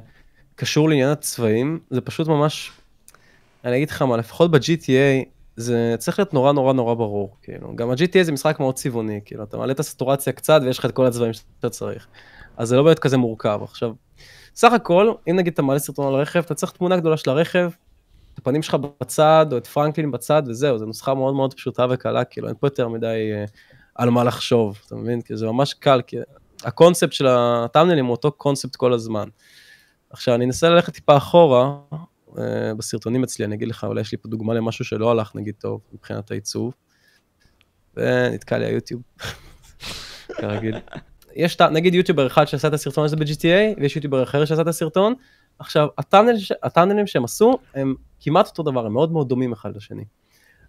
[0.56, 2.72] קשור לעניין הצבעים, זה פשוט ממש,
[3.66, 5.26] אני אגיד לך מה, לפחות ב-GTA,
[5.56, 7.76] זה צריך להיות נורא נורא נורא ברור, כאילו.
[7.76, 10.92] גם ה-GTA זה משחק מאוד צבעוני, כאילו, אתה מעלה את הסטורציה קצת ויש לך את
[10.92, 12.08] כל הצבעים שאתה צריך.
[12.58, 13.60] אז זה לא באמת כזה מורכב.
[13.64, 13.92] עכשיו,
[14.56, 17.70] סך הכל, אם נגיד אתה מעלה סרטון על רכב, אתה צריך תמונה גדולה של הרכב,
[18.34, 22.24] את הפנים שלך בצד, או את פרנקלין בצד, וזהו, זו נוסחה מאוד מאוד פשוטה וקלה,
[22.24, 23.46] כאילו, אין פה יותר מדי אה,
[23.96, 25.22] על מה לחשוב, אתה מבין?
[25.22, 26.18] כי זה ממש קל, כי
[26.68, 29.28] הקונספט של הטאמנלים הוא אותו קונספט כל הזמן.
[30.10, 31.78] עכשיו, אני אנסה ללכת טיפה אחורה,
[32.38, 35.56] אה, בסרטונים אצלי, אני אגיד לך, אולי יש לי פה דוגמה למשהו שלא הלך, נגיד,
[35.60, 36.74] טוב, מבחינת העיצוב.
[37.98, 39.02] ונתקע לי היוטיוב,
[40.38, 40.76] כרגיל.
[41.36, 45.14] יש, נגיד יוטיובר אחד שעשה את הסרטון הזה ב-GTA, ויש יוטיובר אחר שעשה את הסרטון.
[45.60, 45.88] עכשיו,
[46.64, 50.06] הטאנלים שהם עשו, הם כמעט אותו דבר, הם מאוד מאוד דומים אחד לשני.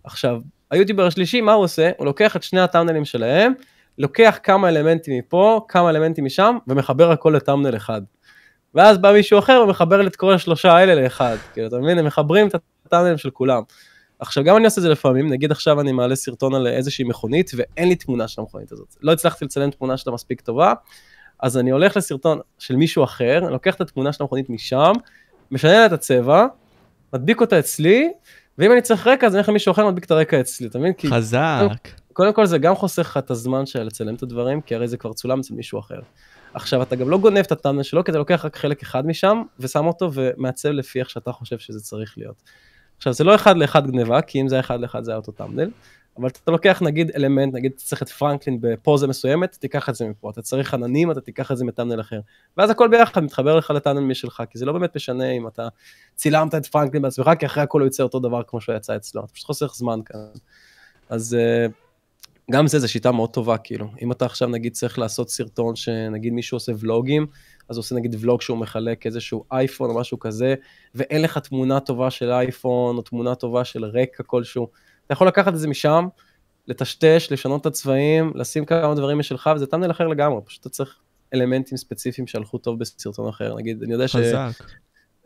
[0.05, 0.40] עכשיו,
[0.70, 1.90] היוטיובר השלישי, מה הוא עושה?
[1.99, 3.53] הוא לוקח את שני הטאמנלים שלהם,
[3.99, 8.03] לוקח כמה אלמנטים מפה, כמה אלמנטים משם, ומחבר הכל לטאמנל אחד.
[8.74, 11.36] ואז בא מישהו אחר ומחבר את כל השלושה האלה לאחד.
[11.53, 11.99] כאילו, אתה מבין?
[11.99, 12.55] הם מחברים את
[12.86, 13.62] הטאמנלים של כולם.
[14.18, 17.51] עכשיו, גם אני עושה את זה לפעמים, נגיד עכשיו אני מעלה סרטון על איזושהי מכונית,
[17.57, 18.96] ואין לי תמונה של המכונית הזאת.
[19.03, 20.72] לא הצלחתי לצלם תמונה שלה מספיק טובה,
[21.40, 24.92] אז אני הולך לסרטון של מישהו אחר, לוקח את התמונה של המכונית משם,
[25.51, 26.46] משנה לה את הצבע,
[27.14, 28.12] מדביק אותה אצלי,
[28.59, 30.92] ואם אני צריך רקע, אז אני הולך למישהו אחר מדביק את הרקע אצלי, אתה מבין?
[31.07, 31.88] חזק.
[32.19, 34.97] קודם כל זה גם חוסך לך את הזמן של לצלם את הדברים, כי הרי זה
[34.97, 36.01] כבר צולם אצל מישהו אחר.
[36.55, 39.43] עכשיו, אתה גם לא גונב את הטאמנל שלו, כי אתה לוקח רק חלק אחד משם,
[39.61, 42.43] ושם אותו ומעצב לפי איך שאתה חושב שזה צריך להיות.
[42.97, 45.71] עכשיו, זה לא אחד לאחד גניבה, כי אם זה אחד לאחד זה היה אותו טאמנל,
[46.19, 50.05] אבל אתה לוקח נגיד אלמנט, נגיד אתה צריך את פרנקלין בפוזה מסוימת, תיקח את זה
[50.05, 52.21] מפה, אתה צריך עננים, אתה תיקח את זה מטאמנל אחר.
[52.57, 55.69] ואז הכל ביחד מתחבר לך לטאמנל משלך, כי זה לא באמת משנה אם אתה
[56.14, 59.25] צילמת את פרנקלין בעצמך, כי אחרי הכל הוא יוצא אותו דבר כמו שהוא יצא אצלו,
[59.25, 60.21] אתה פשוט חוסך זמן כאן.
[61.09, 61.66] אז אה,
[62.51, 63.86] גם זה, זו שיטה מאוד טובה, כאילו.
[64.03, 67.26] אם אתה עכשיו נגיד צריך לעשות סרטון שנגיד מישהו עושה ולוגים,
[67.68, 70.55] אז הוא עושה נגיד ולוג שהוא מחלק איזשהו אייפון או משהו כזה,
[70.94, 74.68] ואין לך תמונה טובה של אייפון או תמונה טובה של רקע כלשהו,
[75.07, 76.09] אתה יכול לקחת את זה משם,
[76.68, 80.99] לטשטש, לשנות את הצבעים, לשים כמה דברים משלך, וזה טאמנל אחר לגמרי, פשוט אתה צריך
[81.34, 84.16] אלמנטים ספציפיים שהלכו טוב בסרטון אחר, נגיד, אני יודע ש...
[84.16, 84.64] חזק.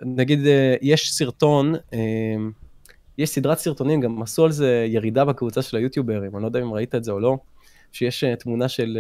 [0.00, 1.98] נגיד, אה, יש סרטון, אה,
[3.18, 6.72] יש סדרת סרטונים, גם עשו על זה ירידה בקבוצה של היוטיוברים, אני לא יודע אם
[6.72, 7.36] ראית את זה או לא,
[7.92, 8.98] שיש אה, תמונה של,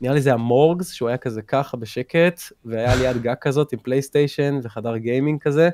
[0.00, 4.60] נראה לי זה המורגס, שהוא היה כזה ככה בשקט, והיה ליד גג כזאת עם פלייסטיישן
[4.62, 5.70] וחדר גיימינג כזה,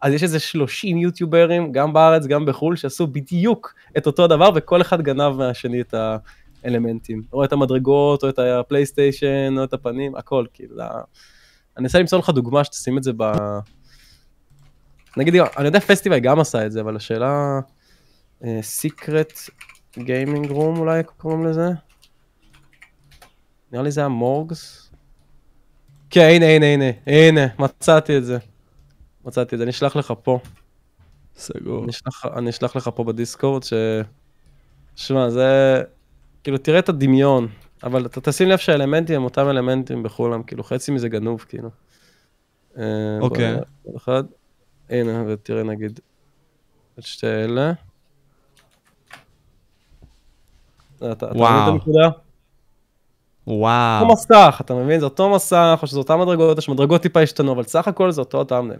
[0.00, 4.80] אז יש איזה 30 יוטיוברים, גם בארץ, גם בחו"ל, שעשו בדיוק את אותו הדבר, וכל
[4.80, 5.94] אחד גנב מהשני את
[6.64, 7.22] האלמנטים.
[7.32, 10.76] או את המדרגות, או את הפלייסטיישן, או את הפנים, הכל, כאילו.
[10.80, 13.32] אני אנסה למצוא לך דוגמה שתשים את זה ב...
[15.18, 17.60] נגיד, אני יודע פסטיבל גם עשה את זה, אבל השאלה...
[18.62, 19.32] סיקרט
[19.98, 21.68] גיימינג רום אולי קוראים לזה?
[23.72, 24.90] נראה לי זה המורגס.
[26.10, 28.38] כן, הנה, הנה, הנה, הנה, מצאתי את זה.
[29.24, 30.38] מצאתי את זה, אני אשלח לך פה.
[31.36, 31.84] סגור.
[31.84, 33.72] אני אשלח, אני אשלח לך פה בדיסקורד, ש...
[34.96, 35.82] שמע, זה...
[36.44, 37.48] כאילו, תראה את הדמיון,
[37.82, 41.70] אבל אתה תשים לב שהאלמנטים הם אותם אלמנטים בכולם, כאילו, חצי מזה גנוב, כאילו.
[42.78, 42.84] אה,
[43.20, 43.56] אוקיי.
[43.56, 44.20] Okay.
[44.90, 46.00] הנה, ותראה נגיד
[46.98, 47.72] את שתי אלה.
[51.12, 51.76] אתה, וואו.
[51.76, 52.12] אתה מבין את
[53.46, 54.02] וואו.
[54.02, 55.00] אותו מסך, אתה מבין?
[55.00, 58.20] זה אותו מסך, או שזה אותן מדרגות, או שמדרגות טיפה השתנו, אבל סך הכל זה
[58.20, 58.76] אותו טאמנל.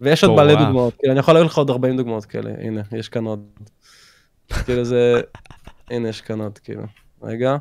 [0.00, 3.08] ויש עוד מלא דוגמאות, כאילו, אני יכול להגיד לך עוד 40 דוגמאות כאלה, הנה, יש
[3.08, 3.46] כאן עוד.
[4.64, 5.20] כאילו זה,
[5.90, 6.82] הנה, יש כאן עוד, כאילו.
[7.22, 7.56] רגע.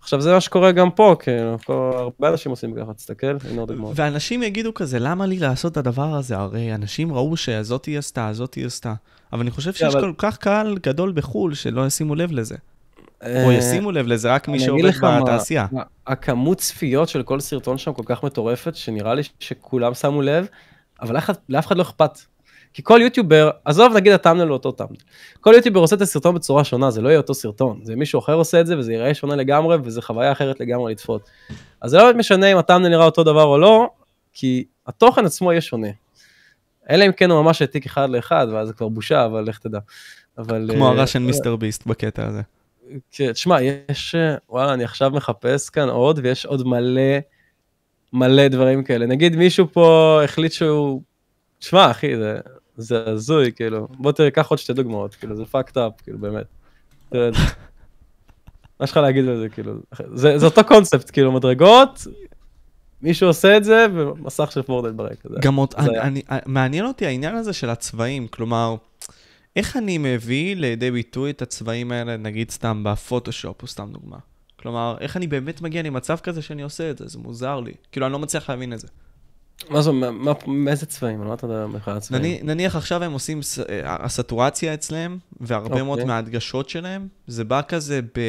[0.00, 3.92] עכשיו זה מה שקורה גם פה, כאילו, הרבה אנשים עושים ככה, תסתכל, הנה עוד דוגמאות.
[3.96, 6.36] ואנשים יגידו כזה, למה לי לעשות את הדבר הזה?
[6.36, 8.94] הרי אנשים ראו שזאתי עשתה, זאתי עשתה.
[9.32, 12.56] אבל אני חושב שיש כל כך קהל גדול בחו"ל שלא ישימו לב לזה.
[13.44, 14.90] או ישימו לב לזה רק מי שעובד
[15.22, 15.66] בתעשייה.
[16.06, 20.46] הכמות צפיות של כל סרטון שם כל כך מטורפת, שנראה לי שכולם שמו לב,
[21.02, 21.16] אבל
[21.48, 22.18] לאף אחד לא אכפת.
[22.72, 24.96] כי כל יוטיובר, עזוב נגיד הטאמנל הוא אותו טאמנל,
[25.40, 28.34] כל יוטיובר עושה את הסרטון בצורה שונה, זה לא יהיה אותו סרטון, זה מישהו אחר
[28.34, 31.22] עושה את זה וזה ייראה שונה לגמרי וזה חוויה אחרת לגמרי לצפות.
[31.80, 33.90] אז זה לא באמת משנה אם הטאמנל נראה אותו דבר או לא,
[34.32, 35.88] כי התוכן עצמו יהיה שונה.
[36.90, 39.78] אלא אם כן הוא ממש העתיק אחד לאחד, ואז זה כבר בושה, אבל לך תדע.
[40.38, 40.70] אבל...
[40.72, 42.40] כמו הרע של מיסטר ביסט בקטע הזה.
[43.10, 44.14] כן, תשמע, יש,
[44.48, 47.18] וואלה, אני עכשיו מחפש כאן עוד, ויש עוד מלא,
[48.12, 49.06] מלא דברים כאלה.
[49.06, 51.02] נגיד מישהו פה החליט שהוא,
[51.58, 52.38] תשמע, אחי, זה,
[52.80, 56.46] זה הזוי, כאילו, בוא תראה, קח עוד שתי דוגמאות, כאילו, זה fucked up, כאילו, באמת.
[58.80, 59.72] מה יש לך להגיד על זה, כאילו,
[60.14, 62.06] זה, זה אותו קונספט, כאילו, מדרגות,
[63.02, 65.28] מישהו עושה את זה, ומסך של פורדל ברקע.
[65.40, 68.76] גם עוד, אני, אני, מעניין אותי העניין הזה של הצבעים, כלומר,
[69.56, 74.16] איך אני מביא לידי ביטוי את הצבעים האלה, נגיד סתם בפוטושופ, או סתם דוגמה?
[74.56, 77.08] כלומר, איך אני באמת מגיע למצב כזה שאני עושה את זה?
[77.08, 77.72] זה מוזר לי.
[77.92, 78.88] כאילו, אני לא מצליח להבין את זה.
[79.68, 79.90] מה זה,
[80.46, 81.20] מאיזה צבעים?
[81.20, 82.46] על מה אתה יודע בכלל הצבעים?
[82.46, 83.40] נניח עכשיו הם עושים
[83.84, 85.82] הסטורציה אצלם, והרבה okay.
[85.82, 86.04] מאוד אוקיי.
[86.04, 88.20] מההדגשות שלהם, זה בא כזה ב...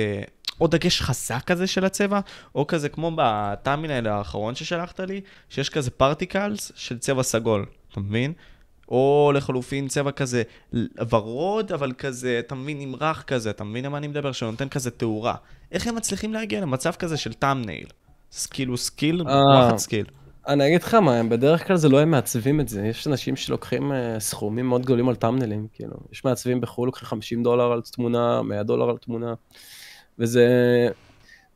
[0.62, 2.20] או דגש חזק כזה של הצבע,
[2.56, 8.00] או כזה כמו ב thumbnail האחרון ששלחת לי, שיש כזה particles של צבע סגול, אתה
[8.00, 8.34] מבין?
[8.90, 10.44] או לחלופין צבע כזה
[11.10, 14.32] ורוד, אבל כזה, אתה מבין, נמרח כזה, אתה מבין למה אני מדבר?
[14.32, 15.36] שנותן כזה תאורה.
[15.72, 17.88] איך הם מצליחים להגיע למצב כזה של thumbnail?
[18.50, 19.36] כאילו skill, אה.
[19.46, 20.06] וואחד skill.
[20.48, 23.92] אני אגיד לך מה, בדרך כלל זה לא הם מעצבים את זה, יש אנשים שלוקחים
[23.92, 28.42] uh, סכומים מאוד גדולים על טאמנלים, כאילו, יש מעצבים בחו"ל, לוקחים 50 דולר על תמונה,
[28.42, 29.34] 100 דולר על תמונה,
[30.20, 30.48] וזה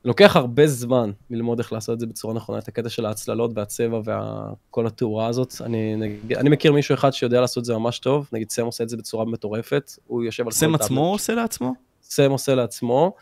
[0.05, 3.99] לוקח הרבה זמן ללמוד איך לעשות את זה בצורה נכונה, את הקטע של ההצללות והצבע
[4.05, 5.53] וכל התאורה הזאת.
[5.61, 8.83] אני, נגיד, אני מכיר מישהו אחד שיודע לעשות את זה ממש טוב, נגיד סם עושה
[8.83, 10.81] את זה בצורה מטורפת, הוא יושב על כל סם טאבלט.
[10.81, 11.73] עצמו עושה לעצמו?
[12.03, 13.13] סם עושה לעצמו,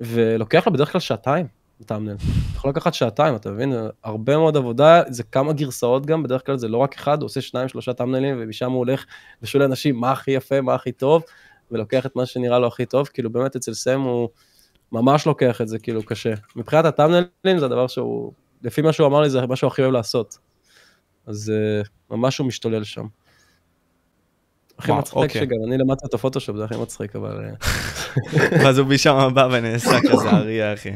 [0.00, 1.46] ולוקח לו בדרך כלל שעתיים,
[1.82, 2.16] טאמנל.
[2.54, 3.72] יכול לקחת שעתיים, אתה מבין?
[4.04, 7.40] הרבה מאוד עבודה, זה כמה גרסאות גם, בדרך כלל זה לא רק אחד, הוא עושה
[7.40, 9.04] שניים, שלושה טאמנלים, ומשם הוא הולך
[9.42, 11.22] ושואל אנשים מה הכי יפה, מה הכי טוב,
[11.70, 14.28] ולוקח את מה שנראה לו הכי טוב, כאילו באמת אצל סם הוא
[14.92, 16.34] ממש לוקח את זה כאילו קשה.
[16.56, 19.92] מבחינת הטאמנלים זה הדבר שהוא, לפי מה שהוא אמר לי, זה מה שהוא הכי אוהב
[19.92, 20.38] לעשות.
[21.26, 21.52] אז
[21.84, 23.06] uh, ממש הוא משתולל שם.
[24.78, 25.40] הכי מצחיק אוקיי.
[25.40, 27.40] שגם אני למדתי את הפוטושופ, זה הכי מצחיק, אבל...
[27.44, 27.50] אה,
[28.64, 30.90] ואז הוא משם בא ונעשה כזה אריה, אחי.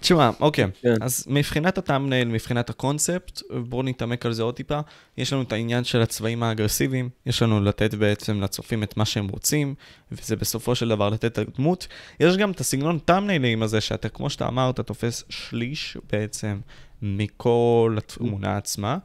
[0.00, 0.94] תשמע, אוקיי, כן.
[1.00, 4.80] אז מבחינת הטאמנייל, מבחינת הקונספט, בואו נתעמק על זה עוד טיפה.
[5.16, 9.28] יש לנו את העניין של הצבעים האגרסיביים, יש לנו לתת בעצם לצופים את מה שהם
[9.28, 9.74] רוצים,
[10.12, 11.86] וזה בסופו של דבר לתת את הדמות.
[12.20, 16.60] יש גם את הסגנון טאמניילים הזה, שאתה, כמו שאתה אמרת, תופס שליש בעצם
[17.02, 18.98] מכל התמונה עצמה.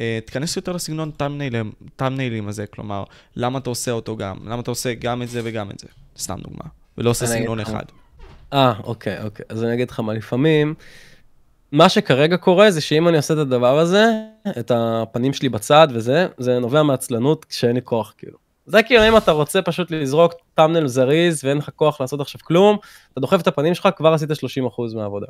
[0.00, 1.10] אה, תיכנס יותר לסגנון
[1.96, 3.04] טאמניילים, הזה, כלומר,
[3.36, 4.36] למה אתה עושה אותו גם?
[4.44, 5.86] למה אתה עושה גם את זה וגם את זה?
[6.18, 6.64] סתם דוגמה.
[6.98, 7.68] ולא עושה אני סגנון לך.
[7.68, 7.84] אחד.
[8.52, 9.44] אה, אוקיי, אוקיי.
[9.48, 10.74] אז אני אגיד לך מה, לפעמים,
[11.72, 14.04] מה שכרגע קורה זה שאם אני עושה את הדבר הזה,
[14.58, 18.38] את הפנים שלי בצד וזה, זה נובע מעצלנות כשאין לי כוח, כאילו.
[18.66, 22.76] זה כאילו אם אתה רוצה פשוט לזרוק טאמנל זריז ואין לך כוח לעשות עכשיו כלום,
[23.12, 24.34] אתה דוחף את הפנים שלך, כבר עשית 30%
[24.94, 25.26] מהעבודה.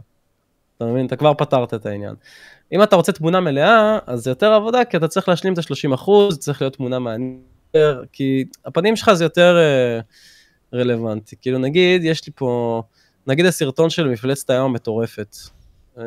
[0.81, 1.07] אתה מבין?
[1.07, 2.14] אתה כבר פתרת את העניין.
[2.72, 6.11] אם אתה רוצה תמונה מלאה, אז זה יותר עבודה, כי אתה צריך להשלים את ה-30%,
[6.39, 7.41] צריך להיות תמונה מעניינת,
[8.12, 10.01] כי הפנים שלך זה יותר אה,
[10.78, 11.37] רלוונטי.
[11.41, 12.83] כאילו נגיד, יש לי פה,
[13.26, 15.37] נגיד הסרטון של מפלצת הים המטורפת.
[15.99, 16.05] אה,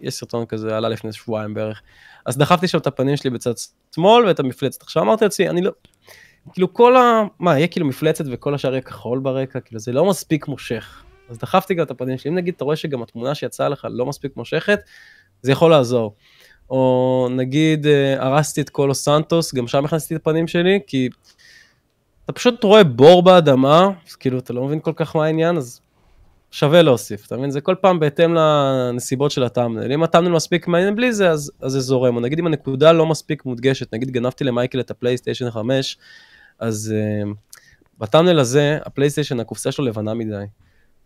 [0.00, 1.82] יש סרטון כזה, עלה לפני שבועיים בערך.
[2.26, 3.52] אז דחפתי שם את הפנים שלי בצד
[3.94, 4.82] שמאל ואת המפלצת.
[4.82, 5.70] עכשיו אמרתי לעצמי, אני לא...
[6.52, 7.22] כאילו כל ה...
[7.38, 9.60] מה, יהיה כאילו מפלצת וכל השאר יהיה כחול ברקע?
[9.60, 11.05] כאילו זה לא מספיק מושך.
[11.30, 12.30] אז דחפתי גם את הפנים שלי.
[12.30, 14.80] אם נגיד אתה רואה שגם התמונה שיצאה לך לא מספיק מושכת,
[15.42, 16.14] זה יכול לעזור.
[16.70, 21.08] או נגיד אה, הרסתי את כל לוס סנטוס, גם שם הכנסתי את הפנים שלי, כי
[22.24, 25.80] אתה פשוט רואה בור באדמה, אז כאילו אתה לא מבין כל כך מה העניין, אז
[26.50, 27.50] שווה להוסיף, אתה מבין?
[27.50, 29.92] זה כל פעם בהתאם לנסיבות של ה thumbnail.
[29.92, 32.16] אם ה thumbnail מספיק מעניין בלי זה, אז, אז זה זורם.
[32.16, 35.98] או נגיד אם הנקודה לא מספיק מודגשת, נגיד גנבתי למייקל את הפלייסטיישן 5,
[36.58, 37.28] אז uh,
[37.98, 40.44] ב thumbnail הזה, הפלייסטיישן, הקופסה שלו לבנה מדי.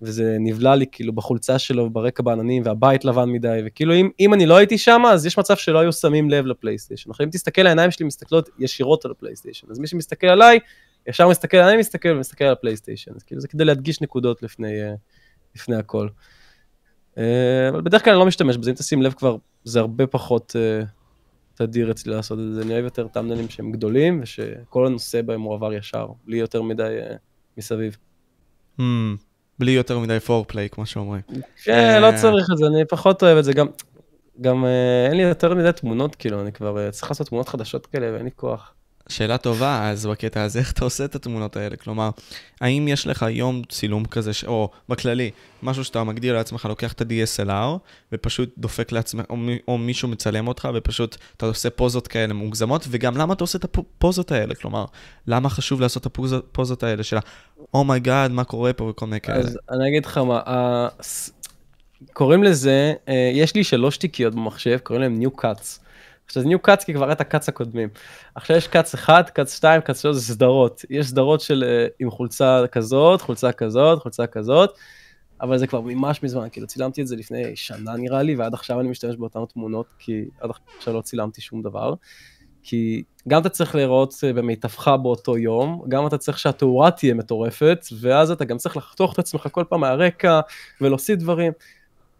[0.02, 4.46] וזה נבלע לי כאילו בחולצה שלו ברקע בעננים והבית לבן מדי וכאילו אם, אם אני
[4.46, 7.10] לא הייתי שם אז יש מצב שלא היו שמים לב לפלייסטיישן.
[7.24, 10.58] אם תסתכל העיניים שלי מסתכלות ישירות על הפלייסטיישן אז מי שמסתכל עליי
[11.06, 14.94] ישר מסתכל אני מסתכל ומסתכל על הפלייסטיישן אז כאילו זה כדי להדגיש נקודות לפני, אה,
[15.54, 16.08] לפני הכל.
[17.18, 20.56] אה, אבל בדרך כלל אני לא משתמש בזה אם תשים לב כבר זה הרבה פחות
[20.56, 20.84] אה,
[21.54, 25.72] תדיר אצלי לעשות את זה אני אוהב יותר טאמנלים שהם גדולים ושכל הנושא בהם מועבר
[25.72, 26.98] ישר בלי יותר מדי
[27.56, 27.96] מסביב.
[28.78, 28.82] Hmm,
[29.60, 31.22] בלי יותר מדי פורפליי, כמו שאומרים.
[31.64, 33.66] כן, לא צריך את זה, אני פחות אוהב את זה, גם,
[34.40, 37.86] גם אה, אין לי יותר מדי תמונות, כאילו, אני כבר אה, צריך לעשות תמונות חדשות
[37.86, 38.74] כאלה ואין לי כוח.
[39.08, 41.76] שאלה טובה, אז בקטע הזה, איך אתה עושה את התמונות האלה?
[41.76, 42.10] כלומר,
[42.60, 44.44] האם יש לך יום צילום כזה, ש...
[44.44, 45.30] או בכללי,
[45.62, 47.78] משהו שאתה מגדיר לעצמך, לוקח את ה-DSLR,
[48.12, 52.86] ופשוט דופק לעצמך, או, מי- או מישהו מצלם אותך, ופשוט אתה עושה פוזות כאלה מוגזמות,
[52.90, 54.54] וגם למה אתה עושה את הפוזות האלה?
[54.54, 54.84] כלומר,
[55.26, 59.20] למה חשוב לעשות את הפוזות האלה של ה-oh my god, מה קורה פה וכל מיני
[59.20, 59.38] כאלה?
[59.38, 60.40] אז אני אגיד לך מה,
[61.02, 61.30] ס-
[62.12, 65.78] קוראים לזה, אה, יש לי שלוש תיקיות במחשב, קוראים להם New Cuts.
[66.30, 67.88] עכשיו New Cuts כי כבר היה את ה cuts הקודמים.
[68.34, 70.84] עכשיו יש cuts אחד, cuts שתיים, cuts שלוש, זה סדרות.
[70.90, 74.70] יש סדרות של אה, עם חולצה כזאת, חולצה כזאת, חולצה כזאת,
[75.40, 78.80] אבל זה כבר ממש מזמן, כאילו צילמתי את זה לפני שנה נראה לי, ועד עכשיו
[78.80, 81.94] אני משתמש באותן תמונות, כי עד עכשיו לא צילמתי שום דבר.
[82.62, 87.86] כי גם אתה צריך להיראות אה, במיטבך באותו יום, גם אתה צריך שהתאורה תהיה מטורפת,
[88.00, 90.40] ואז אתה גם צריך לחתוך את עצמך כל פעם מהרקע
[90.80, 91.52] ולהוסיף דברים.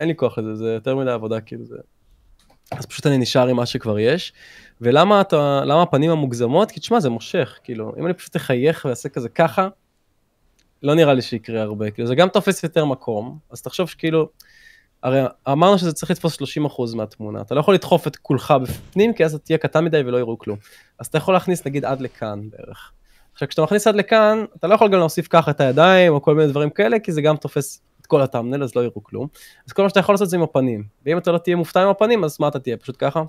[0.00, 1.76] אין לי כוח לזה, זה יותר מדי עבודה, כאילו זה...
[2.70, 4.32] אז פשוט אני נשאר עם מה שכבר יש.
[4.80, 6.70] ולמה אתה, למה הפנים המוגזמות?
[6.70, 9.68] כי תשמע, זה מושך, כאילו, אם אני פשוט אחייך ואעשה כזה ככה,
[10.82, 14.28] לא נראה לי שיקרה הרבה, כאילו, זה גם תופס יותר מקום, אז תחשוב שכאילו,
[15.02, 19.24] הרי אמרנו שזה צריך לתפוס 30% מהתמונה, אתה לא יכול לדחוף את כולך בפנים, כי
[19.24, 20.58] אז אתה תהיה קטן מדי ולא יראו כלום.
[20.98, 22.92] אז אתה יכול להכניס נגיד עד לכאן בערך.
[23.32, 26.34] עכשיו כשאתה מכניס עד לכאן, אתה לא יכול גם להוסיף ככה את הידיים או כל
[26.34, 29.26] מיני דברים כאלה, כי זה גם תופס כל הטאמנל, אז לא יראו כלום.
[29.66, 31.88] אז כל מה שאתה יכול לעשות זה עם הפנים, ואם אתה לא תהיה מופתע עם
[31.88, 32.76] הפנים, אז מה אתה תהיה?
[32.76, 33.22] פשוט ככה?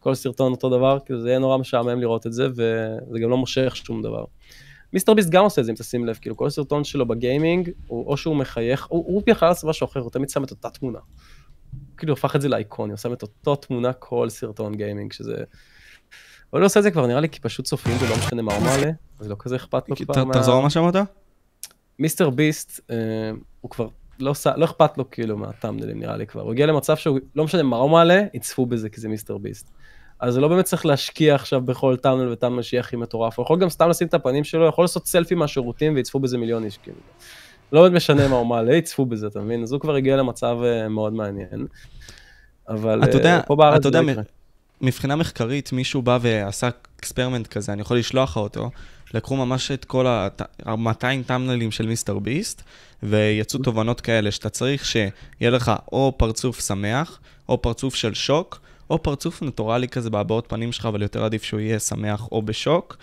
[0.00, 3.36] כל סרטון אותו דבר, כאילו זה יהיה נורא משעמם לראות את זה, וזה גם לא
[3.36, 4.24] מושך שום דבר.
[4.92, 8.06] מיסטר ביסט גם עושה את זה, אם תשים לב, כאילו כל סרטון שלו בגיימינג, הוא,
[8.06, 10.98] או שהוא מחייך, הוא, הוא בכלל לעשות משהו אחר, הוא תמיד שם את אותה תמונה.
[11.96, 15.36] כאילו הפך את זה לאיקוני, הוא שם את אותו תמונה כל סרטון גיימינג, שזה...
[16.50, 18.64] הוא לא עושה את זה כבר, נראה לי, כי פשוט צופים ולא משנה מה הוא
[18.64, 18.90] מעלה,
[19.20, 20.34] אז לא כזה אכפת לו כבר מה...
[20.34, 20.94] תחזור מה שאמרת?
[22.00, 22.96] מיסטר ביסט, אה,
[23.60, 23.88] הוא כבר
[24.18, 27.62] לא, לא אכפת לו כאילו מהטאמנלים נראה לי כבר, הוא הגיע למצב שהוא, לא משנה
[27.62, 29.70] מה הוא מעלה, יצפו בזה כי זה מיסטר ביסט.
[30.20, 33.58] אז זה לא באמת צריך להשקיע עכשיו בכל טאמנל וטאמנל שיהיה הכי מטורף, הוא יכול
[33.58, 36.98] גם סתם לשים את הפנים שלו, יכול לעשות סלפי מהשירותים ויצפו בזה מיליון איש כאילו.
[37.72, 39.62] לא באמת משנה מה הוא מעלה, יצפו בזה, אתה מבין?
[39.62, 41.66] אז הוא כבר הגיע למצב uh, מאוד מעניין.
[42.68, 44.22] אבל אתה יודע, uh, פה בארץ אתה יודע, לא
[44.80, 48.70] מבחינה מחקרית, מישהו בא ועשה experiment כזה, אני יכול לשלוח לך אותו,
[49.14, 52.62] לקחו ממש את כל ה-200 טאמנלים של מיסטר ביסט,
[53.02, 59.02] ויצאו תובנות כאלה, שאתה צריך שיהיה לך או פרצוף שמח, או פרצוף של שוק, או
[59.02, 62.96] פרצוף נטורלי כזה בהבעות פנים שלך, אבל יותר עדיף שהוא יהיה שמח או בשוק.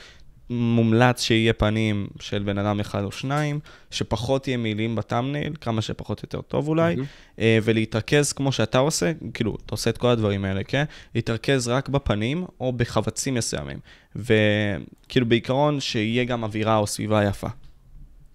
[0.50, 3.60] מומלץ שיהיה פנים של בן אדם אחד או שניים,
[3.92, 7.42] שפחות יהיה מילים ב thumbnail, כמה שפחות יותר טוב אולי, mm-hmm.
[7.64, 10.84] ולהתרכז כמו שאתה עושה, כאילו, אתה עושה את כל הדברים האלה, כן?
[11.16, 13.78] להתרכז רק בפנים או בחפצים מסוימים.
[14.16, 17.48] וכאילו, בעיקרון, שיהיה גם אווירה או סביבה יפה.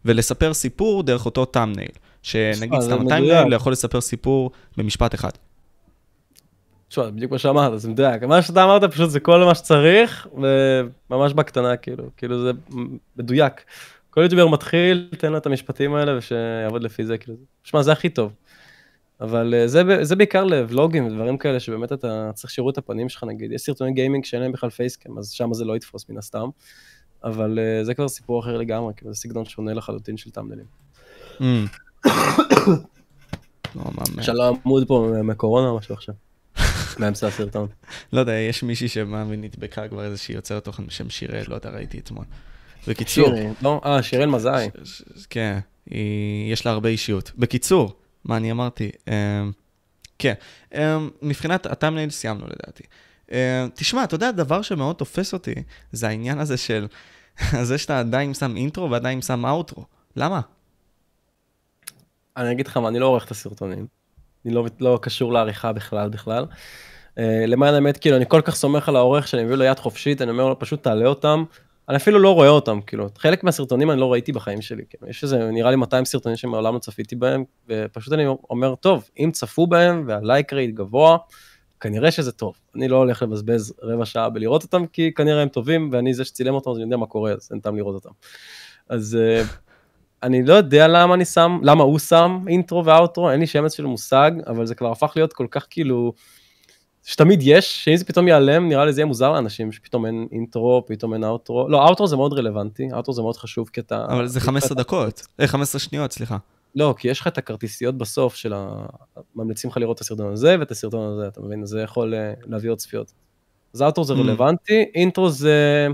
[0.04, 1.90] ולספר סיפור דרך אותו thumbnail.
[2.22, 5.30] שנגיד סתם thumbnail יכול לספר סיפור במשפט אחד.
[6.92, 8.22] תשמע, בדיוק מה שאמרת, זה מדויק.
[8.22, 10.28] מה שאתה אמרת פשוט זה כל מה שצריך,
[11.10, 12.50] וממש בקטנה, כאילו, כאילו זה
[13.16, 13.52] מדויק.
[14.10, 18.08] כל יוטיובר מתחיל, תן לו את המשפטים האלה ושיעבוד לפי זה, כאילו, שמע, זה הכי
[18.08, 18.32] טוב.
[19.20, 23.24] אבל אה, זה, זה בעיקר לבלוגים ודברים כאלה, שבאמת אתה צריך שיראו את הפנים שלך,
[23.24, 26.48] נגיד, יש סרטוני גיימינג שאין להם בכלל פייסקאם, אז שם זה לא יתפוס מן הסתם.
[27.24, 30.66] אבל uh, זה כבר סיפור אחר לגמרי, כאילו זה סגנון שונה לחלוטין של טאמנלים.
[31.38, 31.42] Mm.
[34.18, 36.14] אפשר לעמוד פה מקורונה או משהו עכשיו.
[37.00, 37.68] מאמצע הסרטון.
[38.12, 41.98] לא יודע, יש מישהי שמה ונדבקה כבר איזושהי יוצרת תוכן בשם שיראל, לא יודע, ראיתי
[41.98, 42.24] אתמול.
[42.88, 43.28] בקיצור...
[43.62, 43.80] לא?
[43.84, 44.70] אה, שיראל מזאי.
[45.30, 45.58] כן,
[46.50, 47.32] יש לה הרבה אישיות.
[47.38, 48.90] בקיצור, מה אני אמרתי?
[49.08, 49.52] אמ,
[50.18, 50.34] כן,
[50.74, 52.82] אמ, מבחינת הטאמנייל סיימנו לדעתי.
[53.32, 53.36] אמ,
[53.74, 55.54] תשמע, אתה יודע, הדבר שמאוד תופס אותי,
[55.92, 56.86] זה העניין הזה של,
[57.68, 59.84] זה שאתה עדיין שם אינטרו ועדיין שם אאוטרו.
[60.16, 60.40] למה?
[62.36, 63.86] אני אגיד לך מה, אני לא עורך את הסרטונים.
[64.46, 66.44] אני לא, לא קשור לעריכה בכלל בכלל.
[67.18, 70.22] Uh, למען האמת, כאילו, אני כל כך סומך על העורך שאני מביא לו יד חופשית,
[70.22, 71.44] אני אומר לו, פשוט תעלה אותם.
[71.88, 75.22] אני אפילו לא רואה אותם, כאילו, חלק מהסרטונים אני לא ראיתי בחיים שלי, כאילו, יש
[75.22, 79.66] איזה, נראה לי 200 סרטונים שמעולם לא צפיתי בהם, ופשוט אני אומר, טוב, אם צפו
[79.66, 81.16] בהם והלייק רייט גבוה,
[81.80, 82.54] כנראה שזה טוב.
[82.76, 86.54] אני לא הולך לבזבז רבע שעה בלראות אותם, כי כנראה הם טובים, ואני זה שצילם
[86.54, 88.10] אותם, אז אני יודע מה קורה, אז אין טעם לראות אותם.
[88.88, 89.46] אז uh,
[90.22, 93.86] אני לא יודע למה אני שם, למה הוא שם אינטרו ואוטרו, אין לי שמץ של
[93.86, 96.12] מושג, אבל זה כבר הפך להיות כל כך כאילו,
[97.04, 100.84] שתמיד יש, שאם זה פתאום ייעלם, נראה לי זה יהיה מוזר לאנשים, שפתאום אין אינטרו,
[100.86, 101.68] פתאום אין אוטרו.
[101.68, 104.06] לא, אוטרו זה מאוד רלוונטי, אוטרו זה מאוד חשוב כי אתה...
[104.08, 106.36] אבל זה 15 דקות, אה, 15 שניות, סליחה.
[106.74, 108.86] לא, כי יש לך את הכרטיסיות בסוף של ה...
[109.34, 111.66] ממליצים לך לראות את הסרטון הזה ואת הסרטון הזה, אתה מבין?
[111.66, 113.12] זה יכול אה, להביא עוד צפיות.
[113.74, 114.16] אז אוטרו זה mm.
[114.16, 115.86] רלוונטי, אינטרו זה...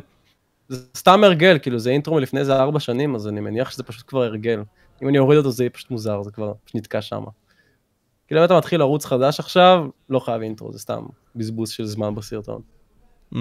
[0.68, 4.04] זה סתם הרגל, כאילו זה intro מלפני איזה ארבע שנים, אז אני מניח שזה פשוט
[4.06, 4.62] כבר הרגל.
[5.02, 7.24] אם אני אוריד אותו זה יהיה פשוט מוזר, זה כבר נתקע שם.
[8.26, 11.02] כאילו אם אתה מתחיל ערוץ חדש עכשיו, לא חייב intro, זה סתם
[11.36, 12.62] בזבוז של זמן בסרטון.
[13.34, 13.36] Mm.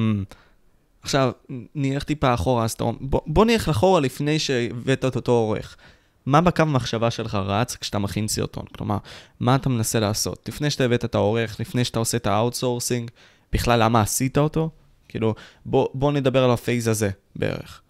[1.01, 1.31] עכשיו,
[1.75, 5.77] נלך טיפה אחורה, אז בוא, בוא נלך אחורה לפני שהבאת את אותו עורך.
[6.25, 8.65] מה הקו מחשבה שלך רץ כשאתה מכין סרטון?
[8.65, 8.97] כלומר,
[9.39, 10.49] מה אתה מנסה לעשות?
[10.49, 13.11] לפני שאתה הבאת את העורך, לפני שאתה עושה את ה outsourcing,
[13.53, 14.69] בכלל למה עשית אותו?
[15.09, 15.35] כאילו,
[15.65, 17.81] בוא, בוא נדבר על הפייז הזה בערך.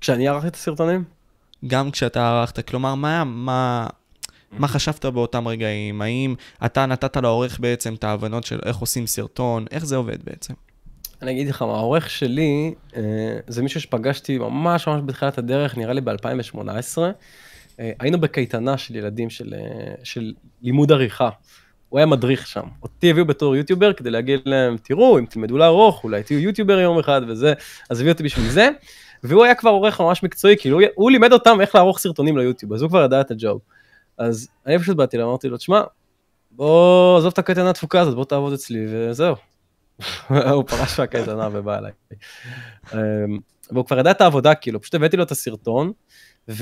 [0.00, 1.04] כשאני ערכתי את הסרטונים?
[1.66, 3.86] גם כשאתה ערכת, כלומר, מה, מה,
[4.52, 6.02] מה חשבת באותם רגעים?
[6.02, 6.34] האם
[6.64, 9.64] אתה נתת לעורך בעצם את ההבנות של איך עושים סרטון?
[9.70, 10.54] איך זה עובד בעצם?
[11.22, 13.02] אני אגיד לך העורך שלי אה,
[13.46, 16.98] זה מישהו שפגשתי ממש ממש בתחילת הדרך, נראה לי ב-2018.
[17.80, 20.32] אה, היינו בקייטנה של ילדים של, אה, של
[20.62, 21.28] לימוד עריכה.
[21.88, 22.64] הוא היה מדריך שם.
[22.82, 26.98] אותי הביאו בתור יוטיובר כדי להגיד להם, תראו, אם תלמדו לערוך, אולי תהיו יוטיובר יום
[26.98, 27.52] אחד וזה,
[27.90, 28.68] אז הביאו אותי בשביל זה.
[29.22, 32.72] והוא היה כבר עורך ממש מקצועי, כאילו הוא, הוא לימד אותם איך לערוך סרטונים ליוטיוב,
[32.72, 33.60] אז הוא כבר ידע את הג'וב.
[34.18, 35.82] אז אני פשוט באתי אליו, אמרתי לו, תשמע,
[36.50, 39.34] בוא עזוב את הקייטנה התפוקה הזאת, בוא תעבוד אצלי, וזהו.
[40.52, 41.92] הוא פרש מהקייטנה ובא אליי.
[42.94, 42.98] אמ,
[43.70, 45.92] והוא כבר ידע את העבודה, כאילו, פשוט הבאתי לו את הסרטון,
[46.46, 46.56] הוא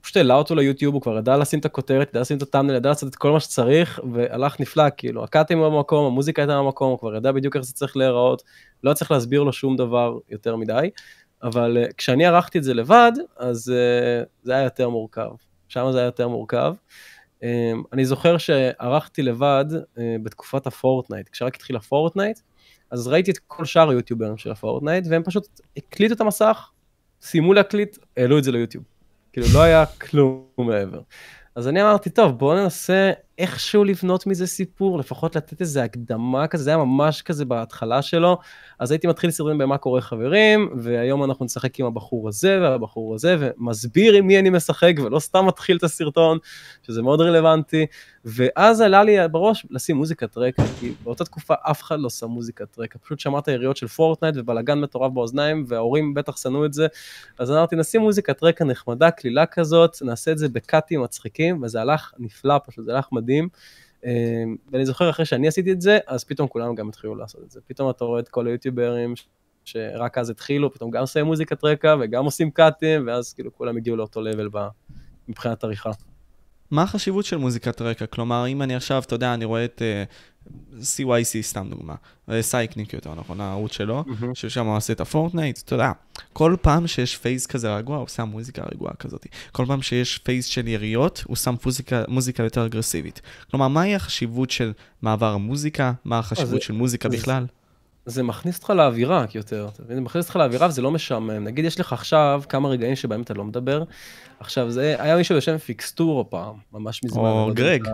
[0.00, 2.74] פשוט העלה אותו ליוטיוב, הוא כבר ידע לשים את הכותרת, ידע לשים את ה thumbnail,
[2.74, 6.98] ידע לעשות את כל מה שצריך, והלך נפלא, כאילו, הקאטים במקום, המוזיקה הייתה במקום, הוא
[6.98, 8.42] כבר ידע בדיוק איך זה צריך להיראות,
[8.84, 10.90] לא צריך להסביר לו שום דבר יותר מדי,
[11.42, 15.30] אבל uh, כשאני ערכתי את זה לבד, אז uh, זה היה יותר מורכב,
[15.68, 16.74] שם זה היה יותר מורכב.
[17.40, 17.44] Um,
[17.92, 22.40] אני זוכר שערכתי לבד uh, בתקופת הפורטנייט, כשרק התחיל הפורטנייט,
[22.90, 26.70] אז ראיתי את כל שאר היוטיוברים של הפורטנייט, והם פשוט הקליטו את המסך,
[27.22, 28.84] סיימו להקליט, העלו את זה ליוטיוב.
[29.32, 31.00] כאילו, לא היה כלום מעבר.
[31.54, 33.10] אז אני אמרתי, טוב, בואו ננסה
[33.40, 38.38] איכשהו לבנות מזה סיפור, לפחות לתת איזה הקדמה כזה, זה היה ממש כזה בהתחלה שלו.
[38.78, 43.36] אז הייתי מתחיל סרטונים במה קורה חברים, והיום אנחנו נשחק עם הבחור הזה והבחור הזה,
[43.40, 46.38] ומסביר עם מי אני משחק, ולא סתם מתחיל את הסרטון,
[46.82, 47.86] שזה מאוד רלוונטי.
[48.24, 52.78] ואז עלה לי בראש לשים מוזיקת רקע, כי באותה תקופה אף אחד לא שם מוזיקת
[52.78, 56.86] רקע, פשוט שמעת יריות של פורטנייט ובלאגן מטורף באוזניים, וההורים בטח שנאו את זה.
[57.38, 62.12] אז אמרתי, נשים מוזיקת רקע נחמדה, קלילה כזאת, נעשה את זה בקאטים מצחיקים, וזה הלך
[62.18, 63.29] נפלא פשוט, זה הלך מדהים.
[64.04, 67.50] אמ, ואני זוכר אחרי שאני עשיתי את זה, אז פתאום כולם גם התחילו לעשות את
[67.50, 67.60] זה.
[67.66, 69.14] פתאום אתה רואה את כל היוטיוברים
[69.64, 73.96] שרק אז התחילו, פתאום גם עושים מוזיקת רקע וגם עושים קאטים, ואז כאילו כולם הגיעו
[73.96, 74.48] לאותו level
[75.28, 75.90] מבחינת עריכה.
[76.70, 78.06] מה החשיבות של מוזיקת רקע?
[78.06, 80.04] כלומר, אם אני עכשיו, אתה יודע, אני רואה את uh, אה,
[80.80, 81.94] CYC, סתם דוגמה,
[82.30, 84.26] אה, סייקניק יותר נכון, הערוץ שלו, mm-hmm.
[84.34, 85.92] ששם הוא עושה את הפורטנייט, אתה יודע,
[86.32, 89.26] כל פעם שיש pace כזה רגוע, הוא שם מוזיקה רגועה כזאת.
[89.52, 93.20] כל פעם שיש pace של יריות, הוא שם מוזיקה, מוזיקה יותר אגרסיבית.
[93.50, 95.92] כלומר, מהי החשיבות של מעבר המוזיקה?
[96.04, 97.46] מה החשיבות זה, של מוזיקה זה, בכלל?
[98.10, 101.44] זה מכניס אותך לאווירה יותר, זה מכניס אותך לאווירה וזה לא משעמם.
[101.44, 103.84] נגיד, יש לך עכשיו כמה רגעים שבהם אתה לא מדבר,
[104.40, 107.22] עכשיו, זה היה מישהו בשם פיקסטורו פעם, ממש מזמן.
[107.22, 107.88] או לא גרג.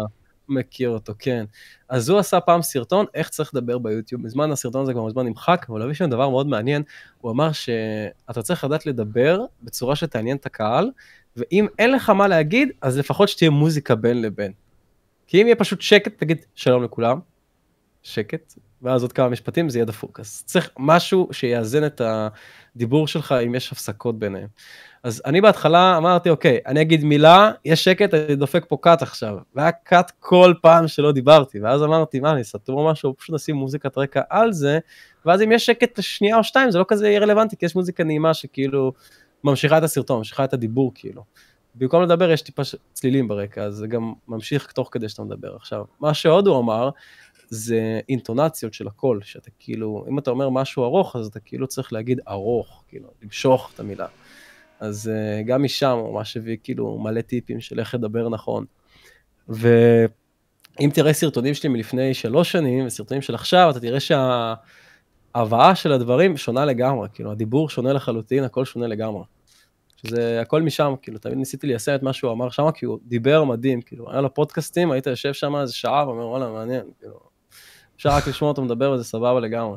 [0.49, 1.45] מכיר אותו, כן.
[1.89, 4.23] אז הוא עשה פעם סרטון איך צריך לדבר ביוטיוב.
[4.23, 6.83] מזמן הסרטון הזה כבר מזמן נמחק, אבל הוא הביא שם דבר מאוד מעניין.
[7.21, 10.91] הוא אמר שאתה צריך לדעת לדבר בצורה שתעניין את הקהל,
[11.37, 14.53] ואם אין לך מה להגיד, אז לפחות שתהיה מוזיקה בין לבין.
[15.27, 17.19] כי אם יהיה פשוט שקט, תגיד שלום לכולם,
[18.07, 20.21] שקט, ואז עוד כמה משפטים זה יהיה דפוק.
[20.21, 24.47] אז צריך משהו שיאזן את הדיבור שלך אם יש הפסקות ביניהם.
[25.03, 29.37] אז אני בהתחלה אמרתי, אוקיי, אני אגיד מילה, יש שקט, אני דופק פה קאט עכשיו.
[29.55, 33.57] והיה קאט כל פעם שלא דיברתי, ואז אמרתי, מה, אני סתום או משהו, פשוט נשים
[33.57, 34.79] מוזיקת רקע על זה,
[35.27, 38.05] ואז אם יש שקט לשנייה או שתיים, זה לא כזה יהיה רלוונטי, כי יש מוזיקה
[38.05, 38.93] נעימה שכאילו
[39.45, 41.25] ממשיכה את הסרטון, ממשיכה את הדיבור כאילו.
[41.75, 45.57] במקום לדבר יש טיפה צלילים ברקע, אז זה גם ממשיך תוך כדי שאתה מדבר.
[45.57, 46.91] עכשיו, מה שעוד הוא אמר,
[47.49, 51.93] זה אינטונציות של הקול, שאתה כאילו, אם אתה אומר משהו ארוך, אז אתה כאילו צריך
[51.93, 54.07] להגיד ארוך, כאילו, למשוך את המילה.
[54.81, 58.65] אז uh, גם משם הוא ממש הביא כאילו מלא טיפים של איך לדבר נכון.
[59.49, 66.37] ואם תראה סרטונים שלי מלפני שלוש שנים וסרטונים של עכשיו, אתה תראה שההבאה של הדברים
[66.37, 69.25] שונה לגמרי, כאילו הדיבור שונה לחלוטין, הכל שונה לגמרי.
[69.97, 73.45] שזה הכל משם, כאילו תמיד ניסיתי ליישם את מה שהוא אמר שם, כי הוא דיבר
[73.45, 77.21] מדהים, כאילו היה לו פודקאסטים, היית יושב שם איזה שעה ואומר וואלה מעניין, כאילו,
[77.97, 79.77] אפשר רק לשמוע אותו מדבר וזה סבבה לגמרי.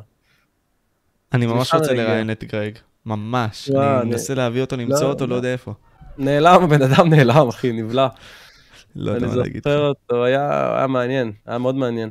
[1.32, 2.78] אני ממש רוצה לראיין את גרג.
[3.06, 5.74] ממש, אני מנסה להביא אותו, למצוא לא, אותו, לא, לא יודע איפה.
[6.18, 8.08] נעלם, הבן אדם נעלם, אחי, נבלע.
[8.96, 9.62] לא יודע מה להגיד.
[9.66, 12.10] אני זוכר אותו, היה מעניין, היה מאוד מעניין.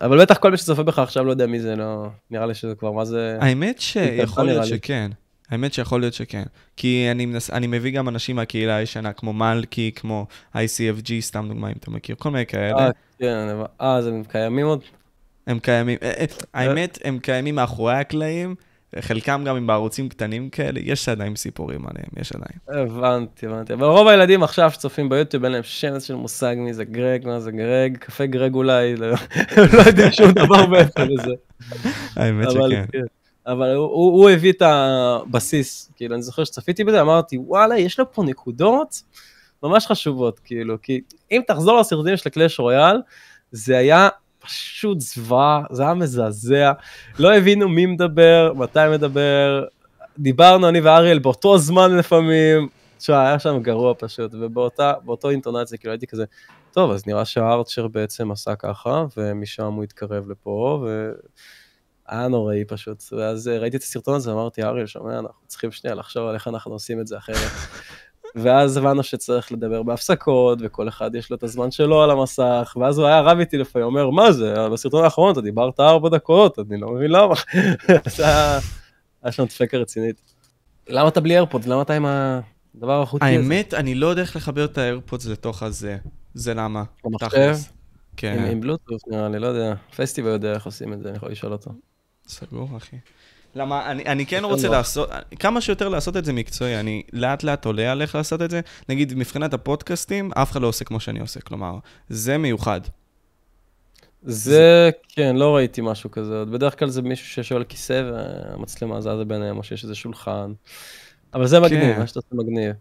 [0.00, 2.06] אבל בטח כל מי שצופה בך עכשיו לא יודע מי זה, לא...
[2.30, 3.38] נראה לי שזה כבר, מה זה...
[3.40, 5.10] האמת שיכול להיות שכן.
[5.50, 6.42] האמת שיכול להיות שכן.
[6.76, 11.66] כי אני, מנס, אני מביא גם אנשים מהקהילה הישנה, כמו מלכי, כמו ICFG, סתם דוגמא,
[11.66, 12.78] אם אתה מכיר, כל מיני כאלה.
[12.78, 13.48] אה, כן,
[13.80, 14.80] אה, אז הם קיימים עוד?
[15.46, 16.24] הם קיימים, אה, אה,
[16.54, 18.54] האמת, הם קיימים מאחורי הקלעים.
[19.00, 22.84] חלקם גם עם בערוצים קטנים כאלה, יש עדיין סיפורים עליהם, יש עדיין.
[22.86, 23.72] הבנתי, הבנתי.
[23.72, 27.40] אבל רוב הילדים עכשיו שצופים ביוטיוב, אין להם שמץ של מושג מי זה גרג, מה
[27.40, 29.06] זה גרג, קפה גרג אולי, לא,
[29.72, 31.32] לא יודעים שום דבר בעצם לזה.
[32.16, 33.00] האמת שכן.
[33.46, 37.98] אבל הוא, הוא, הוא הביא את הבסיס, כאילו, אני זוכר שצפיתי בזה, אמרתי, וואלה, יש
[37.98, 39.02] לו פה נקודות
[39.62, 42.96] ממש חשובות, כאילו, כי אם תחזור לסרטונים של קלאש רויאל,
[43.52, 44.08] זה היה
[44.40, 46.72] פשוט זוועה, זה היה מזעזע,
[47.18, 49.64] לא הבינו מי מדבר, מתי מדבר,
[50.18, 52.68] דיברנו אני ואריאל באותו זמן לפעמים,
[52.98, 56.24] תשמע, היה שם גרוע פשוט, ובאותו אינטונציה, כאילו הייתי כזה,
[56.72, 60.86] טוב, אז נראה שהארצ'ר בעצם עשה ככה, ומשם הוא התקרב לפה,
[62.12, 63.02] והיה נוראי פשוט.
[63.12, 66.72] ואז ראיתי את הסרטון הזה, אמרתי, אריאל, שומע, אנחנו צריכים שנייה לחשוב על איך אנחנו
[66.72, 67.36] עושים את זה אחרת.
[68.34, 72.98] ואז הבנו שצריך לדבר בהפסקות, וכל אחד יש לו את הזמן שלו על המסך, ואז
[72.98, 76.80] הוא היה רב איתי לפעמים, אומר, מה זה, בסרטון האחרון אתה דיברת ארבע דקות, אני
[76.80, 77.34] לא מבין למה.
[79.22, 80.20] היה שם דפקה רצינית.
[80.88, 81.66] למה אתה בלי איירפודס?
[81.66, 83.34] למה אתה עם הדבר החוטי הזה?
[83.34, 85.96] האמת, אני לא יודע איך לחבר את האיירפודס לתוך הזה.
[86.34, 86.84] זה למה.
[87.04, 87.56] במחשב?
[88.16, 88.44] כן.
[88.50, 89.74] עם בלוטוס נראה לי, לא יודע.
[89.96, 91.70] פסטיבל יודע איך עושים את זה, אני יכול לשאול אותו.
[92.28, 92.96] סגור, אחי.
[93.54, 97.64] למה, אני, אני כן רוצה לעשות, כמה שיותר לעשות את זה מקצועי, אני לאט לאט
[97.64, 98.60] עולה על איך לעשות את זה.
[98.88, 102.80] נגיד, מבחינת הפודקאסטים, אף אחד לא עושה כמו שאני עושה, כלומר, זה מיוחד.
[104.22, 106.44] זה, זה, כן, לא ראיתי משהו כזה.
[106.44, 110.52] בדרך כלל זה מישהו שיושב על כיסא והמצלמה זזה ביניהם, או שיש איזה שולחן.
[111.34, 111.98] אבל זה מגניב, כן.
[111.98, 112.72] מה שאתה עושה מגניב.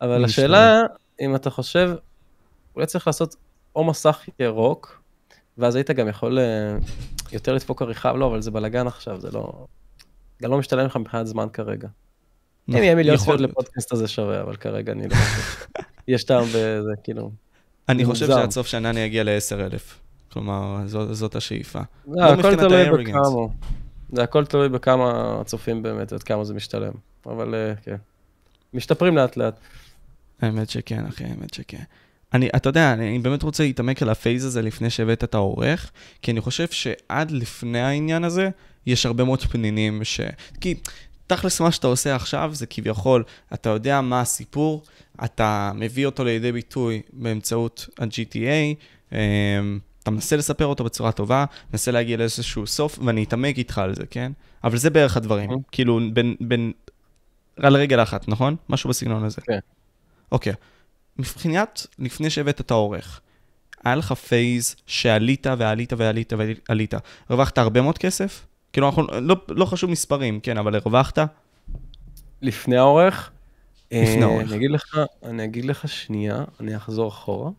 [0.00, 0.82] אבל השאלה,
[1.20, 1.90] אם אתה חושב,
[2.74, 3.36] אולי צריך לעשות
[3.76, 5.02] או מסך ירוק,
[5.58, 6.76] ואז היית גם יכול אה,
[7.32, 9.66] יותר לדפוק עריכה, לא, אבל זה בלאגן עכשיו, זה לא...
[10.42, 11.88] גם לא משתלם לך מבחינת זמן כרגע.
[12.68, 15.16] אם יהיה מיליון צפיות לפודקאסט הזה שווה, אבל כרגע אני לא.
[16.08, 17.30] יש טעם בזה, כאילו.
[17.88, 18.26] אני חושב.
[18.26, 19.78] שעד סוף שנה אני אגיע ל-10,000.
[20.32, 21.80] כלומר, זאת השאיפה.
[22.08, 23.04] לא, הכל תלוי.
[23.04, 23.22] בכמה.
[24.12, 26.92] זה הכל תלוי בכמה צופים באמת, עד כמה זה משתלם.
[27.26, 27.96] אבל אה, כן.
[28.74, 29.54] משתפרים לאט לאט.
[30.40, 31.82] האמת שכן, אחי, האמת שכן.
[32.34, 35.90] אני, אתה יודע, אני באמת רוצה להתעמק על הפייז הזה לפני שהבאת את העורך,
[36.22, 38.48] כי אני חושב שעד לפני העניין הזה,
[38.86, 40.20] יש הרבה מאוד פנינים ש...
[40.60, 40.74] כי
[41.26, 43.24] תכלס מה שאתה עושה עכשיו זה כביכול,
[43.54, 44.82] אתה יודע מה הסיפור,
[45.24, 48.74] אתה מביא אותו לידי ביטוי באמצעות ה-GTA,
[49.12, 53.94] אמ, אתה מנסה לספר אותו בצורה טובה, מנסה להגיע לאיזשהו סוף, ואני אתעמק איתך על
[53.94, 54.32] זה, כן?
[54.64, 55.54] אבל זה בערך הדברים, Mhm.
[55.72, 56.72] כאילו בין, בין,
[57.56, 58.56] על רגל אחת, נכון?
[58.68, 59.40] משהו בסגנון הזה.
[59.40, 59.58] כן.
[60.32, 60.52] אוקיי.
[61.18, 63.20] מבחינת, לפני שהבאת את העורך,
[63.84, 66.32] היה לך פייז שעלית ועלית ועלית
[66.68, 66.94] ועלית,
[67.28, 68.46] הרווחת הרבה מאוד כסף?
[68.72, 71.18] כאילו, אנחנו, לא, לא חשוב מספרים, כן, אבל הרווחת?
[72.42, 73.30] לפני העורך.
[73.92, 74.48] לפני אה, העורך.
[74.48, 77.50] אני אגיד לך, אני אגיד לך שנייה, אני אחזור אחורה.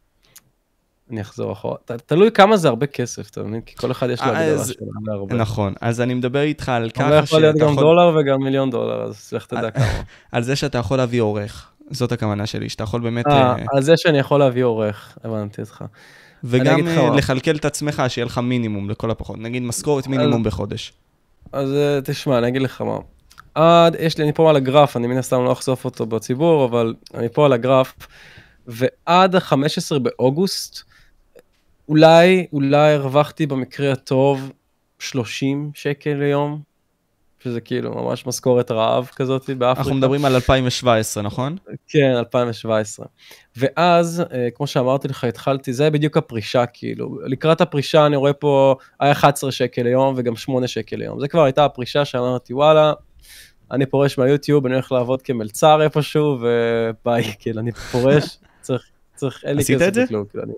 [1.12, 1.78] אני אחזור אחורה.
[1.86, 3.62] ת- תלוי כמה זה הרבה כסף, אתה מבין?
[3.62, 5.36] כי כל אחד יש לו אה, הגדרה אז- שלו להרבה.
[5.36, 8.44] נכון, אז אני מדבר איתך על אבל ככה יכול להיות שאתה גם יכול, דולר וגם
[8.44, 10.02] מיליון דולר, אז לך תדע כמה.
[10.32, 13.84] על זה שאתה יכול להביא עורך, זאת הכוונה שלי, שאתה יכול באמת, אה, אה, על
[13.84, 15.86] זה שאני יכול להביא עורך, הבנתי אותך.
[16.44, 17.16] וגם אה.
[17.16, 20.94] לכלכל את עצמך, שיהיה לך מינימום לכל הפחות, נגיד משכורת מינימום בחודש.
[21.52, 22.98] אז אה, תשמע, אני אגיד לך מה.
[23.56, 26.94] עד, יש לי, אני פה על הגרף, אני מן הסתם לא אחשוף אותו בציבור, אבל
[27.14, 27.94] אני פה על הגרף,
[28.68, 30.84] ועד ה-15 באוגוסט,
[31.90, 34.52] אולי, אולי הרווחתי במקרה הטוב
[35.00, 36.62] 30 שקל ליום,
[37.48, 39.82] שזה כאילו ממש משכורת רעב כזאת באפריקה.
[39.82, 41.58] אנחנו מדברים על 2017, נכון?
[41.88, 43.06] כן, 2017.
[43.58, 47.20] ואז, אה, כמו שאמרתי לך, התחלתי, זה בדיוק הפרישה, כאילו.
[47.26, 51.20] לקראת הפרישה אני רואה פה, היה 11 שקל ליום וגם 8 שקל ליום.
[51.20, 52.94] זה כבר הייתה הפרישה שאמרתי, וואלה,
[53.72, 59.56] אני פורש מהיוטיוב, אני הולך לעבוד כמלצר איפשהו, וביי, כאילו, אני פורש, צריך, צריך, אין
[59.56, 60.04] לי עשית כסף את זה?
[60.04, 60.54] לכלום, כאילו, אני...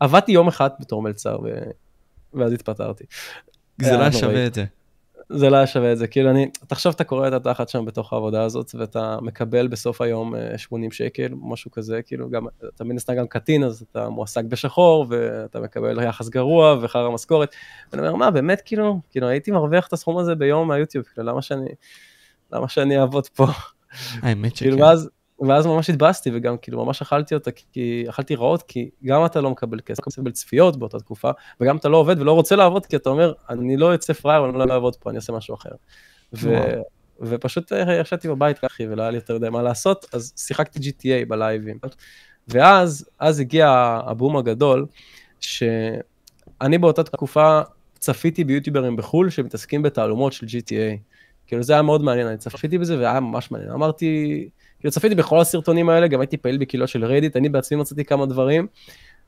[0.00, 1.48] עבדתי יום אחד בתור מלצר, ו...
[2.34, 3.04] ואז התפטרתי.
[3.82, 4.10] זה לא.
[4.10, 4.64] שווה את זה.
[5.32, 8.12] זה לא היה שווה את זה, כאילו אני, תחשוב אתה קורא את התחת שם בתוך
[8.12, 12.96] העבודה הזאת, ואתה מקבל בסוף היום אה, 80 שקל, משהו כזה, כאילו גם, אתה מן
[12.96, 17.54] הסתם גם קטין, אז אתה מועסק בשחור, ואתה מקבל יחס גרוע וחרא משכורת.
[17.92, 21.42] ואני אומר, מה, באמת, כאילו, כאילו הייתי מרוויח את הסכום הזה ביום מהיוטיוב, כאילו, למה
[21.42, 21.68] שאני,
[22.52, 23.46] למה שאני אעבוד פה?
[24.22, 24.84] האמת כאילו, שכן.
[24.84, 25.08] ואז,
[25.48, 29.50] ואז ממש התבאסתי, וגם כאילו ממש אכלתי אותה, כי אכלתי רעות, כי גם אתה לא
[29.50, 31.30] מקבל כסף, אתה מקבל צפיות באותה תקופה,
[31.60, 34.58] וגם אתה לא עובד ולא רוצה לעבוד, כי אתה אומר, אני לא יוצא פראייר, אני
[34.68, 35.70] לא אעבוד פה, אני אעשה משהו אחר.
[36.32, 36.54] ו...
[37.20, 41.28] ופשוט אה, ישבתי בבית אחי, ולא היה לי יותר מדי מה לעשות, אז שיחקתי GTA
[41.28, 41.78] בלייבים.
[42.48, 43.68] ואז, אז הגיע
[44.06, 44.86] הבום הגדול,
[45.40, 47.60] שאני באותה תקופה
[47.98, 50.98] צפיתי ביוטיוברים בחו"ל שמתעסקים בתעלומות של GTA.
[51.46, 53.70] כאילו זה היה מאוד מעניין, אני צפיתי בזה והיה ממש מעניין.
[53.70, 54.48] אמרתי,
[54.80, 58.26] כאילו צפיתי בכל הסרטונים האלה, גם הייתי פעיל בקהילות של רדיט, אני בעצמי מצאתי כמה
[58.26, 58.66] דברים,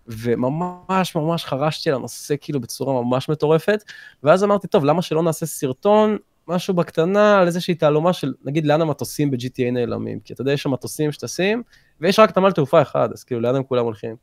[0.07, 3.83] וממש ממש חרשתי על הנושא כאילו בצורה ממש מטורפת,
[4.23, 6.17] ואז אמרתי, טוב, למה שלא נעשה סרטון,
[6.49, 10.63] משהו בקטנה, על איזושהי תעלומה של, נגיד, לאן המטוסים ב-GTA נעלמים, כי אתה יודע, יש
[10.63, 11.63] שם מטוסים שטסים,
[12.01, 14.17] ויש רק נמל תעופה אחד, אז כאילו, לאן הם כולם הולכים.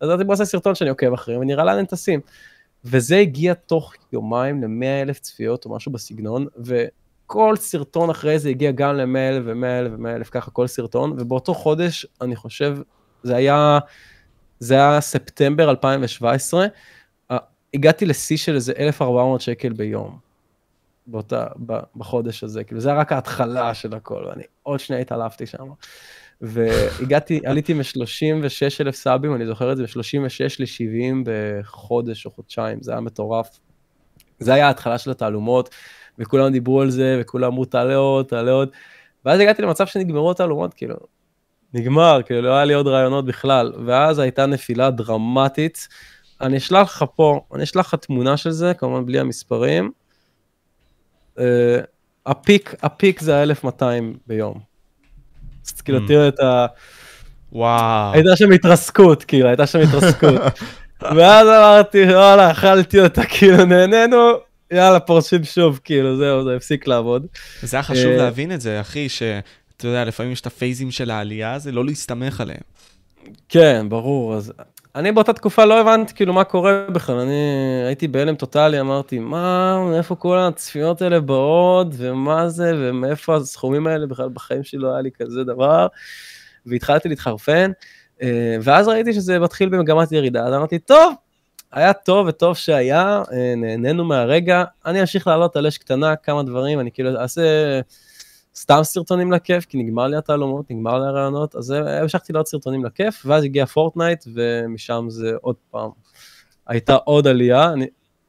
[0.00, 2.20] אז אמרתי, בוא נעשה סרטון שאני עוקב אחריהם, ונראה לאן הם טסים.
[2.84, 6.46] וזה הגיע תוך יומיים ל-100 אלף צפיות או משהו בסגנון,
[7.32, 11.12] וכל סרטון אחרי זה הגיע גם ל-100 אלף ו-100 אלף ו-100 אלף, ככה כל סרטון,
[11.12, 12.78] ובאותו חודש, אני חושב,
[13.22, 13.78] זה היה,
[14.58, 16.66] זה היה ספטמבר 2017,
[17.30, 17.36] אה,
[17.74, 20.18] הגעתי לשיא של איזה 1,400 שקל ביום.
[21.06, 25.46] באותה, ב- בחודש הזה, כאילו זה היה רק ההתחלה של הכל, ואני עוד שנייה התעלפתי
[25.46, 25.66] שם.
[26.40, 32.92] והגעתי, עליתי מ-36 אלף סאבים, אני זוכר את זה, מ-36 ל-70 בחודש או חודשיים, זה
[32.92, 33.60] היה מטורף.
[34.38, 35.74] זה היה ההתחלה של התעלומות,
[36.18, 38.68] וכולם דיברו על זה, וכולם אמרו תעלה עוד, תעלה עוד,
[39.24, 40.96] ואז הגעתי למצב שנגמרו התעלומות, כאילו,
[41.74, 45.88] נגמר, כאילו לא היה לי עוד רעיונות בכלל, ואז הייתה נפילה דרמטית.
[46.40, 49.90] אני אשלח לך פה, אני אשלח לך תמונה של זה, כמובן בלי המספרים.
[51.36, 51.40] Uh,
[52.26, 53.82] הפיק, הפיק זה ה-1200
[54.26, 54.58] ביום.
[55.66, 56.08] אז כאילו Mm.
[56.08, 56.66] תראה את ה...
[57.52, 58.12] וואו.
[58.12, 60.40] הייתה שם התרסקות, כאילו, הייתה שם התרסקות.
[61.16, 64.16] ואז אמרתי, וואלה, אכלתי אותה, כאילו, נהנינו,
[64.72, 67.26] יאללה, פורשים שוב, כאילו, זהו, זה הפסיק לעבוד.
[67.62, 71.10] זה היה חשוב אה, להבין את זה, אחי, שאתה יודע, לפעמים יש את הפייזים של
[71.10, 72.60] העלייה, זה לא להסתמך עליהם.
[73.48, 74.52] כן, ברור, אז
[74.94, 77.40] אני באותה תקופה לא הבנתי כאילו מה קורה בכלל, אני
[77.86, 84.06] הייתי בהלם טוטאלי, אמרתי, מה, מאיפה כל הצפיות האלה באות, ומה זה, ומאיפה הסכומים האלה
[84.06, 85.86] בכלל בחיים שלי לא היה לי כזה דבר,
[86.66, 87.70] והתחלתי להתחרפן,
[88.22, 91.14] אה, ואז ראיתי שזה מתחיל במגמת ירידה, אז אמרתי, טוב,
[91.72, 94.64] היה טוב וטוב שהיה, אה, נהנינו מהרגע.
[94.86, 97.80] אני אמשיך לעלות על אש קטנה, כמה דברים, אני כאילו אעשה
[98.56, 103.22] סתם סרטונים לכיף, כי נגמר לי התעלומות, נגמר לי הרעיונות, אז המשכתי לעוד סרטונים לכיף,
[103.26, 105.90] ואז הגיע פורטנייט, ומשם זה עוד פעם.
[106.66, 107.86] הייתה עוד עלייה, אני,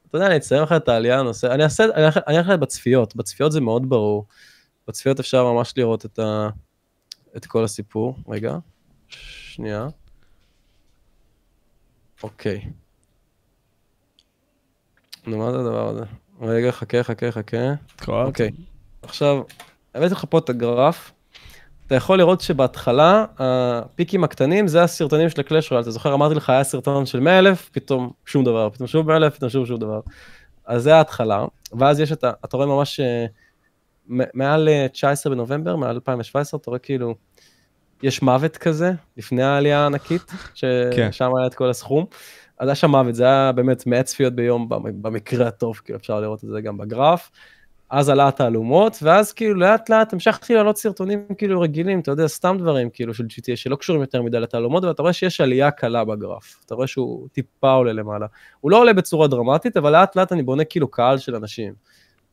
[0.08, 1.84] אתה יודע, אני אציין לך את העלייה הנושא, אני אעשה,
[2.26, 4.26] אני אלך בצפיות, בצפיות זה מאוד ברור.
[4.88, 6.48] בצפיות אפשר ממש לראות את, ה,
[7.36, 8.16] את כל הסיפור.
[8.28, 8.56] רגע,
[9.08, 9.88] שנייה.
[12.22, 12.64] אוקיי.
[15.26, 16.04] נו, מה זה הדבר הזה?
[16.40, 17.74] רגע, חכה, חכה, חכה.
[18.08, 18.50] אוקיי.
[19.02, 19.42] עכשיו,
[19.94, 21.12] הבאתי לך פה את הגרף.
[21.86, 25.82] אתה יכול לראות שבהתחלה, הפיקים הקטנים זה הסרטונים של הקלאש רויאל.
[25.82, 29.16] אתה זוכר, אמרתי לך, היה סרטון של 100 אלף, פתאום שום דבר, פתאום שוב 100
[29.16, 30.00] אלף, פתאום שוב שום דבר.
[30.66, 31.44] אז זה ההתחלה,
[31.78, 32.32] ואז יש את ה...
[32.44, 33.26] אתה רואה ממש אה,
[34.34, 37.14] מעל 19 אה, בנובמבר, מעל 2017, אתה רואה כאילו,
[38.02, 40.36] יש מוות כזה, לפני העלייה הענקית, כן.
[40.54, 41.36] ששם כן.
[41.38, 42.06] היה את כל הסכום.
[42.58, 44.68] אז היה שם מוות, זה היה באמת 100 צפיות ביום
[45.02, 47.30] במקרה הטוב, כאילו אפשר לראות את זה גם בגרף.
[47.90, 52.56] אז עלה התעלומות, ואז כאילו לאט לאט המשכתי לעלות סרטונים כאילו רגילים, אתה יודע, סתם
[52.60, 56.60] דברים כאילו של GTA שלא קשורים יותר מדי לתעלומות, ואתה רואה שיש עלייה קלה בגרף,
[56.66, 58.26] אתה רואה שהוא טיפה עולה למעלה.
[58.60, 61.74] הוא לא עולה בצורה דרמטית, אבל לאט לאט אני בונה כאילו קהל של אנשים.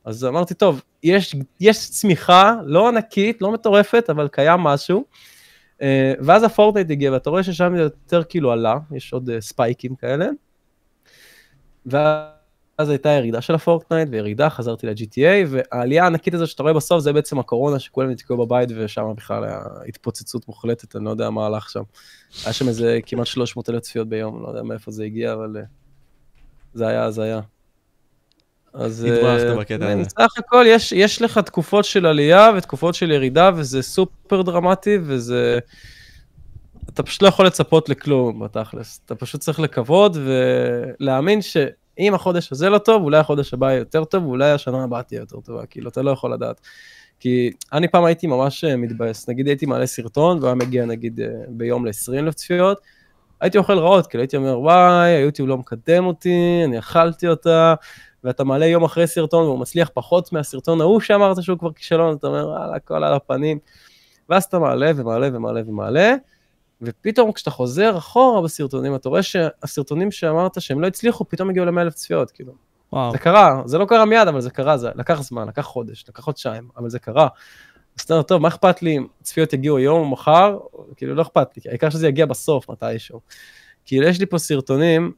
[0.05, 5.05] אז אמרתי, טוב, יש, יש צמיחה, לא ענקית, לא מטורפת, אבל קיים משהו.
[5.81, 10.27] אה, ואז הפורטנייט הגיע, ואתה רואה ששם יותר כאילו עלה, יש עוד אה, ספייקים כאלה.
[11.85, 17.13] ואז הייתה ירידה של הפורטנייט, וירידה, חזרתי ל-GTA, והעלייה הענקית הזאת שאתה רואה בסוף, זה
[17.13, 21.69] בעצם הקורונה, שכולם נתקעו בבית, ושם בכלל היה התפוצצות מוחלטת, אני לא יודע מה הלך
[21.69, 21.83] שם.
[22.45, 25.63] היה שם איזה כמעט 300 אלף צפיות ביום, לא יודע מאיפה זה הגיע, אבל אה,
[26.73, 27.41] זה היה הזיה.
[28.73, 29.07] אז
[29.59, 30.09] בקטע הזה.
[30.09, 35.59] סך הכל יש, יש לך תקופות של עלייה ותקופות של ירידה, וזה סופר דרמטי, וזה...
[36.93, 39.01] אתה פשוט לא יכול לצפות לכלום בתכלס.
[39.05, 44.03] אתה פשוט צריך לקוות ולהאמין שאם החודש הזה לא טוב, אולי החודש הבא יהיה יותר
[44.03, 46.61] טוב, ואולי השנה הבאה תהיה יותר טובה, כאילו, אתה לא יכול לדעת.
[47.19, 51.27] כי אני פעם הייתי ממש אה, מתבאס, נגיד הייתי מעלה סרטון, והיה מגיע נגיד אה,
[51.47, 52.81] ביום ל-20 אלף צפיות,
[53.41, 57.73] הייתי אוכל רעות, כאילו הייתי אומר, וואי, היוטיוב לא מקדם אותי, אני אכלתי אותה,
[58.23, 62.27] ואתה מעלה יום אחרי סרטון והוא מצליח פחות מהסרטון ההוא שאמרת שהוא כבר כישלון, אתה
[62.27, 63.59] אומר, וואלה, הכל על הפנים.
[64.29, 66.15] ואז אתה מעלה ומעלה ומעלה ומעלה,
[66.81, 71.79] ופתאום כשאתה חוזר אחורה בסרטונים, אתה רואה שהסרטונים שאמרת שהם לא הצליחו, פתאום הגיעו ל
[71.79, 72.53] אלף צפיות, כאילו.
[72.93, 73.11] וואו.
[73.11, 76.23] זה קרה, זה לא קרה מיד, אבל זה קרה, זה לקח זמן, לקח חודש, לקח
[76.23, 77.27] חודשיים, אבל זה קרה.
[77.99, 80.57] אז אתה אומר, טוב, מה אכפת לי אם צפיות יגיעו היום או מחר?
[80.95, 83.19] כאילו, לא אכפת לי, העיקר שזה יגיע בסוף מתישהו.
[83.85, 85.11] כאילו, יש לי פה סרטונים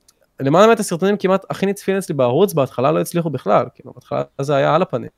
[0.44, 4.56] למעלה מאת הסרטונים כמעט הכי נצפים אצלי בערוץ, בהתחלה לא הצליחו בכלל, כאילו, בהתחלה זה
[4.56, 5.10] היה על הפנים.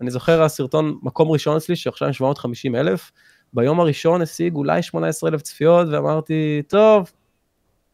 [0.00, 3.12] אני זוכר הסרטון מקום ראשון אצלי, שעכשיו עם 750 אלף,
[3.52, 7.12] ביום הראשון השיג אולי 18 אלף צפיות, ואמרתי, טוב,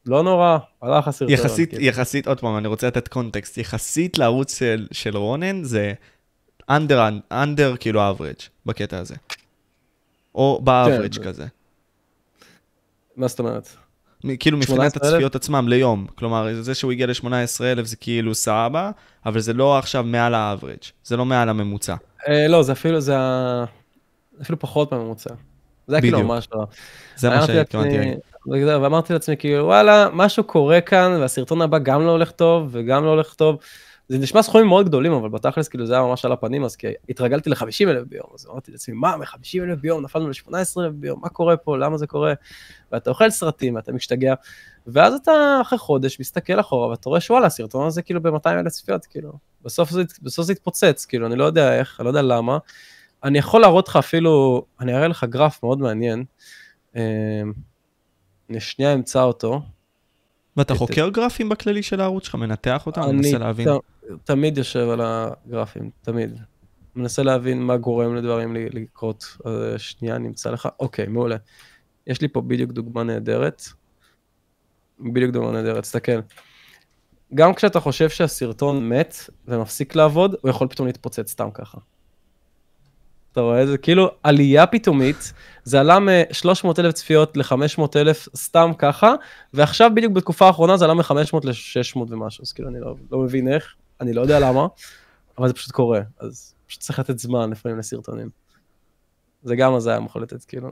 [0.06, 1.34] לא נורא, הלך הסרטון.
[1.34, 1.84] יחסית, כאילו.
[1.84, 5.92] יחסית, עוד פעם, אני רוצה לתת קונטקסט, יחסית לערוץ של, של רונן, זה
[6.70, 8.34] אנדר, אנדר כאילו אברג'
[8.66, 9.14] בקטע הזה.
[10.34, 11.46] או באברג' כן, כזה.
[13.16, 13.68] מה זאת אומרת?
[14.38, 16.06] כאילו מבחינת הצפיות עצמם ליום.
[16.14, 18.90] כלומר, זה שהוא הגיע ל-18,000 זה כאילו סבבה,
[19.26, 21.94] אבל זה לא עכשיו מעל האברג', זה לא מעל הממוצע.
[22.28, 23.16] אה, לא, זה אפילו, זה
[24.42, 25.30] אפילו פחות מהממוצע.
[25.86, 26.64] זה היה כאילו ממש לא.
[27.16, 27.96] זה מה שהתכוונתי.
[28.46, 33.10] ואמרתי לעצמי, כאילו, וואלה, משהו קורה כאן, והסרטון הבא גם לא הולך טוב, וגם לא
[33.10, 33.58] הולך טוב.
[34.10, 36.86] זה נשמע סכומים מאוד גדולים, אבל בתכלס כאילו זה היה ממש על הפנים, אז כי
[37.08, 41.20] התרגלתי ל-50 אלף ביום, אז אמרתי לעצמי, מה, מ-50 אלף ביום, נפלנו ל-18 אלף ביום,
[41.22, 42.32] מה קורה פה, למה זה קורה?
[42.92, 44.34] ואתה אוכל סרטים, ואתה משתגע,
[44.86, 49.06] ואז אתה אחרי חודש מסתכל אחורה, ואתה רואה שוואלה, הסרטון הזה כאילו ב-200 אלף צפיות,
[49.06, 49.32] כאילו,
[49.62, 52.58] בסוף זה, בסוף זה התפוצץ, כאילו, אני לא יודע איך, אני לא יודע למה.
[53.24, 56.24] אני יכול להראות לך אפילו, אני אראה לך גרף מאוד מעניין,
[56.94, 57.02] אני
[58.54, 59.60] אה, שנייה אמצא אותו.
[60.56, 63.68] ואתה חוקר גרפים בכללי של הערוץ שלך, מנתח אותם, מנסה להבין?
[64.24, 66.40] תמיד יושב על הגרפים, תמיד.
[66.96, 69.36] מנסה להבין מה גורם לדברים לקרות.
[69.44, 70.68] אז שנייה, נמצא לך.
[70.80, 71.36] אוקיי, מעולה.
[72.06, 73.62] יש לי פה בדיוק דוגמה נהדרת.
[75.00, 76.20] בדיוק דוגמה נהדרת, תסתכל.
[77.34, 79.14] גם כשאתה חושב שהסרטון מת
[79.48, 81.78] ומפסיק לעבוד, הוא יכול פתאום להתפוצץ סתם ככה.
[83.32, 83.66] אתה רואה?
[83.66, 85.32] זה כאילו עלייה פתאומית,
[85.64, 89.14] זה עלה מ-300 אלף צפיות ל-500 אלף סתם ככה,
[89.54, 93.52] ועכשיו בדיוק בתקופה האחרונה זה עלה מ-500 ל-600 ומשהו, אז כאילו אני לא, לא מבין
[93.52, 94.66] איך, אני לא יודע למה,
[95.38, 98.30] אבל זה פשוט קורה, אז פשוט צריך לתת זמן לפעמים לסרטונים.
[99.42, 100.70] זה גם הזיה מוחלטת, כאילו.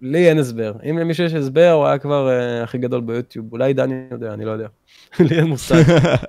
[0.00, 0.72] לי אין הסבר.
[0.90, 3.52] אם למישהו יש הסבר, הוא היה כבר uh, הכי גדול ביוטיוב.
[3.52, 4.68] אולי דני יודע, אני לא יודע.
[5.20, 5.82] לי אין מושג.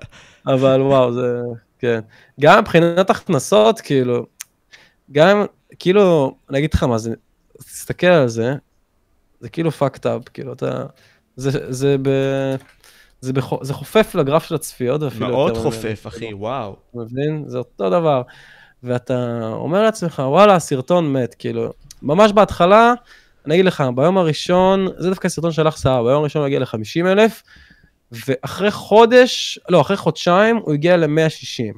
[0.47, 1.41] אבל וואו, זה...
[1.79, 1.99] כן.
[2.39, 4.25] גם מבחינת הכנסות, כאילו,
[5.11, 5.45] גם,
[5.79, 7.13] כאילו, אני אגיד לך מה, זה,
[7.57, 8.55] תסתכל על זה,
[9.39, 10.85] זה כאילו fucked up, כאילו, אתה,
[11.35, 12.09] זה, זה ב...
[13.21, 13.63] זה, בח...
[13.63, 16.75] זה חופף לגרף של הצפיות, אפילו מאוד יותר חופף, אחי, וואו.
[16.89, 17.43] אתה מבין?
[17.47, 18.21] זה אותו דבר.
[18.83, 22.93] ואתה אומר לעצמך, וואלה, הסרטון מת, כאילו, ממש בהתחלה,
[23.45, 27.07] אני אגיד לך, ביום הראשון, זה דווקא סרטון שלך סבבה, ביום הראשון הוא הגיע ל-50
[27.07, 27.43] אלף,
[28.11, 31.77] ואחרי חודש, לא, אחרי חודשיים הוא הגיע ל-160.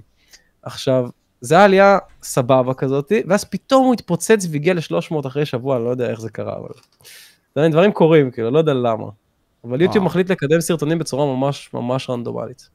[0.63, 1.09] עכשיו,
[1.41, 5.89] זה היה עלייה סבבה כזאת, ואז פתאום הוא התפוצץ והגיע ל-300 אחרי שבוע, אני לא
[5.89, 7.69] יודע איך זה קרה, אבל...
[7.69, 9.05] דברים קורים, כאילו, לא יודע למה.
[9.63, 10.05] אבל יוטיוב.
[10.05, 12.69] מחליט לקדם סרטונים בצורה ממש ממש רנדומלית.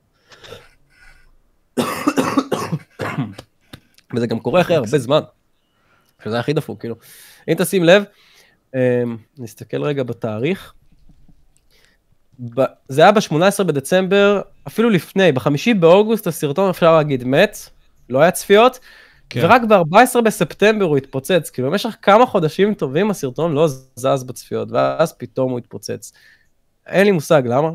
[4.14, 5.20] וזה גם קורה אחרי הרבה זמן,
[6.24, 6.94] שזה הכי דפוק, כאילו.
[7.48, 8.04] אם תשים לב,
[8.74, 10.72] אמ, נסתכל רגע בתאריך.
[12.54, 17.56] ב- זה היה ב-18 בדצמבר, אפילו לפני, בחמישי באוגוסט הסרטון אפשר להגיד מת,
[18.08, 18.78] לא היה צפיות,
[19.30, 19.40] כן.
[19.44, 25.12] ורק ב-14 בספטמבר הוא התפוצץ, כאילו במשך כמה חודשים טובים הסרטון לא זז בצפיות, ואז
[25.12, 26.12] פתאום הוא התפוצץ.
[26.86, 27.70] אין לי מושג למה,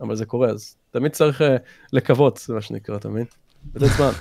[0.00, 1.44] אבל זה קורה, אז תמיד צריך uh,
[1.92, 3.24] לקוות, זה מה שנקרא, אתה מבין?
[3.74, 4.10] לתת זמן.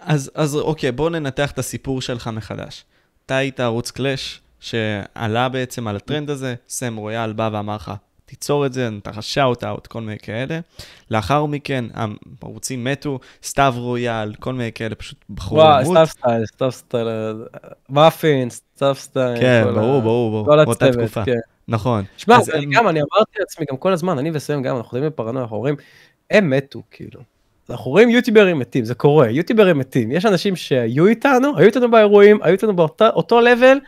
[0.00, 2.84] אז, אז אוקיי, בואו ננתח את הסיפור שלך מחדש.
[3.26, 7.92] אתה היית ערוץ קלאש, שעלה בעצם על הטרנד הזה, סם רויאל בא ואמר לך,
[8.24, 10.60] תיצור את זה, נתן לך shout out, כל מיני כאלה.
[11.10, 11.84] לאחר מכן,
[12.42, 15.84] הערוצים מתו, סתיו רויאל, כל מיני כאלה, פשוט בחרו למות.
[15.84, 17.08] סתיו סטייל, סתיו סטייל,
[17.88, 19.40] מאפין, סתיו סטייל.
[19.40, 21.24] כן, ברור, ברור, ברור, באותה תקופה.
[21.24, 21.38] כן.
[21.68, 22.04] נכון.
[22.16, 25.42] שמע, הם- גם, אני אמרתי לעצמי גם כל הזמן, אני וסם גם, אנחנו יודעים בפרנויה,
[25.42, 25.74] אנחנו אומרים,
[26.30, 27.20] הם מתו, כאילו.
[27.70, 30.12] אנחנו רואים יוטיוברים מתים, זה קורה, יוטיוברים מתים.
[30.12, 33.78] יש אנשים שהיו איתנו, היו איתנו באירועים, היו איתנו באותו level,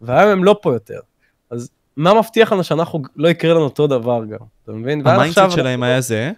[0.00, 0.98] והיום הם לא פה יותר.
[1.50, 5.06] אז מה מבטיח לנו שאנחנו, לא יקרה לנו אותו דבר גם, אתה מבין?
[5.06, 6.30] ה-mindset שלהם היה זה,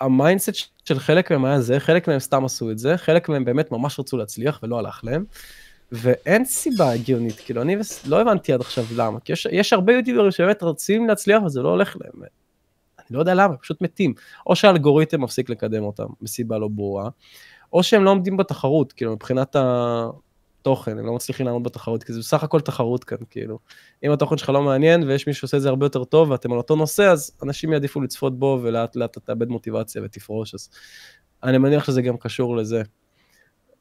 [0.00, 0.50] ה-mindset
[0.84, 4.00] של חלק מהם היה זה, חלק מהם סתם עשו את זה, חלק מהם באמת ממש
[4.00, 5.24] רצו להצליח ולא הלך להם.
[5.92, 7.76] ואין סיבה הגיונית, כאילו אני
[8.06, 11.68] לא הבנתי עד עכשיו למה, כי יש, יש הרבה יוטיוברים שבאמת רוצים להצליח וזה לא
[11.68, 12.22] הולך להם.
[12.98, 14.14] אני לא יודע למה, פשוט מתים.
[14.46, 17.08] או שהאלגוריתם מפסיק לקדם אותם מסיבה לא ברורה,
[17.72, 19.56] או שהם לא עומדים בתחרות, כאילו מבחינת
[20.60, 23.58] התוכן, הם לא מצליחים לעמוד בתחרות, כי זה בסך הכל תחרות כאן, כאילו.
[24.04, 26.58] אם התוכן שלך לא מעניין ויש מישהו שעושה את זה הרבה יותר טוב ואתם על
[26.58, 30.68] אותו נושא, אז אנשים יעדיפו לצפות בו ולאט לאט אתה תאבד מוטיבציה ותפרוש, אז
[31.42, 32.82] אני מניח שזה גם קשור לזה.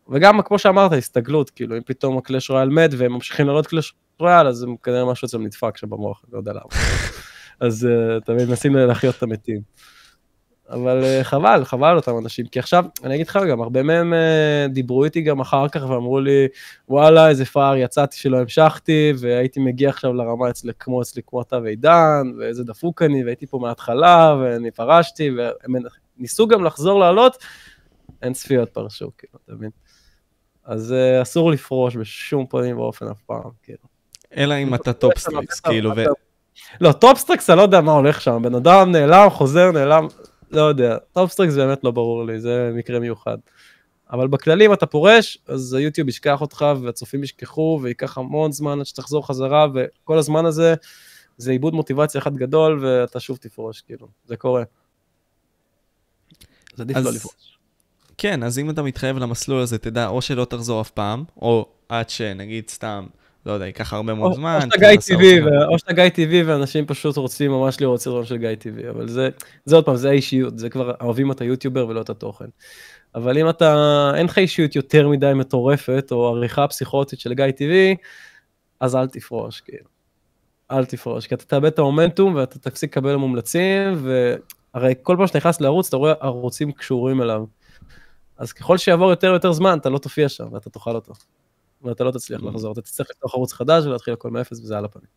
[0.09, 4.47] וגם כמו שאמרת, הסתגלות, כאילו אם פתאום הקלאש רויאל מת והם ממשיכים לעלות קלאש רויאל,
[4.47, 6.61] אז הם כנראה משהו אצלם נדפק שם במוח, לא יודע למה.
[7.59, 9.61] אז uh, תמיד מנסים להחיות את המתים.
[10.69, 14.13] אבל uh, חבל, חבל על אותם אנשים, כי עכשיו, אני אגיד לך גם, הרבה מהם
[14.13, 16.47] uh, דיברו איתי גם אחר כך ואמרו לי,
[16.89, 21.57] וואלה, איזה פראייר יצאתי שלא המשכתי, והייתי מגיע עכשיו לרמה אצלי, כמו אצלי, כמו אתה
[21.57, 25.75] ועידן, ואיזה דפוק אני, והייתי פה מההתחלה, ואני פרשתי, והם
[26.17, 27.37] ניסו גם לחזור לעלות,
[28.21, 29.69] אין צפיות פרשו, כאילו, אתה מבין?
[30.69, 33.83] אז uh, אסור לפרוש בשום פנים ואופן אף פעם, כאילו.
[34.37, 36.03] אלא אם אתה טופסטריקס, כאילו, ו...
[36.81, 40.07] לא, טופסטריקס, אני לא יודע מה הולך שם, בן אדם נעלם, חוזר, נעלם,
[40.51, 40.97] לא יודע.
[41.13, 43.37] טופסטריקס באמת לא ברור לי, זה מקרה מיוחד.
[44.11, 48.85] אבל בכללי, אם אתה פורש, אז היוטיוב ישכח אותך, והצופים ישכחו, וייקח המון זמן עד
[48.85, 50.73] שתחזור חזרה, וכל הזמן הזה,
[51.37, 54.63] זה איבוד מוטיבציה אחד גדול, ואתה שוב תפרוש, כאילו, זה קורה.
[56.73, 57.58] אז עדיף לא לפרוש.
[58.21, 62.09] כן, אז אם אתה מתחייב למסלול הזה, תדע או שלא תחזור אף פעם, או עד
[62.09, 63.05] שנגיד סתם,
[63.45, 64.55] לא יודע, ייקח הרבה מאוד או זמן.
[64.55, 68.37] או שאתה גיא טבעי, או שאתה גיא טבעי ואנשים פשוט רוצים ממש לראות סרטון של
[68.37, 69.29] גיא טבעי, אבל זה,
[69.65, 72.45] זה עוד פעם, זה האישיות, זה כבר אוהבים את היוטיובר ולא את התוכן.
[73.15, 77.95] אבל אם אתה, אין לך אישיות יותר מדי מטורפת, או עריכה פסיכוטית של גיא טבעי,
[78.79, 79.85] אז אל תפרוש, כאילו.
[80.71, 84.03] אל תפרוש, כי אתה תאבד את המומנטום ואתה תפסיק לקבל מומלצים,
[84.73, 87.58] והרי כל פעם שאתה נכנס לערוץ, אתה רואה ערוצים קשורים אליו.
[88.39, 91.13] אז ככל שיעבור יותר ויותר זמן, אתה לא תופיע שם ואתה תאכל אותו.
[91.81, 92.45] ואתה לא תצליח Mm.
[92.45, 95.07] לחזור, אתה תצטרך לפתוח ערוץ חדש ולהתחיל הכל מאפס וזה על הפנים.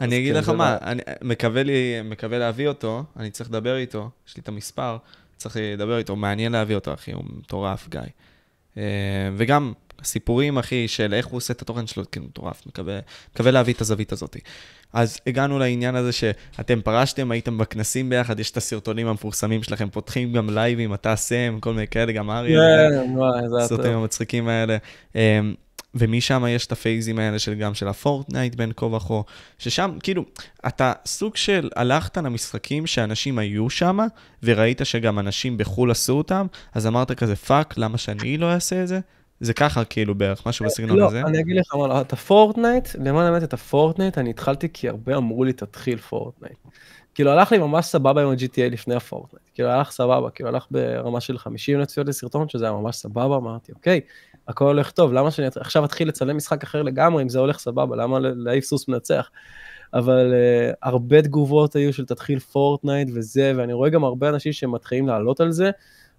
[0.00, 4.10] אני אגיד כן, לך מה, אני מקווה לי, מקווה להביא אותו, אני צריך לדבר איתו,
[4.28, 4.96] יש לי את המספר,
[5.36, 8.00] צריך לדבר איתו, מעניין להביא אותו, אחי, הוא מטורף, גיא.
[8.76, 8.82] אה,
[9.36, 12.98] וגם הסיפורים, אחי, של איך הוא עושה את התוכן שלו, כאילו, מטורף, מקווה,
[13.34, 14.36] מקווה להביא את הזווית הזאת.
[14.92, 20.32] אז הגענו לעניין הזה שאתם פרשתם, הייתם בכנסים ביחד, יש את הסרטונים המפורסמים שלכם, פותחים
[20.32, 22.60] גם לייבים, אתה סם, כל מיני כאלה, גם אריה.
[22.60, 23.14] כן,
[23.60, 24.02] הסרטונים טוב.
[24.02, 24.76] המצחיקים האלה.
[25.14, 25.54] אמ,
[25.94, 29.20] ומשם יש את הפייזים האלה של גם של הפורטנייט בין כה וכה,
[29.58, 30.24] ששם, כאילו,
[30.66, 33.98] אתה סוג של הלכת למשחקים שאנשים היו שם,
[34.42, 38.88] וראית שגם אנשים בחו"ל עשו אותם, אז אמרת כזה, fuck, למה שאני לא אעשה את
[38.88, 39.00] זה?
[39.40, 41.20] זה ככה, כאילו, בערך, משהו בסגנון לא, הזה.
[41.20, 45.44] אני אגיד לך מה, את הפורטנייט, למען האמת את הפורטנייט, אני התחלתי כי הרבה אמרו
[45.44, 46.56] לי תתחיל פורטנייט.
[47.14, 51.20] כאילו הלך לי ממש סבבה עם ה-GTA לפני הפורטנייט, כאילו הלך סבבה, כאילו הלך ברמה
[51.20, 54.00] של 50 לצפיות לסרטון, שזה היה ממש סבבה, אמרתי, אוקיי,
[54.48, 57.96] הכל הולך טוב, למה שאני עכשיו אתחיל לצלם משחק אחר לגמרי, אם זה הולך סבבה,
[57.96, 59.30] למה להעיף סוס מנצח?
[59.94, 65.08] אבל uh, הרבה תגובות היו של תתחיל פורטנייט וזה, ואני רואה גם הרבה אנשים שמתחילים
[65.08, 65.70] לעלות על זה,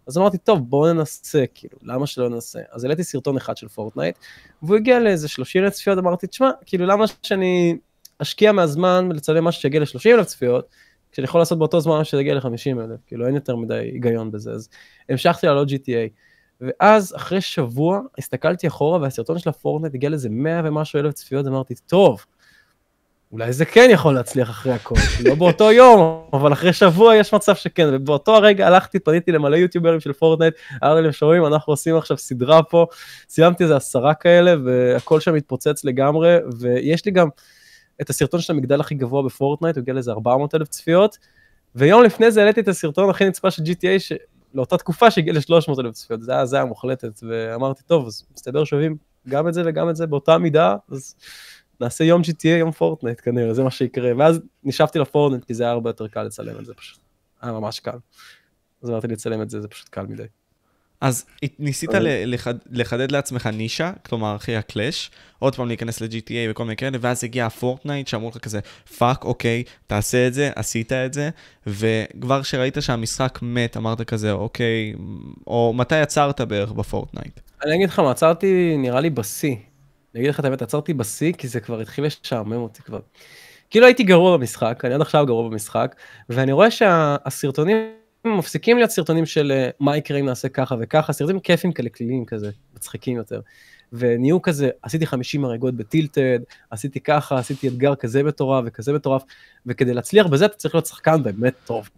[0.07, 2.59] אז אמרתי, טוב, בואו ננסה, כאילו, למה שלא ננסה?
[2.71, 4.17] אז העליתי סרטון אחד של פורטנייט,
[4.63, 7.77] והוא הגיע לאיזה 30 אלף צפיות, אמרתי, תשמע, כאילו, למה שאני
[8.19, 10.67] אשקיע מהזמן לצלם משהו שיגיע ל-30 אלף צפיות,
[11.11, 14.51] כשאני יכול לעשות באותו זמן משהו שיגיע ל-50 אלף, כאילו, אין יותר מדי היגיון בזה,
[14.51, 14.69] אז
[15.09, 16.09] המשכתי לעלות GTA.
[16.61, 21.73] ואז אחרי שבוע הסתכלתי אחורה והסרטון של הפורטנייט הגיע לאיזה 100 ומשהו אלף צפיות, אמרתי,
[21.87, 22.25] טוב,
[23.31, 24.95] אולי זה כן יכול להצליח אחרי הכל,
[25.25, 29.99] לא באותו יום, אבל אחרי שבוע יש מצב שכן, ובאותו הרגע הלכתי, פניתי למלא יוטיוברים
[29.99, 32.85] של פורטנייט, אמרתי להם, שומעים, אנחנו עושים עכשיו סדרה פה,
[33.29, 37.27] סיימתי איזה עשרה כאלה, והכל שם מתפוצץ לגמרי, ויש לי גם
[38.01, 41.17] את הסרטון של המגדל הכי גבוה בפורטנייט, הוא הגיע לאיזה 400 אלף צפיות,
[41.75, 44.13] ויום לפני זה העליתי את הסרטון הכי נצפה של GTA, ש...
[44.53, 48.97] לאותה תקופה שהגיע ל-300 אלף צפיות, זה היה מוחלטת, ואמרתי, טוב, אז מסתבר שווים
[49.29, 51.15] גם את זה וגם את זה באותה מידה, אז
[51.81, 54.11] נעשה יום GTA, יום פורטנייט כנראה, זה מה שיקרה.
[54.17, 56.99] ואז נשאבתי לפורטנייט, כי זה היה הרבה יותר קל לצלם את זה פשוט.
[57.41, 57.97] היה ממש קל.
[58.83, 60.23] אז אמרתי לצלם את זה, זה פשוט קל מדי.
[61.01, 61.25] אז
[61.59, 61.89] ניסית
[62.25, 67.23] לחד, לחדד לעצמך נישה, כלומר אחרי הקלאש, עוד פעם להיכנס ל-GTA וכל מיני כאלה, ואז
[67.23, 68.59] הגיע הפורטנייט שאמרו לך כזה,
[68.97, 71.29] fuck, אוקיי, תעשה את זה, עשית את זה,
[71.67, 74.93] וכבר כשראית שהמשחק מת, אמרת כזה, אוקיי,
[75.47, 77.39] או מתי עצרת בערך בפורטנייט?
[77.65, 79.55] אני אגיד לך מה, עצרתי נראה לי בשיא.
[80.15, 82.99] אני אגיד לך את האמת, עצרתי בשיא, כי זה כבר התחיל לשעמם אותי כבר.
[83.69, 85.95] כאילו הייתי גרוע במשחק, אני עד עכשיו גרוע במשחק,
[86.29, 87.77] ואני רואה שהסרטונים
[88.25, 92.25] מפסיקים להיות סרטונים של אה, מה יקרה אם נעשה ככה וככה, סרטונים כיפים כאלה כליליים
[92.25, 93.41] כזה, מצחיקים יותר.
[93.93, 96.39] ונהיו כזה, עשיתי 50 הריגות בטילטד,
[96.69, 99.23] עשיתי ככה, עשיתי אתגר כזה מטורף וכזה מטורף,
[99.65, 101.89] וכדי להצליח בזה אתה צריך להיות שחקן באמת טוב.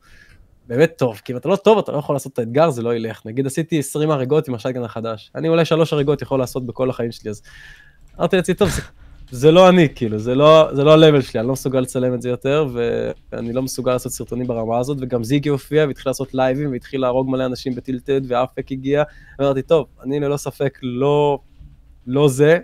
[0.67, 2.95] באמת טוב, כי אם אתה לא טוב אתה לא יכול לעשות את האתגר, זה לא
[2.95, 3.21] ילך.
[3.25, 7.11] נגיד עשיתי 20 הריגות עם השטגן החדש, אני אולי שלוש הריגות יכול לעשות בכל החיים
[7.11, 7.41] שלי, אז
[8.19, 8.81] אמרתי לעצמי, טוב, זה,
[9.31, 12.21] זה לא אני, כאילו, זה לא, זה לא ה-level שלי, אני לא מסוגל לצלם את
[12.21, 12.67] זה יותר,
[13.31, 17.29] ואני לא מסוגל לעשות סרטונים ברמה הזאת, וגם זיגי הופיע והתחיל לעשות לייבים, והתחיל להרוג
[17.29, 19.03] מלא אנשים בטילטד, ואפק הגיע,
[19.39, 21.39] ואמרתי, טוב, אני ללא ספק לא,
[22.07, 22.59] לא זה,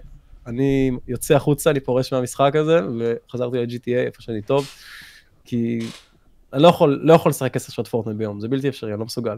[0.47, 4.67] אני יוצא החוצה, אני פורש מהמשחק הזה, וחזרתי ל-GTA, איפה שאני טוב,
[5.45, 5.79] כי
[6.53, 9.05] אני לא יכול, לא יכול לשחק עשר שעות פורטנט ביום, זה בלתי אפשרי, אני לא
[9.05, 9.37] מסוגל.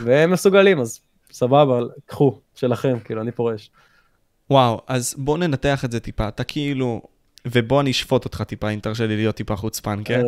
[0.00, 1.00] והם מסוגלים, אז
[1.32, 3.70] סבבה, קחו, שלכם, כאילו, אני פורש.
[4.54, 6.28] וואו, אז בוא ננתח את זה טיפה.
[6.28, 7.02] אתה כאילו,
[7.44, 10.22] ובוא אני אשפוט אותך טיפה, אם תרשה לי להיות טיפה חוצפן, כן?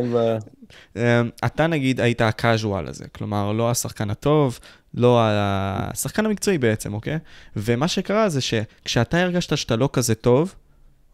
[0.97, 1.03] אמ,
[1.45, 4.59] אתה נגיד היית הקאז'ואל הזה, כלומר, לא השחקן הטוב,
[4.95, 7.19] לא השחקן המקצועי בעצם, אוקיי?
[7.57, 10.55] ומה שקרה זה שכשאתה הרגשת שאתה לא כזה טוב,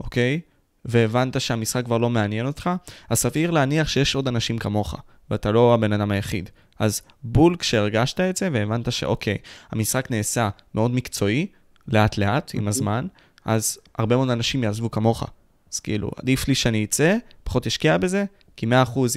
[0.01, 0.41] אוקיי?
[0.85, 2.71] והבנת שהמשחק כבר לא מעניין אותך,
[3.11, 4.95] אז סביר להניח שיש עוד אנשים כמוך,
[5.31, 6.51] ואתה לא הבן אדם היחיד.
[6.79, 9.39] אז בול כשהרגשת את זה והבנת שאוקיי,
[9.71, 11.47] המשחק נעשה מאוד מקצועי,
[11.89, 13.07] לאט לאט, עם הזמן,
[13.45, 15.25] אז הרבה מאוד אנשים יעזבו כמוך.
[15.73, 18.25] אז כאילו, עדיף לי שאני אצא, פחות אשקיע בזה,
[18.57, 18.71] כי 100%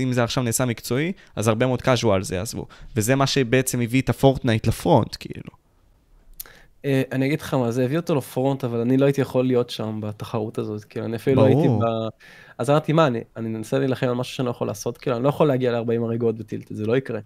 [0.04, 2.66] אם זה עכשיו נעשה מקצועי, אז הרבה מאוד casual זה יעזבו.
[2.96, 5.52] וזה מה שבעצם הביא את הפורטנייט לפרונט, כאילו.
[6.86, 9.70] אה, אני אגיד לך מה, זה הביא אותו לפרונט, אבל אני לא הייתי יכול להיות
[9.70, 11.84] שם בתחרות הזאת, כאילו, אני אפילו לא הייתי ב...
[12.58, 15.24] אז אמרתי, מה, אני, אני מנסה להילחם על משהו שאני לא יכול לעשות, כאילו, אני
[15.24, 17.20] לא יכול להגיע ל-40 הריגות בטילט, זה לא יקרה.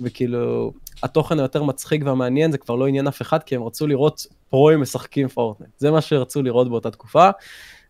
[0.00, 0.72] וכאילו,
[1.02, 4.80] התוכן היותר מצחיק והמעניין זה כבר לא עניין אף אחד, כי הם רצו לראות פרוים
[4.80, 5.68] משחקים פורטנט.
[5.78, 7.30] זה מה שרצו לראות באותה תקופה.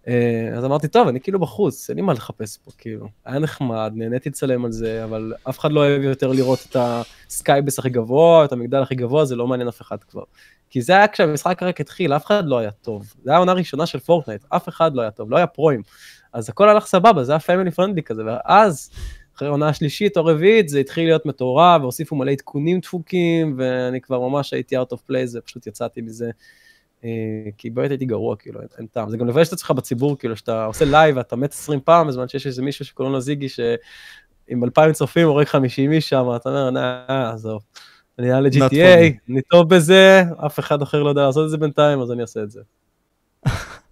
[0.08, 3.08] אה, אז אמרתי, טוב, אני כאילו בחוץ, אין לי מה לחפש פה, כאילו.
[3.24, 7.78] היה נחמד, נהניתי לצלם על זה, אבל אף אחד לא אוהב יותר לראות את הסקייבייס
[7.78, 10.22] הכי גבוה, את המגדל הכי גבוה, זה לא מעניין אף אחד כבר.
[10.70, 13.14] כי זה היה כשהמשחק רק התחיל, אף אחד לא היה טוב.
[13.24, 15.82] זה היה עונה ראשונה של פורטנייט, אף אחד לא היה טוב, לא היה פרוים.
[16.32, 18.90] אז הכל הלך סבבה, זה היה family friendly כזה, ואז,
[19.36, 24.28] אחרי עונה השלישית או רביעית, זה התחיל להיות מטורף, והוסיפו מלא עדכונים דפוקים, ואני כבר
[24.28, 26.30] ממש הייתי out of play, זה פשוט יצאתי מזה.
[27.04, 27.10] אה,
[27.58, 29.10] כי באמת הייתי גרוע, כאילו, אין, טעם.
[29.10, 32.28] זה גם לבייש את עצמך בציבור, כאילו, שאתה עושה לייב ואתה מת 20 פעם, בזמן
[32.28, 36.70] שיש איזה מישהו שקוראים לו זיגי, שעם 2,000 צופים הורג 50 איש שם, אתה אומר,
[36.70, 37.62] נה, עזוב.
[38.18, 42.00] אני אעלה ל-GTA, אני טוב בזה, אף אחד אחר לא יודע לעשות את זה בינתיים,
[42.00, 42.60] אז אני אעשה את זה.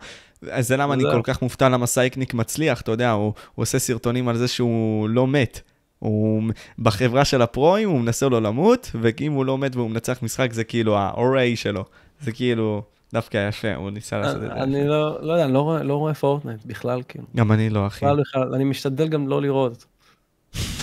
[0.51, 3.79] אז זה למה אני כל כך מופתע למה סייקניק מצליח, אתה יודע, הוא, הוא עושה
[3.79, 5.61] סרטונים על זה שהוא לא מת.
[5.99, 6.43] הוא
[6.79, 10.65] בחברה של הפרוים, הוא מנסה לא למות, ואם הוא לא מת והוא מנצח משחק, זה
[10.65, 11.85] כאילו ה-ORA שלו.
[12.21, 12.83] זה כאילו
[13.13, 14.53] דווקא יפה, הוא ניסה לעשות את זה.
[14.53, 17.25] אני לא, לא יודע, אני לא לא רואה Fortnite בכלל, כאילו.
[17.37, 18.05] גם אני לא, אחי.
[18.05, 19.85] בכלל, בכלל, אני משתדל גם לא לראות.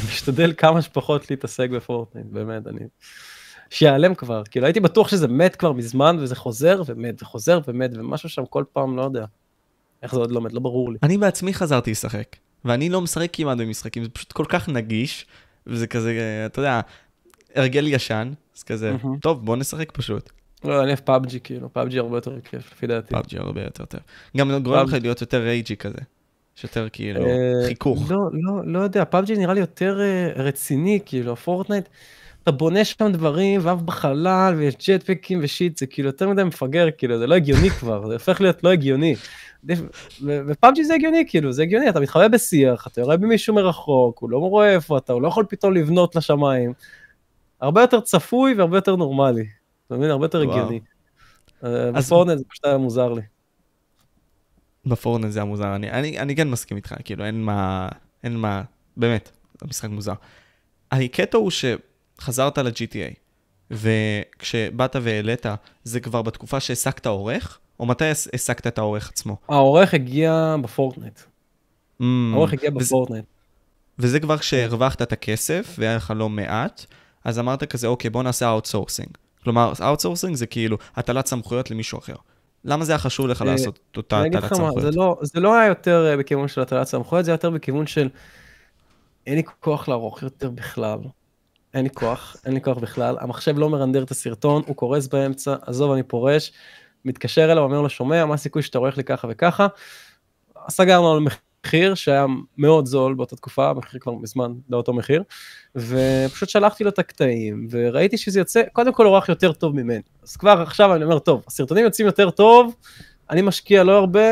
[0.07, 2.79] משתדל כמה שפחות להתעסק ב Fortnite, באמת, אני...
[3.69, 8.29] שיעלם כבר, כאילו הייתי בטוח שזה מת כבר מזמן, וזה חוזר ומת, וחוזר ומת, ומשהו
[8.29, 9.25] שם כל פעם, לא יודע.
[10.03, 10.97] איך זה עוד לא מת, לא ברור לי.
[11.03, 12.35] אני בעצמי חזרתי לשחק,
[12.65, 15.25] ואני לא משחק כמעט במשחקים, זה פשוט כל כך נגיש,
[15.67, 16.81] וזה כזה, אתה יודע,
[17.55, 20.31] הרגל ישן, אז כזה, טוב, בוא נשחק פשוט.
[20.63, 23.13] לא, אני אוהב PUBG, כאילו, PUBG הרבה יותר כיף, לפי דעתי.
[23.13, 24.01] PUBG הרבה יותר טוב.
[24.37, 25.97] גם גורם לך להיות יותר ragey כזה.
[26.57, 28.11] יש יותר כאילו אה, חיכוך.
[28.11, 31.89] לא, לא, לא יודע, PUBG נראה לי יותר אה, רציני, כאילו, Fortnite,
[32.43, 36.87] אתה בונה שם דברים, ועף בחלל, ויש ג'טפקים ו shit, זה כאילו יותר מדי מפגר,
[36.97, 39.15] כאילו, זה לא הגיוני כבר, זה הופך להיות לא הגיוני.
[40.21, 44.29] ו PUBG זה הגיוני, כאילו, זה הגיוני, אתה מתחבא בשיח, אתה יורה במישהו מרחוק, הוא
[44.29, 46.73] לא רואה איפה אתה, הוא לא יכול פתאום לבנות לשמיים.
[47.61, 49.45] הרבה יותר צפוי והרבה יותר נורמלי.
[49.87, 50.09] אתה מבין?
[50.09, 50.79] הרבה יותר הגיוני.
[51.63, 53.21] אה, בפורטנייט זה פשוט היה מוזר לי.
[54.85, 57.89] ב Fortnite זה היה מוזר, אני, אני, אני כן מסכים איתך, כאילו, אין מה,
[58.23, 58.61] אין מה,
[58.97, 60.13] באמת, המשחק מוזר.
[60.91, 61.51] הקטע הוא
[62.23, 63.13] שחזרת ל-GTA,
[63.71, 65.45] וכשבאת והעלית,
[65.83, 69.37] זה כבר בתקופה שהעסקת עורך, או מתי העסקת את העורך עצמו?
[69.47, 71.19] העורך הגיע ב Fortnite.
[72.01, 73.25] Mm, העורך הגיע ב Fortnite.
[73.99, 76.85] וזה כבר כשהרווחת את הכסף, והיה לך לא מעט,
[77.23, 79.09] אז אמרת כזה, אוקיי, בוא נעשה outsourcing.
[79.43, 82.15] כלומר, outsourcing זה כאילו הטלת סמכויות למישהו אחר.
[82.65, 84.81] למה זה היה חשוב לך אה, לעשות אותה הטלת סמכויות?
[84.81, 87.87] זה לא, זה לא היה יותר אה, בכיוון של הטלת סמכויות, זה היה יותר בכיוון
[87.87, 88.09] של
[89.27, 90.99] אין לי כוח לערוך יותר בכלל.
[91.73, 93.17] אין לי כוח, אין לי כוח בכלל.
[93.19, 96.51] המחשב לא מרנדר את הסרטון, הוא קורס באמצע, עזוב, אני פורש.
[97.05, 99.67] מתקשר אליו, אומר לו, שומע, מה הסיכוי שאתה עורך לי ככה וככה?
[100.69, 101.19] סגרנו על
[101.65, 102.25] מחיר שהיה
[102.57, 105.23] מאוד זול באותה תקופה, המחיר כבר מזמן לאותו מחיר,
[105.75, 110.01] ופשוט שלחתי לו את הקטעים, וראיתי שזה יוצא, קודם כל עורך יותר טוב ממני.
[110.23, 112.75] אז כבר עכשיו אני אומר, טוב, הסרטונים יוצאים יותר טוב,
[113.29, 114.29] אני משקיע לא הרבה,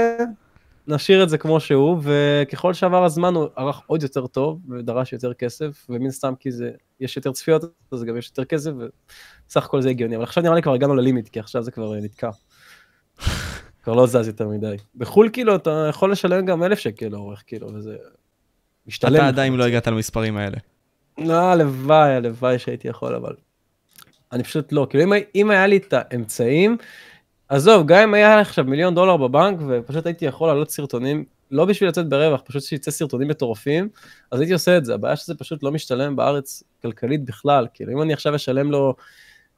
[0.87, 5.33] נשאיר את זה כמו שהוא, וככל שעבר הזמן הוא ערך עוד יותר טוב, ודרש יותר
[5.33, 9.81] כסף, ומן סתם כי זה, יש יותר צפיות, אז גם יש יותר כסף, וסך הכל
[9.81, 12.29] זה הגיוני, אבל עכשיו נראה לי כבר הגענו ללימיט, כי עכשיו זה כבר נתקע.
[13.83, 14.75] כבר לא זז יותר מדי.
[14.95, 17.95] בחו"ל כאילו אתה יכול לשלם גם אלף שקל לעורך כאילו, וזה
[18.87, 19.15] משתלם.
[19.15, 20.57] אתה עדיין לא הגעת למספרים האלה.
[21.17, 23.33] לא, הלוואי, הלוואי שהייתי יכול, אבל...
[24.31, 26.77] אני פשוט לא, כאילו אם, אם היה לי את האמצעים,
[27.51, 31.89] עזוב, גם אם היה עכשיו מיליון דולר בבנק, ופשוט הייתי יכול לעלות סרטונים, לא בשביל
[31.89, 33.89] לצאת ברווח, פשוט שיצא סרטונים מטורפים,
[34.31, 34.93] אז הייתי עושה את זה.
[34.93, 38.95] הבעיה שזה פשוט לא משתלם בארץ כלכלית בכלל, כאילו אם אני עכשיו אשלם לו,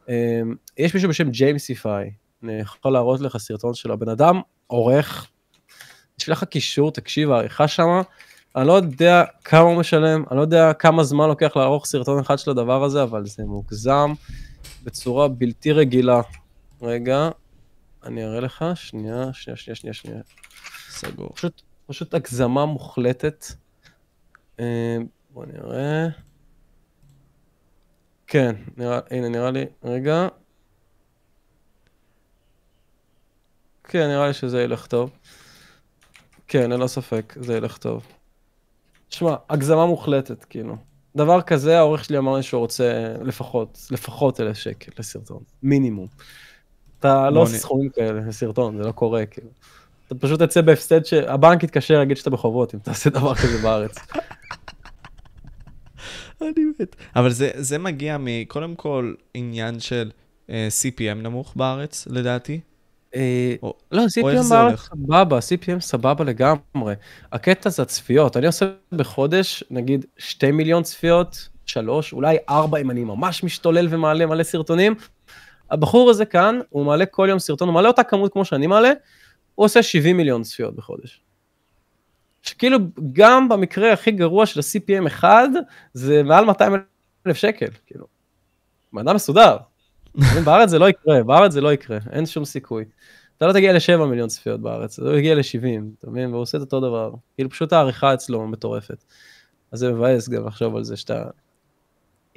[0.09, 0.41] אה,
[0.77, 2.11] יש מישהו בשם ג'יימסיפיי,
[2.43, 5.27] אני יכול להראות לך סרטון של הבן אדם, עורך,
[6.19, 8.01] יש לך קישור, תקשיב, העריכה שמה,
[8.55, 12.39] אני לא יודע כמה הוא משלם, אני לא יודע כמה זמן לוקח לערוך סרטון אחד
[12.39, 14.13] של הדבר הזה, אבל זה מוגזם
[14.83, 16.21] בצורה בלתי רגילה.
[16.81, 17.29] רגע,
[18.05, 20.21] אני אראה לך, שנייה, שנייה, שנייה, שנייה, שנייה.
[20.89, 21.29] סגור.
[21.35, 23.45] פשוט, פשוט הגזמה מוחלטת.
[24.59, 24.97] אה,
[25.29, 26.07] בוא נראה.
[28.27, 30.27] כן, נראה, הנה, נראה לי, רגע.
[33.83, 35.11] כן, נראה לי שזה ילך טוב.
[36.47, 38.07] כן, ללא ספק, זה ילך טוב.
[39.09, 40.75] שמע, הגזמה מוחלטת, כאילו.
[41.15, 46.07] דבר כזה, העורך שלי אמר לי שהוא רוצה לפחות, לפחות אלף שקל לסרטון, מינימום.
[47.05, 49.47] אתה לא עושה סכומים כאלה לסרטון, זה לא קורה, כאילו.
[50.07, 53.95] אתה פשוט תצא בהפסד שהבנק יתקשר להגיד שאתה בחובות, אם תעשה דבר כזה בארץ.
[56.41, 56.95] אני מת.
[57.15, 62.59] אבל זה, זה מגיע מקודם כל עניין של uh, אה, CPM נמוך בארץ, לדעתי.
[63.15, 63.55] אה,
[63.91, 66.93] לא, CPM בארץ סבבה, CPM סבבה לגמרי.
[67.31, 73.03] הקטע זה הצפיות, אני עושה בחודש, נגיד, 2 מיליון צפיות, 3, אולי 4 אם אני
[73.03, 74.95] ממש משתולל ומעלה מלא סרטונים.
[75.71, 78.91] הבחור הזה כאן, הוא מעלה כל יום סרטון, הוא מעלה אותה כמות כמו שאני מעלה,
[79.55, 81.21] הוא עושה 70 מיליון צפיות בחודש.
[82.41, 82.77] שכאילו,
[83.13, 85.49] גם במקרה הכי גרוע של ה-CPM 1,
[85.93, 86.73] זה מעל 200
[87.27, 88.05] אלף שקל, כאילו.
[88.93, 89.57] בן אדם מסודר.
[90.45, 92.85] בארץ זה לא יקרה, בארץ זה לא יקרה, אין שום סיכוי.
[93.37, 96.29] אתה לא תגיע ל-7 מיליון צפיות בארץ, אתה לא תגיע ל-70, אתה מבין?
[96.29, 97.11] והוא עושה את אותו דבר.
[97.35, 99.03] כאילו פשוט העריכה אצלו מטורפת.
[99.71, 101.23] אז זה מבאס גם לחשוב על זה שאתה...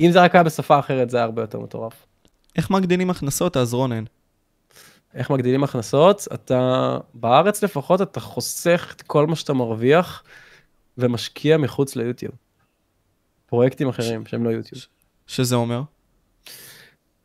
[0.01, 2.07] אם זה רק היה בשפה אחרת זה היה הרבה יותר מטורף.
[2.57, 4.05] איך מגדילים הכנסות אז רונן?
[5.15, 6.29] איך מגדילים הכנסות?
[6.35, 10.23] אתה, בארץ לפחות אתה חוסך את כל מה שאתה מרוויח
[10.99, 12.33] ומשקיע מחוץ ליוטיוב.
[13.47, 14.31] פרויקטים אחרים ש...
[14.31, 14.81] שהם לא יוטיוב.
[14.81, 14.89] ש...
[15.27, 15.83] שזה אומר?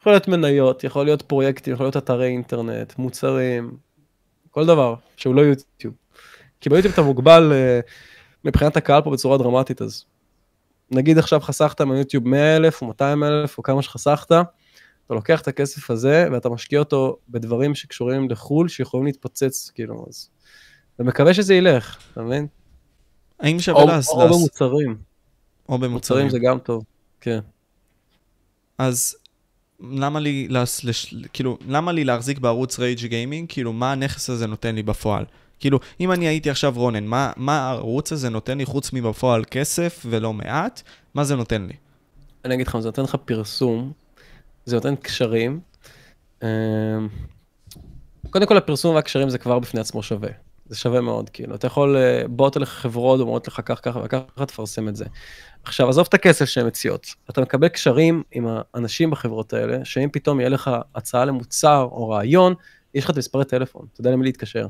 [0.01, 3.77] יכול להיות מניות, יכול להיות פרויקטים, יכול להיות אתרי אינטרנט, מוצרים,
[4.51, 5.93] כל דבר שהוא לא יוטיוב.
[6.61, 7.89] כי ביוטיוב אתה מוגבל uh,
[8.45, 10.05] מבחינת הקהל פה בצורה דרמטית, אז
[10.91, 14.31] נגיד עכשיו חסכת מיוטיוב 100 אלף או 200 אלף או כמה שחסכת,
[15.11, 20.29] אתה לוקח את הכסף הזה ואתה משקיע אותו בדברים שקשורים לחו"ל, שיכולים להתפוצץ, כאילו, אז...
[20.99, 22.47] ומקווה שזה ילך, אתה מבין?
[23.39, 24.31] האם שווה לעשות?
[24.31, 24.97] או במוצרים.
[25.69, 25.91] או במוצרים.
[25.93, 26.83] מוצרים זה גם טוב,
[27.21, 27.39] כן.
[28.77, 29.15] אז
[29.79, 33.49] למה לי, לס, לש, כאילו, למה לי להחזיק בערוץ רייג' גיימינג?
[33.49, 35.25] כאילו, מה הנכס הזה נותן לי בפועל?
[35.59, 40.05] כאילו, אם אני הייתי עכשיו רונן, מה, מה הערוץ הזה נותן לי חוץ מבפועל כסף
[40.09, 40.81] ולא מעט?
[41.13, 41.73] מה זה נותן לי?
[42.45, 43.91] אני אגיד לך, זה נותן לך פרסום,
[44.72, 45.60] זה נותן קשרים.
[46.43, 46.48] אמ,
[48.30, 50.30] קודם כל, הפרסום והקשרים זה כבר בפני עצמו שווה.
[50.65, 54.45] זה שווה מאוד, כאילו, אתה יכול, אה, באות אליך חברות, אומרות לך כך, ככה וככה,
[54.45, 55.06] תפרסם את זה.
[55.64, 60.39] עכשיו, עזוב את הכסף שהן מציעות, אתה מקבל קשרים עם האנשים בחברות האלה, שאם פתאום
[60.39, 62.53] יהיה לך הצעה למוצר או רעיון,
[62.93, 64.68] יש לך את מספרי טלפון, אתה יודע למי להתקשר.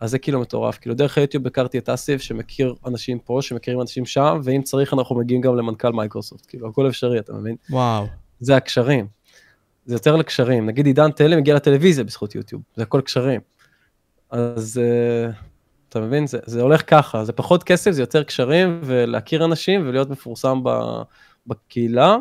[0.00, 4.06] אז זה כאילו מטורף, כאילו דרך היוטיוב הכרתי את אסיף שמכיר אנשים פה, שמכירים אנשים
[4.06, 7.56] שם, ואם צריך אנחנו מגיעים גם למנכ"ל מייקרוסופט, כאילו הכל אפשרי, אתה מבין?
[7.70, 8.06] וואו.
[8.42, 9.06] זה הקשרים.
[9.86, 10.66] זה יותר לקשרים.
[10.66, 13.40] נגיד עידן תלם הגיע לטלוויזיה בזכות יוטיוב, זה הכל קשרים.
[14.30, 15.34] אז uh,
[15.88, 20.10] אתה מבין, זה, זה הולך ככה, זה פחות כסף, זה יותר קשרים, ולהכיר אנשים ולהיות
[20.10, 20.70] מפורסם ב,
[21.46, 22.16] בקהילה.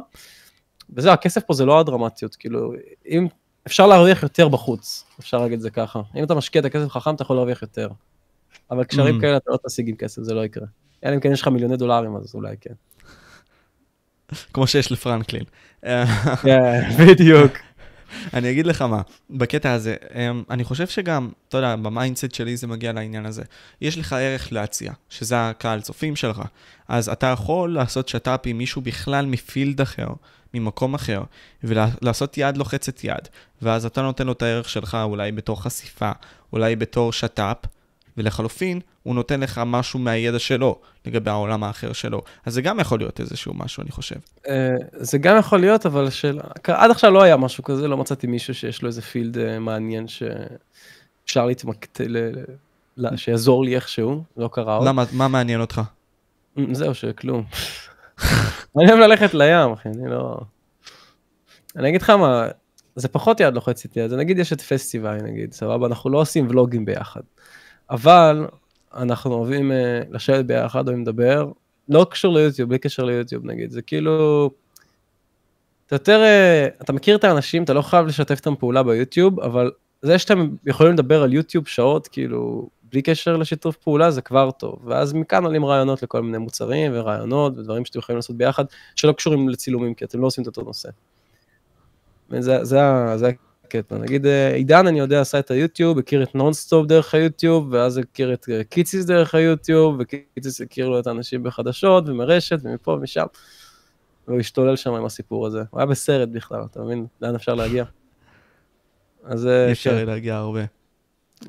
[0.89, 2.73] וזהו, הכסף פה זה לא הדרמטיות, כאילו,
[3.07, 3.27] אם
[3.67, 6.01] אפשר להרוויח יותר בחוץ, אפשר להגיד את זה ככה.
[6.15, 7.89] אם אתה משקיע את הכסף חכם, אתה יכול להרוויח יותר.
[8.71, 9.21] אבל קשרים mm.
[9.21, 10.67] כאלה אתה לא תשיג עם כסף, זה לא יקרה.
[11.05, 12.73] אלא אם כן יש לך מיליוני דולרים, אז אולי כן.
[14.53, 15.43] כמו שיש לפרנקלין.
[16.99, 17.51] בדיוק.
[18.33, 22.57] אני אגיד לך מה, בקטע הזה, אמ, אני חושב שגם, אתה יודע, ב mindset שלי
[22.57, 23.43] זה מגיע לעניין הזה.
[23.81, 26.41] יש לך ערך להציע, שזה הקהל צופים שלך.
[26.87, 30.07] אז אתה יכול לעשות שת"פ עם מישהו בכלל מ field אחר,
[30.53, 31.23] ממקום אחר,
[31.63, 33.27] ולעשות יד לוחצת יד.
[33.61, 36.11] ואז אתה נותן לו את הערך שלך אולי בתור חשיפה,
[36.53, 37.57] אולי בתור שת"פ,
[38.17, 42.21] ולחלופין, הוא נותן לך משהו מהידע שלו, לגבי העולם האחר שלו.
[42.45, 44.15] אז זה גם יכול להיות איזשהו משהו, אני חושב.
[44.47, 46.39] אה, זה גם יכול להיות, אבל של...
[46.67, 50.05] עד עכשיו לא היה משהו כזה, לא מצאתי מישהו שיש לו איזה פילד אה, מעניין
[50.07, 52.01] שאפשר להתמקט...
[52.01, 52.31] ל...
[53.15, 54.87] שיעזור לי איכשהו, לא קרה עוד.
[54.87, 55.81] למה, מה מעניין אותך?
[56.71, 57.43] זהו, שכלום.
[58.77, 60.37] אני אוהב ללכת לים, אחי, אני לא...
[61.75, 62.47] אני אגיד לך מה,
[62.95, 66.85] זה פחות יד לוחצת יד, נגיד יש את פסטיבל, נגיד, סבבה, אנחנו לא עושים ולוגים
[66.85, 67.21] ביחד.
[67.91, 68.47] אבל
[68.95, 69.75] אנחנו אוהבים uh,
[70.15, 71.51] לשבת ביחד, אוהבים לדבר,
[71.89, 74.49] לא קשור ליוטיוב, בלי קשר ליוטיוב נגיד, זה כאילו...
[75.87, 79.71] אתה יותר, uh, אתה מכיר את האנשים, אתה לא חייב לשתף איתם פעולה ביוטיוב, אבל
[80.01, 84.79] זה שאתם יכולים לדבר על יוטיוב שעות, כאילו, בלי קשר לשיתוף פעולה, זה כבר טוב.
[84.85, 88.65] ואז מכאן עולים רעיונות לכל מיני מוצרים ורעיונות ודברים שאתם יכולים לעשות ביחד,
[88.95, 90.89] שלא קשורים לצילומים, כי אתם לא עושים את אותו נושא.
[92.29, 92.79] וזה זה,
[93.15, 93.31] זה
[93.75, 93.97] הקטע.
[93.97, 98.33] נגיד אה, עידן, אני יודע, עשה את היוטיוב, הכיר את נונסטופ דרך היוטיוב, ואז הכיר
[98.33, 103.25] את אה, קיציס דרך היוטיוב, וקיציס הכיר לו את האנשים בחדשות, ומרשת, ומפה ומשם.
[104.27, 105.63] והוא השתולל שם עם הסיפור הזה.
[105.69, 107.05] הוא היה בסרט בכלל, אתה מבין?
[107.21, 107.83] לאן אפשר להגיע?
[109.23, 109.47] אז...
[109.47, 110.05] אה, אי אפשר כן.
[110.05, 110.61] להגיע הרבה.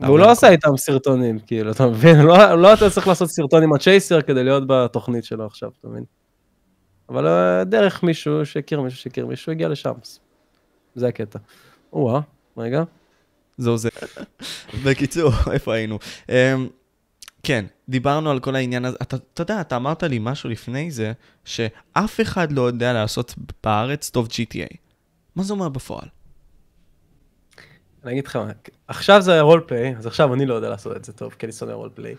[0.00, 2.20] והוא לא עשה איתם סרטונים, כאילו, אתה מבין?
[2.20, 6.04] לא, לא אתה צריך לעשות סרטון עם הצ'ייסר כדי להיות בתוכנית שלו עכשיו, אתה מבין?
[7.08, 7.26] אבל
[7.64, 9.92] דרך מישהו שהכיר מישהו שהכיר מישהו, הגיע לשם.
[10.94, 11.38] זה הקטע.
[11.92, 12.20] או-אה,
[12.56, 12.82] רגע.
[13.76, 13.88] זה.
[14.84, 15.98] בקיצור, איפה היינו?
[16.26, 16.32] Um,
[17.42, 18.96] כן, דיברנו על כל העניין הזה.
[19.02, 21.12] אתה, אתה יודע, אתה אמרת לי משהו לפני זה,
[21.44, 24.76] שאף אחד לא יודע לעשות בארץ טוב GTA.
[25.36, 26.08] מה זה אומר בפועל?
[28.04, 28.38] אני אגיד לך,
[28.88, 31.52] עכשיו זה רול פליי, אז עכשיו אני לא יודע לעשות את זה טוב, כי אני
[31.52, 32.14] שונא רול פליי.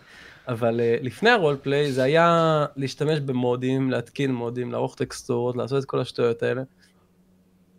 [0.48, 5.88] אבל uh, לפני הרול פליי זה היה להשתמש במודים, להתקין מודים, לערוך טקסטורות, לעשות את
[5.88, 6.62] כל השטויות האלה.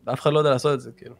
[0.07, 1.15] ואף אחד לא יודע לעשות את זה, כאילו.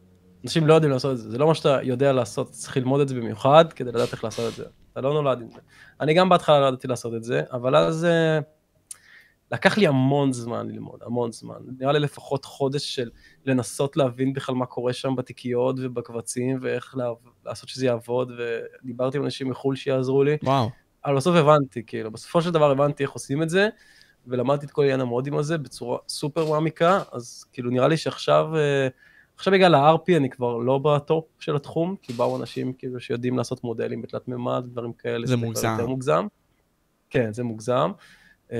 [0.45, 3.07] אנשים לא יודעים לעשות את זה, זה לא מה שאתה יודע לעשות, צריך ללמוד את
[3.07, 4.65] זה במיוחד כדי לדעת איך לעשות את זה.
[4.93, 5.59] אתה לא נולד עם זה.
[6.01, 8.43] אני גם בהתחלה לא ידעתי לעשות את זה, אבל אז uh,
[9.51, 11.55] לקח לי המון זמן ללמוד, המון זמן.
[11.79, 13.09] נראה לי לפחות חודש של
[13.45, 17.09] לנסות להבין בכלל מה קורה שם בתיקיות ובקבצים, ואיך לה,
[17.45, 20.37] לעשות שזה יעבוד, ודיברתי עם אנשים מחו"ל שיעזרו לי.
[20.43, 20.69] וואו.
[21.05, 23.69] אבל בסוף הבנתי, כאילו, בסופו של דבר הבנתי איך עושים את זה,
[24.27, 28.45] ולמדתי את כל עניין המודים הזה בצורה סופר מעמיקה, אז כאילו נראה לי שעכשיו...
[28.53, 33.37] Uh, עכשיו בגלל ה-RP אני כבר לא בטופ של התחום, כי באו אנשים כאילו שיודעים
[33.37, 35.27] לעשות מודלים בתלת מימד, דברים כאלה.
[35.27, 35.71] זה מוגזם.
[35.71, 36.27] יותר מוגזם.
[37.09, 37.91] כן, זה מוגזם.
[38.51, 38.57] אמ,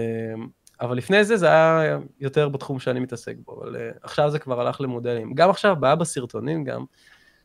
[0.82, 4.62] אבל לפני זה זה היה יותר בתחום שאני מתעסק בו, אבל uh, עכשיו זה כבר
[4.62, 5.34] הלך למודלים.
[5.34, 6.86] גם עכשיו, בעיה בסרטונים גם,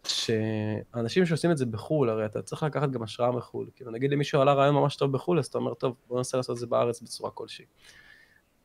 [0.06, 3.68] שאנשים שעושים את זה בחו"ל, הרי אתה צריך לקחת גם השראה מחו"ל.
[3.74, 6.54] כאילו נגיד למישהו עלה רעיון ממש טוב בחו"ל, אז אתה אומר, טוב, בוא ננסה לעשות
[6.54, 7.64] את זה בארץ בצורה כלשהי.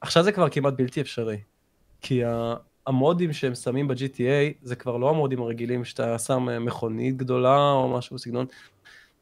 [0.02, 1.38] עכשיו זה כבר כמעט בלתי אפשרי.
[2.02, 2.22] כי
[2.88, 7.98] המודים שהם שמים ב-GTA זה כבר לא המודים הרגילים שאתה שם אה, מכונית גדולה או
[7.98, 8.46] משהו בסגנון,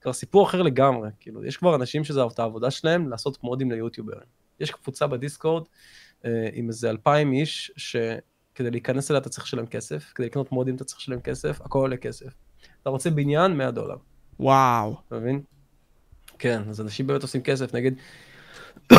[0.02, 4.19] כבר סיפור אחר לגמרי, כאילו, יש כבר אנשים שזו העבודה שלהם לעשות מודים ליוטיוברים.
[4.60, 5.64] יש קבוצה בדיסקורד
[6.26, 10.76] אה, עם איזה אלפיים איש, שכדי להיכנס אליה אתה צריך לשלם כסף, כדי לקנות מודים
[10.76, 12.34] אתה צריך לשלם כסף, הכל עולה כסף.
[12.81, 13.95] אתה רוצה בניין, 100 דולר.
[14.40, 14.95] וואו.
[15.07, 15.41] אתה מבין?
[16.40, 17.95] כן, אז אנשים באמת עושים כסף, נגיד,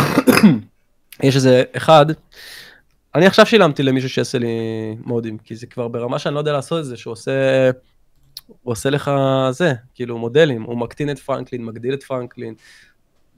[1.22, 2.06] יש איזה אחד,
[3.14, 4.48] אני עכשיו שילמתי למישהו שיעשה לי
[5.04, 7.70] מודים, כי זה כבר ברמה שאני לא יודע לעשות את זה, שהוא עושה,
[8.46, 9.10] הוא עושה לך
[9.50, 12.54] זה, כאילו מודלים, הוא מקטין את פרנקלין, מגדיל את פרנקלין,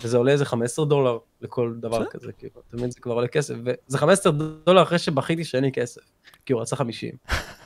[0.01, 3.55] וזה עולה איזה 15 דולר לכל דבר כזה, כאילו, אתה מבין, זה כבר עולה כסף,
[3.65, 4.33] וזה 15
[4.65, 6.03] דולר אחרי שבכיתי שאין לי כסף,
[6.47, 7.15] כי הוא רצה 50.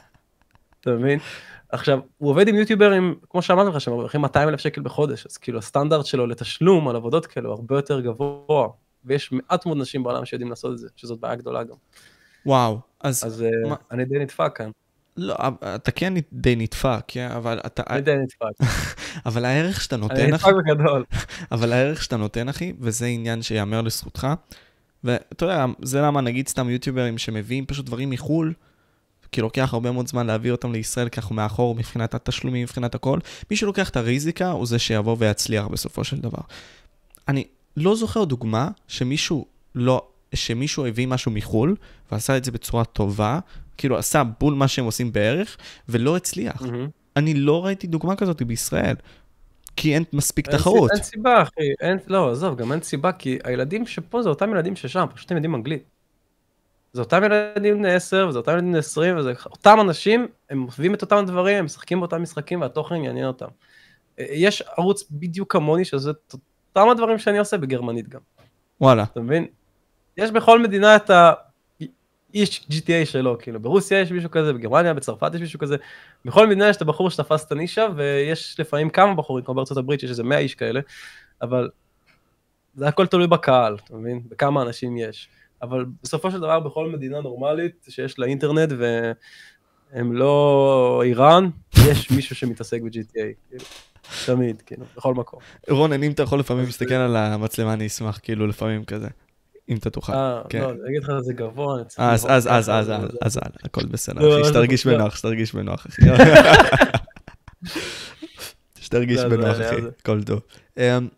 [0.81, 1.19] אתה מבין?
[1.69, 5.59] עכשיו, הוא עובד עם יוטיוברים, כמו שאמרתי לך, שמרוויחים 200 אלף שקל בחודש, אז כאילו
[5.59, 8.69] הסטנדרט שלו לתשלום על עבודות כאלו הרבה יותר גבוה,
[9.05, 11.77] ויש מעט מאוד נשים בעולם שיודעים לעשות את זה, שזאת בעיה גדולה גם.
[12.47, 13.25] וואו, אז...
[13.25, 14.71] אז אה, מה- אני די נדפק כאן,
[15.17, 15.37] לא,
[15.75, 17.83] אתה כן די נדפק, כן, אבל אתה...
[17.91, 18.67] אני די נדפק.
[19.27, 21.05] אבל הערך שאתה אני נותן, אחי, נדפק בגדול.
[21.53, 24.27] אבל הערך שאתה נותן, אחי, וזה עניין שיאמר לזכותך,
[25.05, 28.53] ואתה יודע, זה למה נגיד סתם יוטיוברים שמביאים פשוט דברים מחו"ל,
[29.33, 33.19] כי לוקח הרבה מאוד זמן להביא אותם לישראל, כי אנחנו מאחור מבחינת התשלומים, מבחינת הכל.
[33.51, 36.43] מי שלוקח את הריזיקה הוא זה שיבוא ויצליח בסופו של דבר.
[37.29, 37.45] אני
[37.77, 41.77] לא זוכר דוגמה שמישהו לא, שמישהו הביא משהו מחו"ל,
[42.13, 43.39] ועשה את זה בצורה טובה,
[43.77, 45.57] כאילו עשה בול מה שהם עושים בערך,
[45.89, 46.63] ולא הצליח.
[46.63, 46.89] מהמם.
[47.17, 48.95] אני לא ראיתי דוגמה כזאת בישראל,
[49.77, 50.91] כי אין מספיק אין תחרות.
[50.91, 54.77] אין סיבה, אחי, אין, לא, עזוב, גם אין סיבה, כי הילדים שפה זה אותם ילדים
[54.77, 55.83] ששם, פשוט הם יודעים אנגלית.
[56.93, 60.95] זה אותם ילדים בני 10, וזה אותם ילדים בני 20, וזה אותם אנשים, הם אוהבים
[60.95, 63.47] את אותם דברים, הם משחקים באותם משחקים, והתוכן יעניין אותם.
[64.19, 66.11] אה, יש ערוץ בדיוק כמוני, שזה
[66.77, 68.21] אותם הדברים שאני עושה בגרמנית גם,
[68.81, 69.03] וואלה.
[69.03, 69.47] אתה מבין?
[70.17, 71.33] יש בכל מדינה את ה...
[72.35, 75.77] איש GTA שלו, כאילו, ברוסיה יש מישהו כזה, בגרמניה, בצרפת יש מישהו כזה,
[76.25, 80.03] בכל מדינה יש את הבחור שתפס את הנישה, ויש לפעמים כמה בחורים, כמו בארצות הברית,
[80.03, 80.81] יש איזה 100 איש כאלה,
[81.43, 81.71] אבל
[82.75, 84.21] זה הכל תלוי בקהל, אתה מבין?
[84.29, 85.29] בכמה אנשים יש.
[85.63, 88.73] אבל בסופו של דבר, בכל מדינה נורמלית שיש לה אינטרנט,
[89.93, 91.49] והם לא איראן,
[91.91, 93.65] יש מישהו שמתעסק ב-GTA, כאילו,
[94.27, 95.41] תמיד, כאילו, בכל מקום.
[95.71, 99.09] רונן, אם אתה יכול לפעמים להסתכל על המצלמה, אני אשמח, כאילו, לפעמים כזה.
[99.69, 100.13] אם אתה תוכל.
[100.13, 100.61] אה, כן.
[100.61, 102.91] לא, אני אגיד לך, זה גבוה, אני צריך אז, אז, אז, אז,
[103.23, 104.87] אז, הכל בסדר, לא, אחי, זה שתרגיש.
[104.87, 106.03] בנוח, שתרגיש בנוח, אחי.
[108.81, 109.77] שתרגיש זה, בנוח, אחי.
[110.01, 110.41] הכל טוב.
[110.77, 111.09] אמ,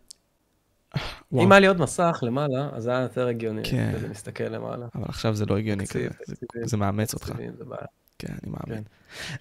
[1.32, 3.92] אם היה לי עוד מסך למעלה, אז היה יותר הגיוני, כן.
[3.96, 4.86] כזה מסתכל למעלה.
[4.94, 6.09] אבל עכשיו זה לא הגיוני כזה,
[6.64, 7.32] זה- מאמץ אותך.
[8.18, 8.84] כן, אני מאמין.
[8.84, 8.90] כן.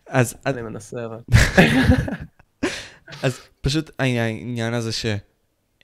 [0.07, 1.18] אז, אז- אני מנסה, אבל...
[3.23, 5.05] אז פשוט העניין הזה ש...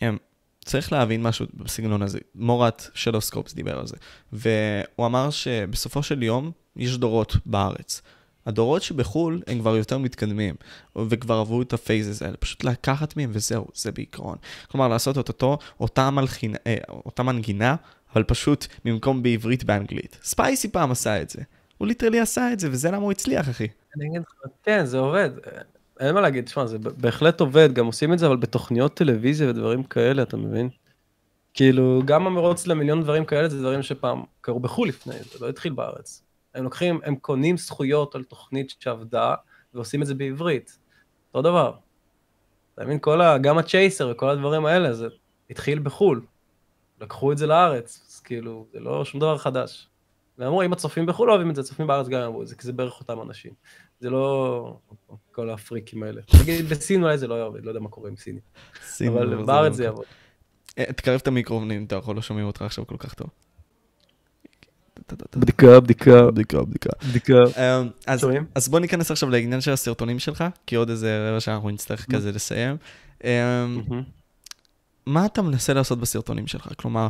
[0.01, 0.17] הם,
[0.65, 2.19] צריך להבין משהו בסגנון הזה.
[2.35, 3.95] מורת שלוסקופס דיבר על זה.
[4.33, 8.01] והוא אמר שבסופו של יום יש דורות בארץ.
[8.45, 10.55] הדורות שבחו"ל הם כבר יותר מתקדמים,
[11.09, 12.37] וכבר עברו את ה phases האלה.
[12.37, 14.37] פשוט לקחת מהם וזהו, זה בעיקרון.
[14.71, 17.75] כלומר, לעשות את אותו, אותה, מלחין, אה, אותה מנגינה,
[18.13, 20.19] אבל פשוט במקום בעברית באנגלית.
[20.23, 21.41] ספייסי פעם עשה את זה.
[21.77, 23.67] הוא literally עשה את זה, וזה למה הוא הצליח, אחי.
[23.95, 25.29] אני אגיד לך, כן, זה עובד.
[25.99, 29.84] אין מה להגיד, תשמע, זה בהחלט עובד, גם עושים את זה, אבל בתוכניות טלוויזיה ודברים
[29.84, 30.69] כאלה, אתה מבין?
[31.53, 35.74] כאילו, גם המרוץ למיליון דברים כאלה, זה דברים שפעם קרו בחו"ל לפני, זה לא התחיל
[35.74, 36.24] בארץ.
[36.56, 39.36] הם לוקחים, הם קונים זכויות על תוכנית שעבדה,
[39.74, 40.78] ועושים את זה בעברית.
[41.34, 41.74] אותו דבר.
[42.74, 42.99] אתה מבין?
[42.99, 43.38] כל ה...
[43.38, 45.07] גם הצ'ייסר וכל הדברים האלה, זה
[45.49, 46.22] התחיל בחו"ל.
[47.02, 49.90] לקחו את זה לארץ, אז כאילו, זה לא שום דבר חדש.
[50.38, 52.64] ואמרו, אם הצופים בחו"ל לא אוהבים את זה, הצופים בארץ גם אמרו את זה, כי
[52.64, 53.52] זה בערך אותם אנשים.
[53.99, 54.78] זה לא
[55.32, 56.22] כל הפריקים האלה.
[56.41, 58.40] נגיד, בסין אולי זה לא יעבוד, לא יודע מה קורה עם סיני.
[59.02, 59.84] לב, אבל זה בארץ לא זה.
[59.84, 60.06] יעבוד.
[60.78, 63.28] אה, תקרב את המיקרופון אם אתה יכול, לא שומעים אותך עכשיו כל כך טוב.
[65.36, 66.90] בדיקה, בדיקה, בדיקה, בדיקה.
[67.10, 67.34] בדיקה.
[67.82, 67.90] אמ,
[68.56, 72.06] אז- בוא ניכנס עכשיו לעניין של הסרטונים שלך, כי עוד איזה רבע שעה אנחנו נצטרך
[72.15, 72.78] כזה לסיים.
[73.24, 73.30] אמ,
[73.90, 74.03] מהמם.
[75.06, 76.68] מה אתה מנסה לעשות בסרטונים שלך?
[76.78, 77.07] כלומר,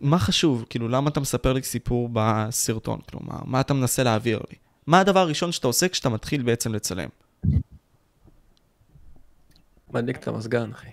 [0.00, 0.64] מה חשוב?
[0.70, 2.98] כאילו, למה אתה מספר לי סיפור בסרטון?
[3.10, 4.56] כלומר, מה אתה מנסה להעביר לי?
[4.86, 7.08] מה הדבר הראשון שאתה עושה כשאתה מתחיל בעצם לצלם?
[9.92, 10.88] מדליק את המזגן, אחי.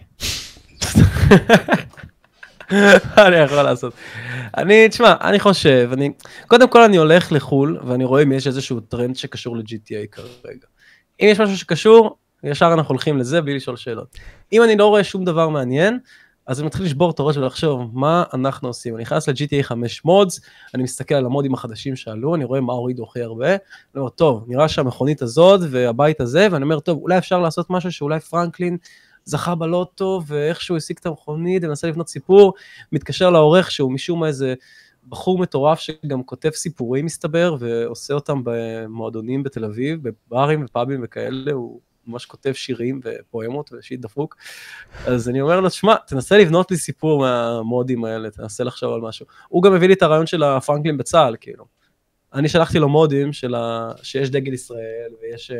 [3.17, 3.93] מה אני יכול לעשות?
[4.57, 6.11] אני, תשמע, אני חושב, אני,
[6.47, 10.67] קודם כל אני הולך לחו"ל, ואני רואה אם יש איזשהו טרנד שקשור ל-GTA כרגע.
[11.21, 14.17] אם יש משהו שקשור, ישר אנחנו הולכים לזה בלי לשאול שאלות.
[14.53, 15.99] אם אני לא רואה שום דבר מעניין,
[16.51, 18.95] אז אני מתחיל לשבור את הראש ולחשוב, מה אנחנו עושים?
[18.95, 20.41] אני נכנס ל-GTA 5 מודס,
[20.75, 23.57] אני מסתכל על המודים החדשים שעלו, אני רואה מה הורידו הכי הרבה, אני
[23.95, 28.19] אומר, טוב, נראה שהמכונית הזאת והבית הזה, ואני אומר, טוב, אולי אפשר לעשות משהו שאולי
[28.19, 28.77] פרנקלין
[29.25, 32.53] זכה בלוטו, ואיכשהו השיג את המכונית, ומנסה לבנות סיפור,
[32.91, 34.53] מתקשר לעורך שהוא משום מה איזה
[35.09, 41.79] בחור מטורף שגם כותב סיפורים, מסתבר, ועושה אותם במועדונים בתל אביב, בברים ופאבים וכאלה, הוא
[42.07, 44.35] ממש כותב שירים ופואמות ושיט דפוק.
[45.07, 49.25] אז אני אומר לו, שמע, תנסה לבנות לי סיפור מהמודים האלה, תנסה לחשוב על משהו.
[49.47, 51.65] הוא גם הביא לי את הרעיון של הפרנקלין בצה"ל, כאילו.
[52.33, 53.91] אני שלחתי לו מודים של ה...
[54.03, 55.53] שיש דגל ישראל ויש uh,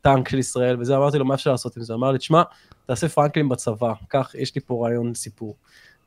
[0.00, 1.94] טנק של ישראל וזה, אמרתי לו, מה אפשר לעשות עם זה?
[1.94, 2.42] אמר לי, תשמע,
[2.86, 5.56] תעשה פרנקלין בצבא, קח, יש לי פה רעיון סיפור.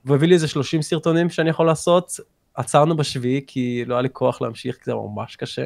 [0.05, 2.19] והוא הביא לי איזה 30 סרטונים שאני יכול לעשות,
[2.55, 5.65] עצרנו בשביעי, כי לא היה לי כוח להמשיך, כי זה ממש קשה.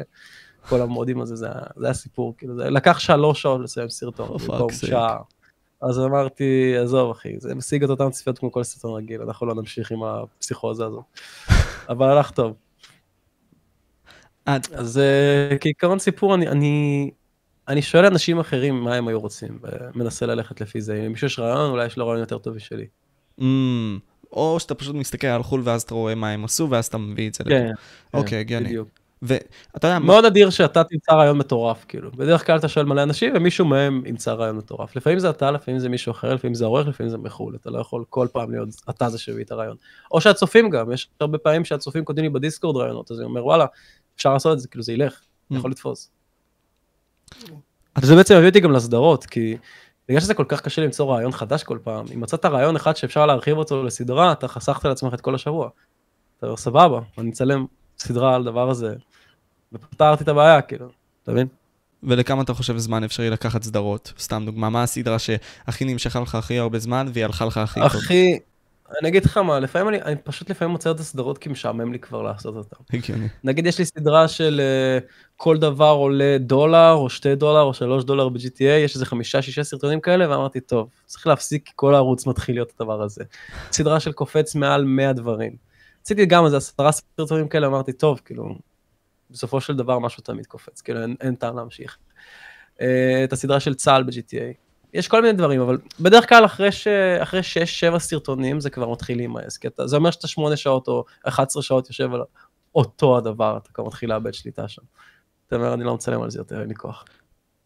[0.68, 4.72] כל המודים הזה, זה, זה הסיפור, כאילו, זה לקח שלוש שעות לסיים סרטון, Oh, במקום.
[4.72, 5.16] שעה.
[5.82, 9.54] אז אמרתי, עזוב אחי, זה משיג את אותן צפיות כמו כל סרטון רגיל, אנחנו לא
[9.54, 11.02] נמשיך עם הפסיכוזה הזו.
[11.88, 12.54] אבל הלך טוב.
[14.46, 17.10] אז אה, כעיקרון סיפור, אני, אני,
[17.68, 21.02] אני שואל אנשים אחרים מה הם היו רוצים, ומנסה ללכת לפי זה.
[21.06, 22.86] אם מישהו יש רעיון, אולי יש לו רעיון יותר טוב משלי.
[23.40, 23.44] Mm,
[24.32, 27.28] או שאתה פשוט מסתכל על חו"ל ואז אתה רואה מה הם עשו, ואז אתה מביא
[27.28, 28.18] את זה כן, לפה.
[28.18, 28.68] אוקיי, הגיוני.
[28.68, 28.88] בדיוק.
[29.22, 32.12] ואתה יודע, מאוד אדיר שאתה תמצא רעיון מטורף, כאילו.
[32.12, 34.96] בדרך כלל אתה שואל מלא אנשים, ומישהו מהם ימצא רעיון מטורף.
[34.96, 37.54] לפעמים זה אתה, לפעמים זה מישהו אחר, לפעמים זה העורך, לפעמים זה מחו"ל.
[37.54, 39.76] אתה לא יכול כל פעם להיות אתה זה שהביא את הרעיון.
[40.10, 43.66] או שהצופים גם, יש הרבה פעמים שהצופים כותבים לי בדיסקורד רעיונות, אז אני אומר, וואלה,
[44.16, 45.20] אפשר לעשות את זה, כאילו זה ילך,
[45.50, 46.10] אני יכול לתפוס.
[48.02, 49.56] זה בעצם מביא אותי גם לסדרות, כי
[50.08, 53.26] בגלל שזה כל כך קשה למצוא רעיון חדש כל פעם, אם מצאת רעיון אחד שאפשר
[53.26, 55.68] להרחיב אותו לסדרה, אתה חסכת לעצמך את כל השבוע.
[56.38, 57.66] אתה אומר, סבבה, אני אצלם
[57.98, 58.94] סדרה על הדבר הזה,
[59.72, 60.88] ופתרתי את הבעיה, כאילו,
[61.22, 61.46] אתה מבין?
[62.02, 64.12] ולכמה אתה חושב זמן אפשרי לקחת סדרות?
[64.18, 67.88] סתם דוגמה, מה הסדרה שהכי נמשכה לך הכי הרבה זמן והיא הלכה לך הכי טוב?
[67.88, 68.38] הכי,
[69.00, 71.98] אני אגיד לך מה, לפעמים אני, אני פשוט לפעמים מוצא את הסדרות כי משעמם לי
[71.98, 72.96] כבר לעשות אותן.
[72.96, 73.28] הגיוני.
[73.44, 78.04] נגיד יש לי סדרה של uh, כל דבר עולה דולר, או שתי דולר, או שלוש
[78.04, 82.26] דולר ב-GTA, יש איזה חמישה, שישה סרטונים כאלה, ואמרתי, טוב, צריך להפסיק, כי כל הערוץ
[82.26, 83.24] מתחיל להיות הדבר הזה.
[83.72, 85.67] סדרה של קופץ מעל 100 דברים.
[86.08, 88.54] עשיתי גם איזה עשרה סרטונים כאלה, אמרתי, טוב, כאילו,
[89.30, 91.98] בסופו של דבר משהו תמיד קופץ, כאילו אין, אין טעם להמשיך.
[92.76, 92.80] Uh,
[93.24, 94.54] את הסדרה של צה"ל ב-GTA.
[94.94, 96.86] יש כל מיני דברים, אבל בדרך כלל אחרי, ש...
[97.22, 97.40] אחרי
[97.94, 101.62] 6-7 סרטונים זה כבר מתחיל להימאס, כי אתה, זה אומר שאתה 8 שעות או 11
[101.62, 102.22] שעות יושב על
[102.74, 104.82] אותו הדבר, אתה כבר מתחיל לאבד שליטה שם.
[105.46, 107.04] אתה אומר, אני לא מצלם על זה יותר, אין לי כוח.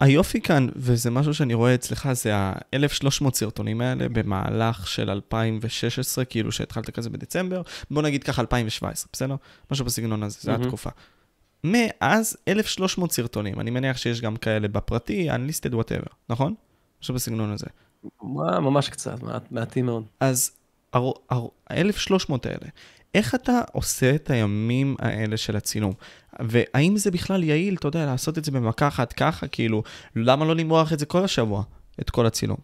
[0.03, 6.53] היופי כאן, וזה משהו שאני רואה אצלך, זה ה-1300 סרטונים האלה במהלך של 2016, כאילו
[6.53, 9.37] שהתחלת כזה בדצמבר, בוא נגיד ככה 2017, בסדר?
[9.71, 10.65] משהו בסגנון הזה, זו מהמם.
[10.65, 10.91] התקופה.
[11.65, 16.55] מאז 1,300 סרטונים, אני מניח שיש גם כאלה בפרטי, unlisted whatever, נכון?
[17.03, 17.67] משהו בסגנון הזה.
[18.23, 20.05] ממש קצת, מעט, מעטים מאוד.
[20.21, 20.51] אז
[20.95, 22.69] ה-1,300 האלה,
[23.15, 25.93] איך אתה עושה את הימים האלה של הצילום?
[26.41, 29.83] והאם זה בכלל יעיל, אתה יודע, לעשות את זה במכה אחת ככה, כאילו,
[30.17, 31.63] למה לא למרוח את זה כל השבוע,
[32.01, 32.57] את כל הצילום?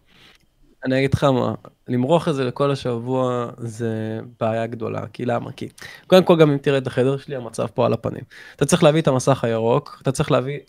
[0.85, 1.53] אני אגיד לך מה,
[1.87, 5.51] למרוח את זה לכל השבוע זה בעיה גדולה, כי למה?
[5.51, 5.69] כי
[6.07, 8.23] קודם כל גם אם תראה את החדר שלי, המצב פה על הפנים.
[8.55, 10.59] אתה צריך להביא את המסך הירוק, אתה צריך להביא...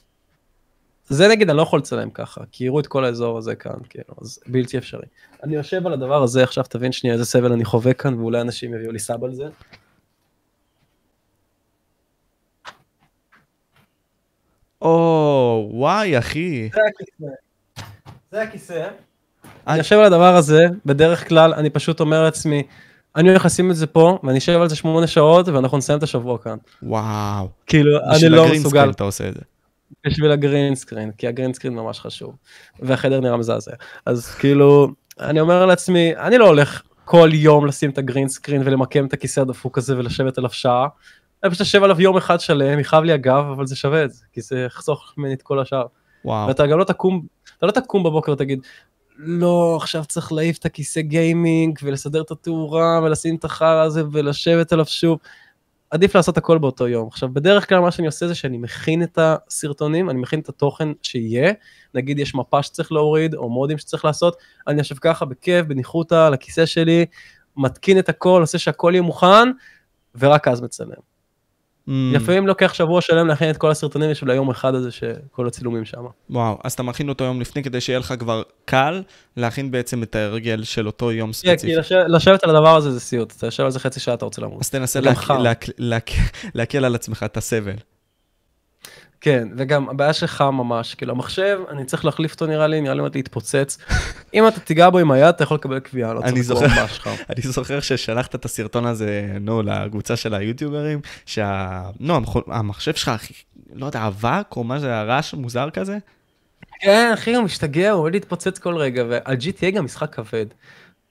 [1.13, 4.05] זה נגיד אני לא יכול לצלם ככה, כי יראו את כל האזור הזה כאן, כאילו,
[4.21, 5.07] אז בלתי אפשרי.
[5.43, 8.75] אני יושב על הדבר הזה, עכשיו תבין שנייה איזה סבל אני חווה כאן, ואולי אנשים
[8.75, 9.45] יביאו לי סאב על זה.
[14.83, 16.69] או, וואי, אחי.
[16.75, 17.33] זה הכיסא.
[18.33, 18.89] זה הכיסא.
[19.67, 22.63] אני- יושב על הדבר הזה, בדרך כלל אני פשוט אומר לעצמי,
[23.17, 26.03] אני הולך לשים את זה פה, ואני אשב על זה שמונה שעות, ואנחנו נסיים את
[26.03, 26.57] השבוע כאן.
[26.83, 27.49] וואו.
[27.67, 29.41] כאילו, אני לא מסוגל, אתה עושה את זה.
[30.07, 32.37] בשביל ה green screen, כי ה green screen ממש חשוב,
[32.81, 33.73] והחדר נראה מזעזע.
[34.07, 34.89] אז כאילו,
[35.21, 39.13] אני אומר לעצמי, אני לא הולך כל יום לשים את ה green screen ולמקם את
[39.13, 40.87] הכיסא הדפוק הזה ולשבת עליו שעה.
[41.45, 44.25] אני פשוט אשב עליו יום אחד שלם, יכאב לי הגב, אבל זה שווה את זה,
[44.33, 45.87] כי זה יחסוך ממני את כל השאר.
[46.25, 46.49] וואו.
[46.49, 47.23] ואתה גם לא תקום,
[47.59, 48.61] אתה לא תקום בבוקר ותגיד,
[49.17, 54.73] לא, עכשיו צריך להעיף את הכיסא gaming ולסדר את התאורה ולשים את החרא הזה ולשבת
[54.73, 55.19] עליו שוב.
[55.91, 57.09] עדיף לעשות הכל באותו יום.
[57.09, 60.89] עכשיו, בדרך כלל מה שאני עושה זה שאני מכין את הסרטונים, אני מכין את התוכן
[61.03, 61.53] שיהיה,
[61.95, 64.37] נגיד יש מפה שצריך להוריד, או מודים שצריך לעשות,
[64.67, 67.07] אני יושב ככה בכיף, בניחותא, על הכיסא שלי,
[67.57, 69.49] מתקין את הכל, עושה שהכל יהיה מוכן,
[70.15, 71.01] ורק אז מצלם.
[71.91, 75.85] Mm, לפעמים לוקח שבוע שלם להכין את כל הסרטונים בשביל היום אחד הזה שכל הצילומים
[75.85, 76.03] שם.
[76.31, 79.03] וואו, אז אתה מכין אותו יום לפני כדי שיהיה לך כבר קל
[79.37, 81.73] להכין בעצם את ההרגל של אותו יום כן, ספציפי.
[81.73, 84.25] כי לשבת, לשבת על הדבר הזה זה סיוט, אתה יושב על זה חצי שעה, אתה
[84.25, 84.61] רוצה למות.
[84.61, 85.01] אז תנסה
[86.55, 87.77] להקל על עצמך את הסבל.
[89.21, 93.01] כן, וגם הבעיה שחם ממש, כאילו המחשב, אני צריך להחליף אותו נראה לי, נראה לי
[93.01, 93.79] עומד להתפוצץ.
[94.35, 96.51] אם אתה תיגע בו עם היד, אתה יכול לקבל קביעה, לא צריך.
[96.51, 97.11] לקרוא ממש חם.
[97.31, 101.83] אני זוכר ששלחת את הסרטון הזה, נו, לקבוצה של היוטיוברים, שה...
[102.01, 103.11] נו, המח- המחשב שלך,
[103.75, 105.99] לא יודע, אבק או מה זה, הרעש מוזר כזה?
[106.81, 110.47] כן, אחי, הוא משתגע, הוא עומד להתפוצץ כל רגע, ועל GTA גם משחק כבד,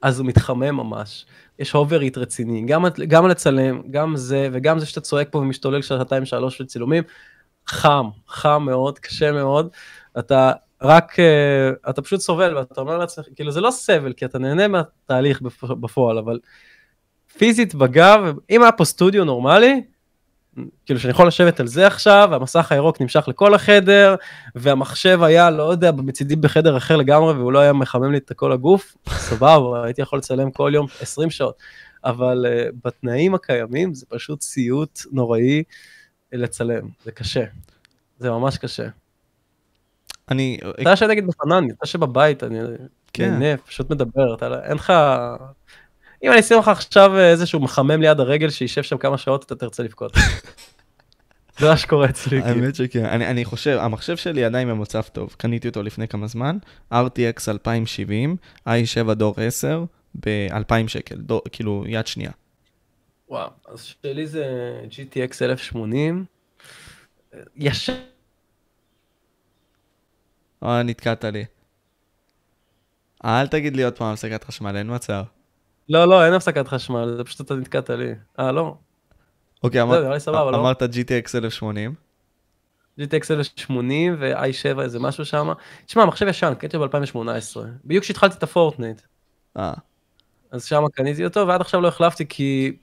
[0.02, 1.26] אז הוא מתחמם ממש.
[1.60, 6.26] יש overheat רציני, גם, גם לצלם, גם זה, וגם זה שאתה צועק פה ומשתולל שעתיים
[6.26, 7.03] שלוש של צילומים,
[7.69, 9.69] חם, חם מאוד, קשה מאוד.
[10.19, 10.51] אתה
[10.81, 14.67] רק, אה, אתה פשוט סובל, ואתה אומר לעצמך, כאילו זה לא סבל, כי אתה נהנה
[14.67, 16.39] מהתהליך בפ- בפועל, אבל
[17.37, 18.19] פיזית בגב,
[18.49, 19.83] אם היה פה סטודיו נורמלי,
[20.85, 24.15] כאילו שאני יכול לשבת על זה עכשיו, והמסך הירוק נמשך לכל החדר,
[24.55, 28.51] והמחשב היה, לא יודע, מצידי בחדר אחר לגמרי, והוא לא היה מחמם לי את כל
[28.51, 31.55] הגוף, סבבה, הייתי יכול לצלם כל יום 20 שעות.
[32.05, 35.63] אבל uh, בתנאים הקיימים זה פשוט סיוט נוראי
[36.34, 37.43] לצלם, זה קשה.
[38.19, 38.88] זה ממש קשה.
[40.31, 40.57] אני...
[40.81, 42.60] אתה יושב נגיד בפנן, אתה יושב בבית, אני
[43.14, 43.31] כן.
[43.31, 44.93] נהנה, פשוט מדבר, אתה אין לך...
[46.23, 49.84] אם אני אשים לך עכשיו איזשהו מחמם ליד הרגל שישב שם כמה שעות, אתה תרצה
[49.84, 50.14] לבכות.
[51.60, 52.41] זה מה שקורה אצלי.
[52.41, 52.64] כאילו.
[52.64, 56.57] האמת שכן, אני, אני חושב, המחשב שלי עדיין במצב טוב, קניתי אותו לפני כמה זמן,
[56.93, 58.35] RTX 2070,
[58.68, 59.84] i7 דור 10,
[60.15, 62.31] ב-2,000 שקל, דור, כאילו יד שנייה.
[63.30, 64.45] וואו, אז שלי זה
[64.89, 66.26] GTX 1080.
[67.56, 67.93] ישר.
[70.64, 71.45] אה, נתקעת לי.
[73.26, 75.23] אל תגיד לי עוד פעם הפסקת חשמל, אין מצב.
[75.89, 78.15] לא, לא, אין הפסקת חשמל, זה פשוט אתה נתקעת לי.
[78.39, 78.76] אה, לא.
[79.64, 79.81] אוקיי,
[80.18, 80.57] סבבה, לא?
[80.57, 81.95] אמרת GTX 1080.
[82.99, 85.49] GTX 1080 ו-i7 איזה משהו שם.
[85.85, 87.60] תשמע, מחשב ישן, אותו ב-2018.
[87.85, 89.01] בדיוק כשהתחלתי את הפורטנייט.
[89.57, 89.73] אה,
[90.51, 92.77] אז שם קניתי אותו, ועד עכשיו לא החלפתי כי...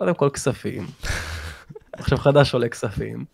[0.00, 0.86] קודם כל כספים.
[1.92, 3.24] עכשיו חדש עולה כספים.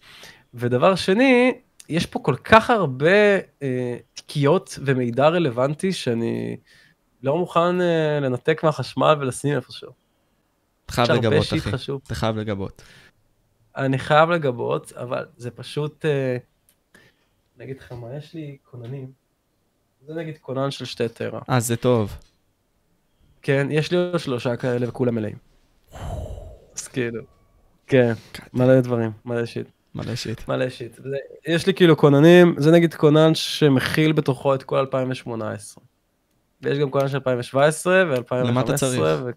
[0.55, 6.57] ודבר שני, יש פה כל כך הרבה אה, תקיעות ומידע רלוונטי שאני
[7.23, 9.93] לא מוכן אה, לנתק מהחשמל ולשים איפשהו.
[10.85, 11.61] אתה חייב לגבות, אחי.
[11.61, 12.01] חשוב.
[12.07, 12.83] אתה חייב לגבות.
[13.77, 16.05] אני חייב לגבות, אבל זה פשוט...
[16.05, 16.37] אה,
[17.57, 19.13] אני אגיד לך מה, יש לי כוננים.
[20.07, 21.41] זה נגיד כונן של שתי טרה.
[21.51, 22.17] אה, זה טוב.
[23.43, 25.37] כן, יש לי עוד שלושה כאלה וכולם מלאים.
[26.77, 27.23] אז כאילו,
[27.87, 28.13] כן,
[28.55, 30.49] מלא דברים, מלא שיט, מלא שיט.
[30.49, 30.95] מלא שיט.
[30.95, 31.17] זה,
[31.47, 35.85] יש לי כאילו כוננים, זה נגיד כונן שמכיל בתוכו את כל 2018.
[36.63, 38.35] ויש גם כונן של 2017 ו-2015.
[38.35, 39.03] למה אתה צריך?
[39.25, 39.31] ו...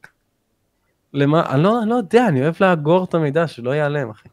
[1.14, 1.50] למה?
[1.50, 4.30] אני לא, אני לא יודע, אני אוהב לאגור את המידע, שלא ייעלם, אחי.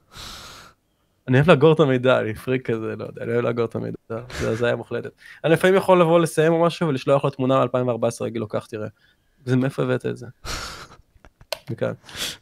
[1.28, 3.96] אני אוהב לאגור את המידע, אני פריק כזה, לא יודע, אני אוהב לאגור את המידע,
[4.40, 5.10] זה הזיה מוחלטת.
[5.44, 8.88] אני לפעמים יכול לבוא לסיים או משהו ולשלוח לו תמונה מ-2014, להגיד לו, קח תראה.
[9.44, 10.26] זה מאיפה הבאת את זה?
[11.70, 11.92] מכאן.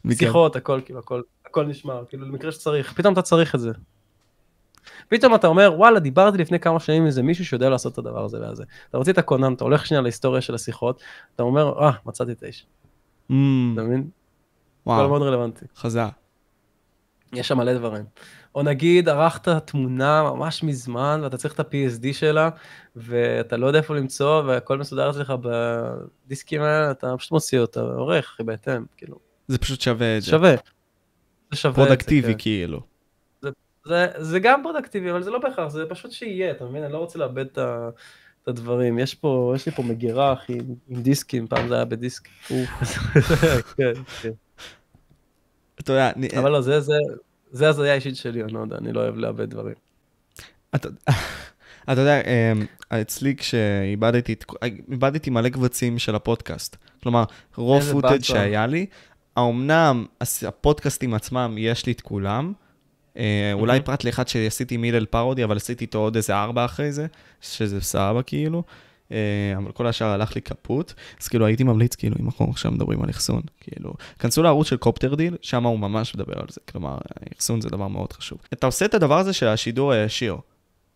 [0.05, 0.17] מכאן.
[0.17, 3.71] שיחות, הכל, כאילו, הכל, הכל נשמר, כאילו, למקרה שצריך, פתאום אתה צריך את זה.
[5.09, 8.25] פתאום אתה אומר, וואלה, דיברתי לפני כמה שנים עם איזה מישהו שיודע לעשות את הדבר
[8.25, 8.63] הזה והזה.
[8.89, 11.01] אתה מוציא את הכונן, אתה הולך שנייה להיסטוריה של השיחות,
[11.35, 12.65] אתה אומר, אה, מצאתי את האיש,
[13.29, 13.33] Mm,
[13.73, 14.09] אתה מבין?
[14.85, 15.65] וואו, מאוד רלוונטי.
[15.77, 16.09] חזק.
[17.33, 18.05] יש שם מלא דברים.
[18.55, 22.49] או נגיד, ערכת תמונה ממש מזמן, ואתה צריך את ה-PSD שלה,
[22.95, 25.33] ואתה לא יודע איפה למצוא, והכל מסודר אצלך
[26.25, 30.29] בדיסקים האלה, אתה פשוט מוציא אותה, עורך, בהתאם, כאילו, זה פשוט שווה את זה.
[30.31, 30.55] שווה.
[31.51, 32.39] זה שווה את זה, פרודקטיבי כן.
[32.39, 32.81] כאילו.
[33.85, 36.83] זה, זה גם פרודקטיבי, אבל זה לא בהכרח, זה פשוט שיהיה, אתה מבין?
[36.83, 37.89] אני לא רוצה לאבד את, ה,
[38.43, 38.99] את הדברים.
[38.99, 42.27] יש פה, יש לי פה מגירה, אחי, עם, עם דיסקים, פעם זה היה בדיסק.
[43.77, 44.31] כן, כן.
[45.79, 46.93] אתה יודע, אני- אבל לא, זה, זה,
[47.55, 49.75] זה הזיה אישית שלי, אני לא יודע, אני לא אוהב לאבד דברים.
[50.75, 50.89] אתה
[52.01, 54.35] יודע, אמ, אצלי כשאיבדתי,
[54.91, 56.77] איבדתי מלא קבצים של הפודקאסט.
[57.03, 57.23] כלומר,
[57.55, 58.23] רוב באסה.
[58.23, 58.85] שהיה לי,
[59.35, 60.05] האומנם
[60.47, 62.53] הפודקאסטים עצמם, יש לי את כולם.
[63.17, 67.07] אה, אולי פרט לאחד שעשיתי מילל פרודי, אבל עשיתי איתו עוד איזה ארבע אחרי זה,
[67.41, 68.63] שזה סבבה כאילו.
[69.11, 69.17] אה,
[69.57, 73.03] אבל כל השאר הלך לי קפוט, אז כאילו הייתי ממליץ, כאילו, אם אנחנו עכשיו מדברים
[73.03, 76.97] על אחסון, כאילו, כנסו לערוץ של קופטר דיל, שם הוא ממש מדבר על זה, כלומר,
[77.37, 78.37] אחסון זה דבר מאוד חשוב.
[78.53, 80.37] אתה עושה את הדבר הזה של השידור הישיר,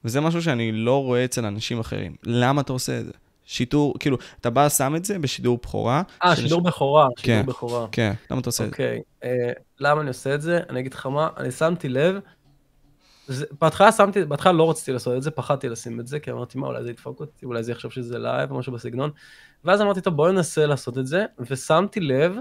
[0.05, 2.15] וזה משהו שאני לא רואה אצל אנשים אחרים.
[2.23, 3.11] למה אתה עושה את זה?
[3.45, 6.01] שיטור, כאילו, אתה בא, שם את זה בשידור בכורה.
[6.23, 7.23] אה, של- שידור בכורה, כן.
[7.39, 7.87] שידור בכורה.
[7.91, 8.73] כן, למה אתה עושה את זה?
[8.73, 10.59] אוקיי, אה, למה אני עושה את זה?
[10.69, 12.19] אני אגיד לך מה, אני שמתי לב,
[13.29, 16.57] זה- בהתחלה שמתי, בהתחלה לא רציתי לעשות את זה, פחדתי לשים את זה, כי אמרתי,
[16.57, 19.11] מה, אולי זה ידפוק אותי, אולי זה יחשוב שזה live או משהו בסגנון.
[19.65, 22.35] ואז אמרתי, טוב, בוא ננסה לעשות את זה, ושמתי לב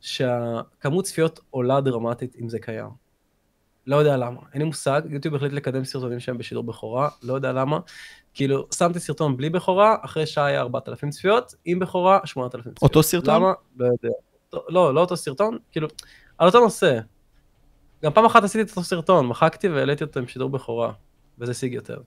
[0.00, 2.88] שהכמות צפיות עולה דרמטית אם זה קיים.
[3.86, 7.52] לא יודע למה, אין לי מושג, יוטיוב החליט לקדם סרטונים שהם בשידור בכורה, לא יודע
[7.52, 7.78] למה.
[8.34, 12.82] כאילו, שמתי סרטון בלי בכורה, אחרי שעה היה 4,000 צפיות, עם בכורה, 8,000 צפיות.
[12.82, 13.34] אותו סרטון?
[13.34, 13.52] למה?
[13.78, 14.14] לא יודע.
[14.52, 15.88] לא- לא, לא אותו סרטון, כאילו,
[16.38, 16.98] על אותו נושא.
[18.04, 20.92] גם פעם אחת עשיתי את אותו סרטון, מחקתי והעליתי אותו עם שידור בכורה,
[21.38, 22.00] וזה השיג יותר.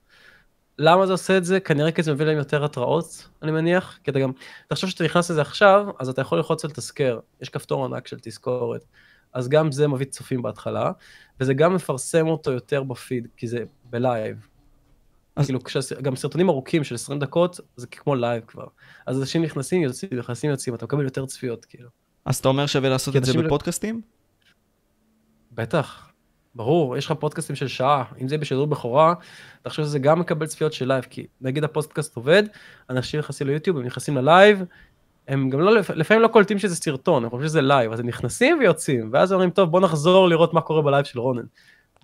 [0.80, 1.60] למה זה עושה את זה?
[1.60, 4.00] כנראה כי זה מביא להם יותר התראות, אני מניח.
[4.04, 4.32] כי אתה גם,
[4.68, 8.18] תחשוב שאתה נכנס לזה עכשיו, אז אתה יכול ללחוץ על תזכר, יש כפתור ענק של
[8.22, 8.86] תזכורת.
[9.34, 10.92] אז גם זה מביא צופים בהתחלה,
[11.40, 14.48] וזה גם מפרסם אותו יותר בפיד, כי זה בלייב.
[15.36, 18.66] אז- כאילו, כשהס- גם סרטונים ארוכים של 20 דקות, זה כמו לייב כבר.
[19.06, 21.90] אז אנשים נכנסים, יוצאים, נכנסים, יוצאים, אתה מקבל יותר צפיות, כאילו.
[22.26, 24.02] אז אתה אומר שווה לעשות את זה לא- בפודקאסטים?
[25.56, 26.12] בטח,
[26.56, 29.14] ברור, יש לך פודקאסטים של שעה, אם זה בשידור בכורה,
[29.62, 32.44] תחשוב שזה גם מקבל צפיות של לייב, כי נגיד הפודקאסט עובד,
[32.90, 34.64] אנשים נכנסים ליוטיוב, הם נכנסים ללייב,
[35.28, 38.60] הם גם לא, לפעמים לא קולטים שזה סרטון, הם חושבים שזה לייב, אז הם נכנסים
[38.60, 41.46] ויוצאים, ואז אומרים, טוב, בוא נחזור לראות מה קורה בלייב של רונן.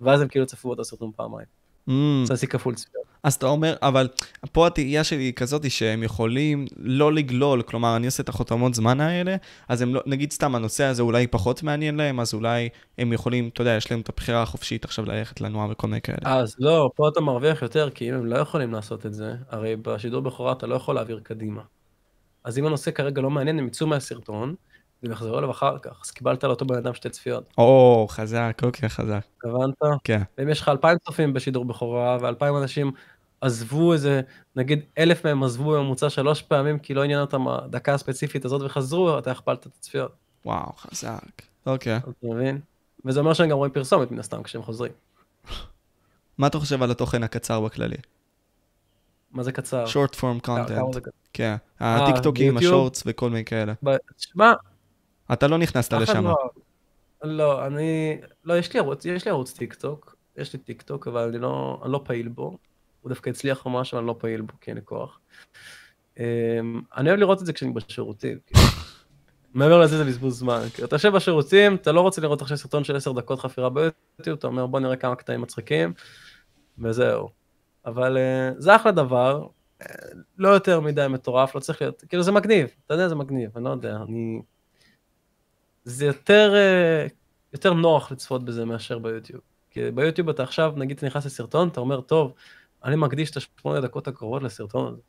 [0.00, 1.46] ואז הם כאילו צפו באותו סרטון פעמיים.
[1.88, 1.92] ממ,
[2.24, 3.02] זה כפול צפיות.
[3.22, 4.08] אז אתה אומר, אבל
[4.52, 9.00] פה התהייה שלי היא כזאת שהם יכולים לא לגלול, כלומר, אני עושה את החותמות זמן
[9.00, 9.36] האלה,
[9.68, 12.68] אז הם לא, נגיד סתם הנושא הזה אולי פחות מעניין להם, אז אולי
[12.98, 16.18] הם יכולים, אתה יודע, יש להם את הבחירה החופשית עכשיו ללכת לנוע וכל מיני כאלה.
[16.24, 19.76] אז לא, פה אתה מרוויח יותר, כי אם הם לא יכולים לעשות את זה, הרי
[19.76, 21.62] בשידור בכורה אתה לא יכול להעביר קדימה.
[22.44, 24.54] אז אם הנושא כרגע לא מעניין, הם יצאו מהסרטון,
[25.02, 28.88] והם יחזרו אליו אחר כך, אז קיבלת לאותו בן אדם שתי צפיות, או, חזק, אוקיי,
[28.88, 29.24] חזק.
[29.44, 29.74] הבנת?
[30.04, 30.22] כן.
[30.38, 32.92] ואם יש לך אלפיים צופים בשידור בכורה, ואלפיים אנשים
[33.40, 34.20] עזבו איזה,
[34.56, 39.18] נגיד אלף מהם עזבו בממוצע שלוש פעמים, כי לא עניין אותם הדקה הספציפית הזאת וחזרו,
[39.18, 40.12] אתה הכפלת את הצפיות,
[40.44, 41.42] וואו, חזק.
[41.66, 41.96] אוקיי.
[41.96, 42.60] אתה מבין?
[43.04, 44.92] וזה אומר שהם גם רואים פרסומת מן הסתם כשהם חוזרים.
[46.38, 47.96] מה אתה חושב על התוכן הקצר בכללי?
[49.32, 49.84] מה זה קצר?
[49.84, 51.00] short form content.
[51.32, 51.56] כן.
[51.80, 52.74] הטיקטוקים, ביוטיוב?
[52.74, 53.72] ה shorts וכל מיני כאלה.
[54.16, 54.52] תשמע,
[55.32, 56.24] אתה לא נכנסת לשם.
[56.24, 56.36] לא,
[57.22, 61.08] לא, אני, לא, יש לי ערוץ, יש לי ערוץ טיק טוק, יש לי טיק טוק,
[61.08, 62.58] אבל אני לא, אני לא פעיל בו.
[63.00, 65.20] הוא דווקא הצליח ממש, אבל אני לא פעיל בו, כי אין לי כוח.
[66.18, 68.38] אמ, אני אוהב לראות את זה כשאני בשירותים.
[68.46, 68.60] כאילו.
[69.54, 70.60] מעבר לזה זה בזבוז זמן.
[70.74, 74.38] כאילו, אתה יושב בשירותים, אתה לא רוצה לראות עכשיו סרטון של 10 דקות חפירה ביוטיוב,
[74.38, 75.92] אתה אומר בוא נראה כמה קטעים מצחיקים,
[76.78, 77.28] וזהו.
[77.86, 79.46] אבל אה, זה אחלה דבר,
[79.82, 79.86] אה,
[80.38, 83.64] לא יותר מדי מטורף, לא צריך להיות, כאילו זה מגניב, אתה יודע, זה מגניב, אני
[83.64, 84.42] לא יודע, אני...
[85.84, 87.06] זה יותר, אה,
[87.52, 89.40] יותר נוח לצפות בזה מאשר ביוטיוב.
[89.70, 92.32] כי ביוטיוב אתה עכשיו, נגיד אתה נכנס לסרטון, אתה אומר, טוב,
[92.84, 95.00] אני מקדיש את השמונה דקות הקרובות לסרטון הזה.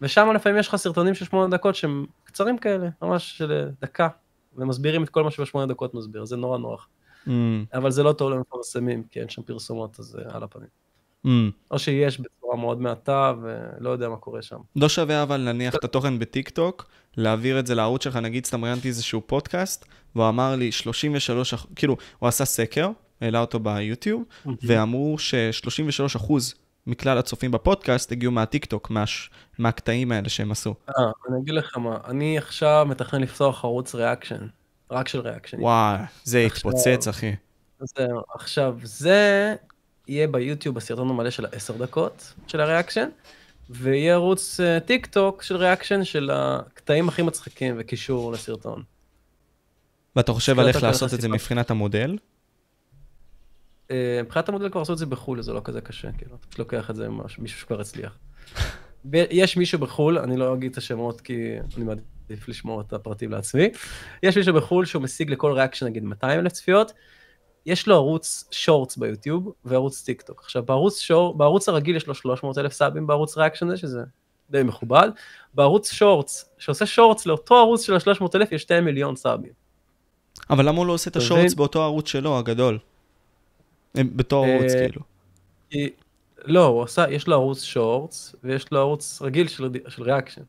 [0.00, 4.08] ושם לפעמים יש לך סרטונים של שמונה דקות שהם קצרים כאלה, ממש של אה, דקה,
[4.56, 6.88] ומסבירים את כל מה שבשמונה דקות מסביר, זה נורא נוח.
[7.26, 7.30] ממ,
[7.74, 10.85] אבל זה לא טוב למפרסמים, כי אין שם פרסומות, אז אה, על הפנים.
[11.24, 11.28] ממ.
[11.70, 14.56] או שיש בצורה מאוד מעטה, ולא יודע מה קורה שם.
[14.76, 16.86] לא שווה אבל להניח את התוכן בטיק-טוק,
[17.16, 19.84] להעביר את זה לערוץ שלך, נגיד סתם ראיינתי איזשהו פודקאסט,
[20.16, 22.88] והוא אמר לי 33, אח- כאילו, הוא עשה סקר,
[23.20, 24.22] העלה אותו ביוטיוב,
[24.62, 25.70] ואמרו ש-33
[26.16, 26.54] אחוז
[26.86, 30.74] מכלל הצופים בפודקאסט הגיעו מהטיק-טוק, מהש- מהקטעים האלה שהם עשו.
[30.88, 30.94] אה,
[31.28, 34.46] אני אגיד לך מה, אני עכשיו מתכנן לפתוח ערוץ reaction,
[34.90, 35.60] רק של reaction.
[35.60, 36.72] וואי, זה עכשיו-
[37.10, 37.34] אחי.
[37.80, 39.54] זהו, עכשיו, זה
[40.08, 43.08] יהיה ביוטיוב בסרטון המלא של העשר דקות של ה reaction,
[43.70, 48.82] ויהיה ערוץ אה, טיק טוק של reaction של הקטעים הכי מצחיקים וקישור לסרטון.
[50.16, 51.28] ואתה חושב על איך לעשות את זה.
[51.28, 52.18] מבחינת המודל?
[53.90, 56.58] אה, מבחינת המודל כבר עשו את זה בחו"ל, זה לא כזה קשה, כאילו, אתה פשוט
[56.58, 58.18] לוקח את זה ממש, מישהו שכבר הצליח.
[59.12, 63.68] יש מישהו בחו"ל, אני לא אגיד את השמות כי אני מעדיף לשמור את הפרטים לעצמי,
[64.22, 66.92] יש מישהו בחו"ל שהוא משיג לכל reaction נגיד 200 אלף צפיות,
[67.66, 70.40] יש לו ערוץ shorts ביוטיוב וערוץ טיק טוק.
[70.44, 74.00] עכשיו בערוץ, שור, בערוץ הרגיל יש לו 300 אלף סאבים בערוץ reaction הזה, שזה
[74.50, 75.08] די מכובד,
[75.54, 79.52] בערוץ shorts, שעושה shorts לאותו ערוץ של ה-300 אלף יש 2 מיליון סאבים.
[80.50, 81.56] אבל למה הוא לא עושה את ה shorts מבין?
[81.56, 82.78] באותו ערוץ שלו, הגדול?
[83.94, 85.00] בתור ערוץ, אה, כאילו.
[85.70, 85.90] כי,
[86.44, 90.42] לא, הוא עשה, יש לו ערוץ shorts, ויש לו ערוץ רגיל של, של reaction.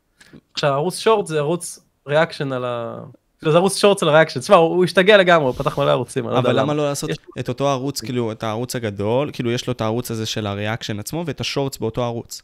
[0.52, 3.04] עכשיו, ערוץ shorts זה ערוץ reaction על ה...
[3.38, 4.40] כאילו, זה ערוץ shorts על ה reaction.
[4.40, 6.82] תשמע, הוא, השתגע לגמרי, הוא פתח מלא ערוצים, אני לא יודע אבל למה למה.
[6.82, 10.26] לא לעשות את אותו ערוץ, כאילו, את הערוץ הגדול, כאילו, יש לו את הערוץ הזה
[10.26, 12.42] של ה reaction עצמו, ואת ה shorts באותו ערוץ.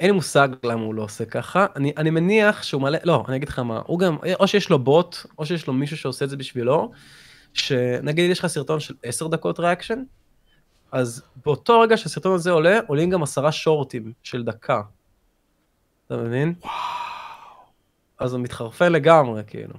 [0.00, 1.66] אין לי מושג למה הוא לא עושה ככה.
[1.76, 4.78] אני, אני מניח שהוא מלא, לא, אני אגיד לך מה, הוא גם, או שיש לו
[4.78, 6.90] בוט, או שיש לו מישהו שעושה את זה בשבילו,
[7.54, 10.02] שנגיד יש לך סרטון של 10 דקות reaction,
[10.92, 14.82] אז באותו רגע שהסרטון הזה עולה, עולים גם עשרה שורטים של דקה.
[16.06, 16.54] אתה מבין?
[16.62, 17.07] וואו.
[18.18, 19.74] אז הוא מתחרפן לגמרי, כאילו.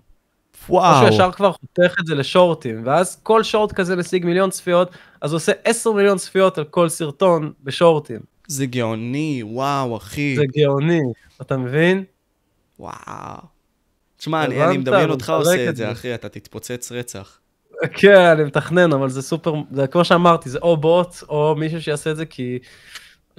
[0.69, 0.97] או וואו.
[0.97, 4.91] שהוא ישר כבר חותך את זה לשורטים, ואז כל שורט כזה משיג מיליון צפיות,
[5.21, 8.19] אז הוא עושה 10 מיליון צפיות על כל סרטון בשורטים.
[8.47, 10.35] זה גאוני, וואו, אחי.
[10.35, 11.01] זה גאוני,
[11.41, 12.03] אתה מבין?
[12.79, 12.93] וואו.
[14.17, 14.77] תשמע, אני, אני?
[14.77, 15.91] מדמיין אותך עושה את זה.
[15.91, 17.39] אחי, אתה תתפוצץ רצח.
[17.93, 22.11] כן, אני מתכנן, אבל זה סופר, זה כמו שאמרתי, זה או בוט, או מישהו שיעשה
[22.11, 22.59] את זה, כי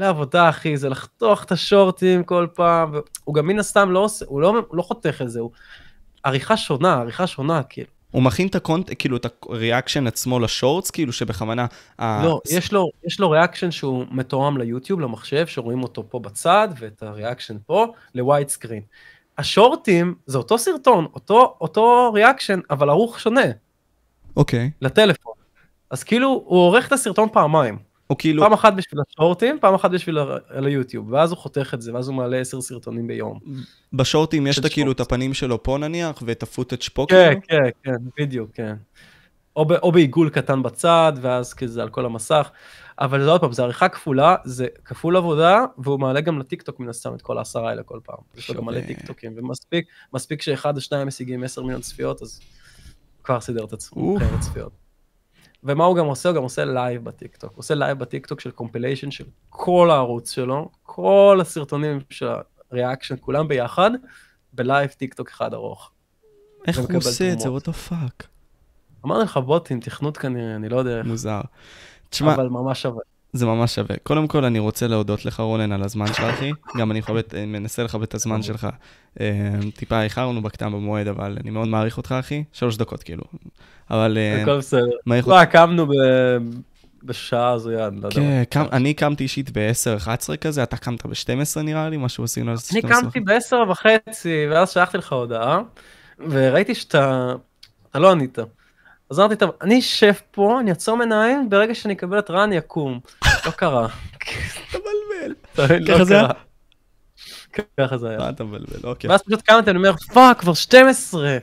[0.01, 2.93] לעבודה, אחי, זה לחתוך את השורטים כל פעם,
[3.24, 5.51] הוא גם מן הסתם לא עושה, הוא לא, הוא לא חותך את זה, הוא...
[6.24, 7.89] עריכה שונה, עריכה שונה, כאילו.
[8.10, 11.66] הוא מכין את ה content, כאילו, את ה reaction עצמו ל shorts, כאילו, שבכוונה...
[11.98, 16.68] ה- לא, יש לו, יש לו reaction שהוא מותאם ליוטיוב, למחשב, שרואים אותו פה בצד,
[16.78, 18.82] ואת ה reaction פה, ל wide screen.
[19.39, 23.44] השורטים זה אותו סרטון, אותו, אותו reaction, אבל ערוך שונה,
[24.36, 24.70] אוקיי.
[24.82, 25.32] לטלפון.
[25.90, 27.90] אז כאילו, הוא עורך את הסרטון פעמיים.
[28.11, 31.70] או כאילו, פעם אחת בשביל השורטים, פעם אחת בשביל ה- על היוטיוב, ואז הוא חותך
[31.74, 33.39] את זה, ואז הוא מעלה 10 סרטונים ביום.
[33.93, 35.01] בשורטים יש את כאילו את.
[35.01, 37.65] הפנים שלו פה נניח, ואת ה footage פה כן, כאילו?
[37.65, 38.74] כן, כן, בדיוק, כן.
[39.57, 42.51] או, ב, או בעיגול קטן בצד, ואז כזה על כל המסך.
[42.99, 46.89] אבל זה עוד פעם, זה עריכה כפולה, זה כפול עבודה, והוא מעלה גם לטיקטוק מן
[46.89, 48.19] הסתם את כל העשרה האלה כל פעם.
[48.37, 48.81] יש לו גם מלא.
[48.81, 52.41] טיקטוקים, ומספיק, מספיק שאחד או שניים משיגים 10 מיליון צפיות, אז
[53.24, 54.73] כבר סידר את עצמו, צפיות.
[55.65, 56.28] ומה הוא גם עושה?
[56.28, 57.51] הוא גם עושה לייב בטיקטוק.
[57.51, 62.28] הוא עושה לייב בטיקטוק של compilation של כל הערוץ שלו, כל הסרטונים של
[62.70, 63.91] ה reaction, כולם ביחד,
[64.53, 65.91] בלייב טיקטוק אחד ארוך.
[66.66, 67.49] איך הוא עושה את זה?
[67.49, 68.27] what the fuck?
[69.05, 71.41] אמרנו לך בוטים, תכנות כנראה, אני לא יודע איך, מוזר.
[72.09, 73.03] תשמע, אבל ממש שווה.
[73.32, 73.97] זה ממש שווה.
[74.02, 76.51] קודם כל, אני רוצה להודות לך, רונן, על הזמן שלך, אחי.
[76.78, 78.69] גם אני מכבד, אה, מנסה לכבד את הזמן שלך.
[79.20, 82.44] אה, טיפה איחרנו בקטן במועד, אבל אני מאוד מעריך אותך, אחי.
[82.52, 83.23] שלוש דקות, כאילו.
[83.90, 84.19] אבל...
[84.19, 84.86] אה, הכל בסדר.
[85.07, 85.93] לא, קמנו ב-
[87.02, 88.44] בשעה הזויה, אני לא יודע.
[88.51, 92.62] כן, אני קמתי אישית ב-10-11 כזה, אתה קמת ב-12 נראה לי, משהו עשינו על זה.
[92.73, 95.61] אני קמתי בעשר וחצי, ואז שלחתי לך הודעה,
[96.19, 97.32] וראיתי שאתה...
[97.90, 98.39] אתה לא ענית.
[99.11, 103.01] אז אמרתי, טוב, אני אשב פה, אני אעצום עיניים, ברגע שאני אקבל התראה אני אקום.
[103.47, 103.89] לא קרה.
[104.70, 105.35] אתה מבלבל.
[105.59, 106.28] לא ככה זה היה?
[107.81, 108.19] ככה זה היה.
[108.19, 108.81] מה אתה מבלבל?
[108.85, 109.11] אוקיי.
[109.11, 111.39] ואז פשוט קמתי, אני אומר, fuck, כבר 12.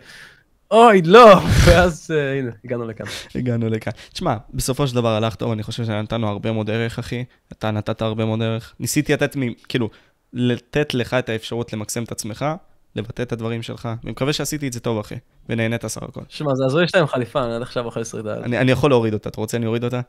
[0.72, 1.39] אוי, לא.
[1.65, 3.06] ואז אה, הנה, הגענו לכאן.
[3.35, 3.91] הגענו לכאן.
[4.14, 7.23] תשמע, בסופו של דבר הלך טוב, אני חושב שנתנו הרבה מאוד ערך, אחי.
[7.52, 8.73] אתה נתת הרבה מאוד ערך.
[8.80, 9.89] ניסיתי לתת, מ- כאילו,
[10.34, 12.45] לתת לך את האפשרות למקסם את עצמך,
[12.95, 13.89] לבטא את הדברים שלך.
[14.03, 15.15] אני מקווה שעשיתי את זה טוב, אחי,
[15.49, 16.22] ונהנית סך הכל.
[16.30, 18.35] שמע, זה הזוי שאתה עם חליפה, אני עד עכשיו אוכל שרידה.
[18.35, 20.01] אני, אני יכול להוריד אותה, אתה רוצה אני אוריד אותה?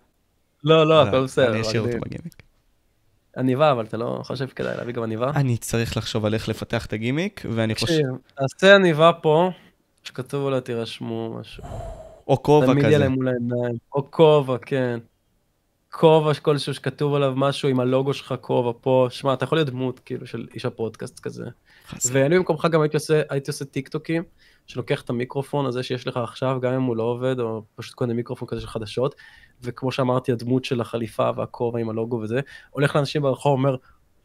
[0.64, 1.52] לא, לא, הכל בסדר.
[1.52, 2.42] אני אשאיר אותו בגימיק.
[3.36, 5.30] עניבה, אבל אתה לא חושב שכדאי להביא גם עניבה?
[5.30, 7.86] אני צריך לחשוב על איך לפתח את הגימיק, ואני חושב...
[7.86, 9.50] תקשיב, תעשה עניבה פה,
[10.04, 11.64] שכתוב עליה תירשמו משהו.
[12.28, 12.98] או כובע תמיד יהיה כזה.
[12.98, 13.76] להם מול העיניים.
[13.94, 14.98] או כובע, כן.
[15.90, 19.06] כובע כלשהו שכתוב עליו משהו עם הלוגו שלך, כובע פה.
[19.10, 21.44] שמע, אתה יכול להיות דמות, כאילו, של איש הפודקאסט כזה.
[22.12, 24.22] ואני במקומך גם הייתי עושה, הייתי עושה טיק טוקים,
[24.66, 28.14] שלוקח את המיקרופון הזה שיש לך עכשיו, גם אם הוא לא עובד, או פשוט קונה
[28.14, 29.14] מיקרופון כזה של חדשות,
[29.62, 32.40] וכמו שאמרתי, הדמות של החליפה והכובע עם הלוגו וזה,
[32.70, 33.76] הולך לאנשים ברחוב, אומר,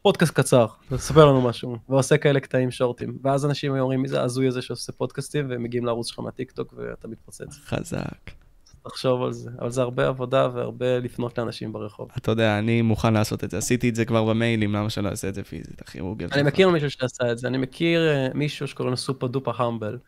[0.02, 3.18] פודקאסט קצר, תספר לנו משהו, ועושה כאלה קטעים שורטים.
[3.22, 6.74] ואז אנשים אומרים, מי זה ההזוי הזה שעושה פודקאסטים, והם מגיעים לערוץ שלך מהטיק טוק,
[6.76, 7.58] ואתה מתפוצץ.
[7.64, 8.43] חזק.
[8.88, 9.50] תחשוב על זה.
[9.60, 12.08] אבל זה הרבה עבודה והרבה לפנות לאנשים ברחוב.
[12.16, 13.58] אתה יודע, אני מוכן לעשות את זה.
[13.58, 15.98] עשיתי את זה כבר במיילים, למה שלא אעשה את זה פיזית, אחי?
[15.98, 16.26] גוגל.
[16.32, 19.98] אני מכיר מישהו שעשה את זה, אני מכיר אה, מישהו שקוראים לו סופר דופר המבל,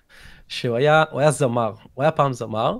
[0.48, 2.78] שהוא היה, היה זמר, הוא היה פעם זמר,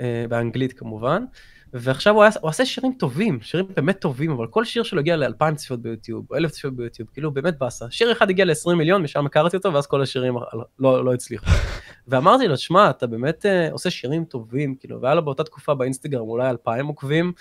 [0.00, 1.24] אה, באנגלית כמובן,
[1.72, 5.16] ועכשיו הוא, היה, הוא עושה שירים טובים, שירים באמת טובים, אבל כל שיר שלו הגיע
[5.16, 7.86] ל-2,000 צפיות ביוטיוב, או 1,000 צפיות ביוטיוב, כאילו באמת באסה.
[7.90, 10.34] שיר אחד הגיע ל-20 מיליון, משם הכרתי אותו, ואז כל השירים
[10.78, 11.46] לא, לא הצליחו.
[12.08, 16.28] ואמרתי לו, שמע, אתה באמת uh, עושה שירים טובים, כאילו, והיה לו באותה תקופה באינסטגרם
[16.28, 17.32] אולי 2,000 עוקבים,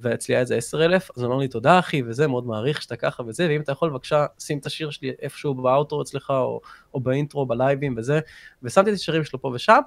[0.00, 3.22] ואצלי היה איזה 10,000, אז הוא אמר לי, תודה אחי, וזה, מאוד מעריך שאתה ככה
[3.22, 6.60] וזה, ואם אתה יכול בבקשה, שים את השיר שלי איפשהו באוטרו אצלך, או,
[6.94, 8.20] או באינטרו, בלייבים וזה,
[8.62, 9.80] ושמתי את השירים שלו פה ושם,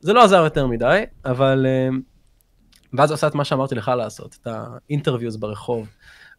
[0.00, 1.66] זה לא עזר יותר מדי, אבל...
[1.90, 2.13] אה,
[2.96, 5.88] ואז הוא עשה את מה שאמרתי לך לעשות, את ה interviews ברחוב.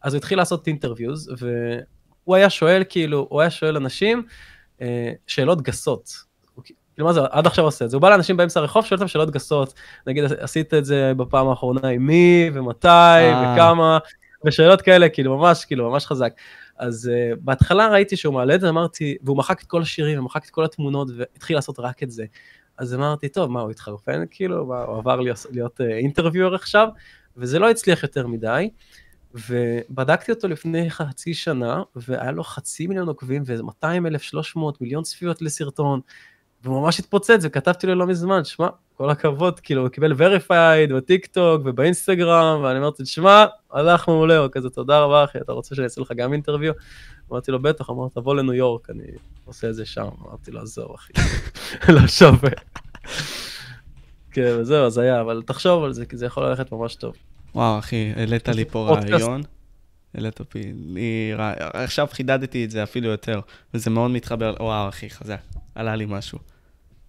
[0.02, 4.22] אז הוא התחיל לעשות interviews, והוא היה שואל, כאילו, הוא היה שואל אנשים
[4.80, 6.10] אה, שאלות גסות.
[6.54, 7.96] הוא כאילו, מה זה, עד עכשיו עושה את זה.
[7.96, 9.74] הוא בא לאנשים באמצע הרחוב, שואל אותם שאלות גסות.
[10.06, 13.54] נגיד, עשית את זה בפעם האחרונה עם מי, ומתי, אה.
[13.54, 13.98] וכמה,
[14.46, 16.32] ושאלות כאלה, כאילו, ממש, כאילו, ממש חזק.
[16.78, 20.44] אז אה, בהתחלה ראיתי שהוא מעלה את זה, אמרתי, והוא מחק את כל השירים, ומחק
[20.44, 22.24] את כל התמונות, והתחיל לעשות רק את זה.
[22.78, 24.66] אז אמרתי, טוב, מה, הוא התחרפן כאילו?
[24.66, 26.88] מה, הוא עבר להיות, להיות אה, interviewer עכשיו?
[27.36, 28.70] וזה לא הצליח יותר מדי.
[29.48, 35.02] ובדקתי אותו לפני חצי שנה, והיה לו חצי מיליון עוקבים ואיזה 200 אלף, 300 מיליון
[35.02, 36.00] צפיות לסרטון,
[36.64, 41.26] והוא ממש התפוצץ, וכתבתי לו לא מזמן, שמע, כל הכבוד, כאילו, הוא קיבל verified בטיק
[41.26, 45.84] טוק ובאינסטגרם, ואני אמרתי, שמע, הלך מעולה, הוא כזה, תודה רבה אחי, אתה רוצה שאני
[45.84, 46.72] אעשה לך גם אינטרוויו?
[47.32, 49.02] אמרתי לו, בטח, אמר, תבוא לניו יורק, אני
[49.44, 50.08] עושה את זה שם.
[50.26, 51.12] אמרתי לו, עזוב אחי,
[51.94, 52.50] לא שווה.
[54.30, 57.14] כן, וזהו, אז היה, אבל תחשוב על זה, כי זה יכול ללכת ממש טוב.
[57.54, 58.98] וואו, אחי, העלית לי פה.
[59.10, 59.42] רעיון.
[60.14, 61.70] העלית לי רעיון.
[61.72, 63.40] עכשיו חידדתי את זה אפילו יותר,
[63.74, 65.40] וזה מאוד מתחבר, וואו, אחי, חזק.
[65.74, 66.38] עלה לי משהו.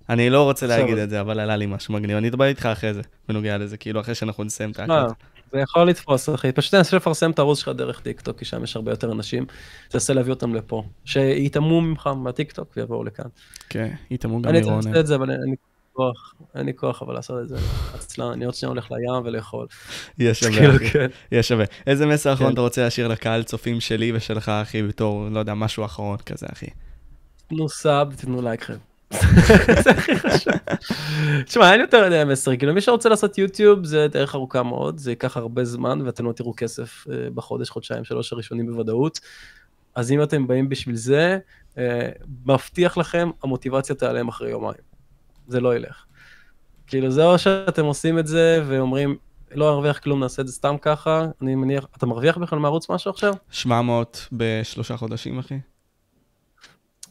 [0.10, 2.18] אני לא רוצה להגיד את זה, אבל עלה לי משהו מגניב.
[2.18, 5.14] אני אדבר איתך אחרי זה, בנוגע לזה, כאילו, אחרי שאנחנו נסיים את לא, ההקלטה.
[5.52, 6.52] זה יכול לתפוס, אחי.
[6.52, 9.46] פשוט תנסה לפרסם את הערוץ שלך דרך טיק טוק, כי שם יש הרבה יותר אנשים.
[9.90, 10.84] תנסה להביא אותם לפה.
[11.06, 13.26] שיתאמו ממך מהטיק טוק ויבואו לכאן.
[13.70, 14.88] כן, יתאמו גם אני מרונן.
[14.88, 15.56] אעשה את זה, אבל אין לי
[15.94, 16.34] כוח.
[16.56, 17.58] אין לי כוח אבל לעשות את זה.
[17.94, 19.68] עצלן, אני עוד שניה הולך לים ולאכול.
[20.20, 20.90] יהיה שווה, כאילו, אחי.
[20.90, 21.08] כן.
[21.32, 21.66] יהיה שווה.
[21.88, 22.54] איזה מסר אחרון כן.
[22.54, 26.68] אתה רוצה להשאיר לקהל צופים שלי ושלך, אחי, בתור, לא יודע, משהו אחרון כזה, אחי?
[27.48, 28.78] תנו sub, תנו לייק לכם.
[29.84, 30.54] זה הכי חשוב.
[31.46, 35.38] תשמע, אין יותר מסר, כאילו מי שרוצה לעשות יוטיוב זה דרך ארוכה מאוד, זה ייקח
[35.38, 39.20] הרבה זמן ואתם לא תראו כסף אה, בחודש, חודשיים, שלוש הראשונים בוודאות.
[39.96, 41.38] אז אם אתם באים בשביל זה,
[41.78, 42.10] אה,
[42.46, 44.82] מבטיח לכם, המוטיבציה תיעלם אחרי יומיים.
[45.48, 46.06] זה לא ילך.
[46.88, 49.18] כאילו זה או שאתם עושים את זה ואומרים,
[49.52, 53.12] לא נרוויח כלום, נעשה את זה סתם ככה, אני מניח, אתה מרוויח בכלל מערוץ משהו
[53.12, 53.34] עכשיו?
[53.52, 55.60] 700 בשלושה חודשים, אחי?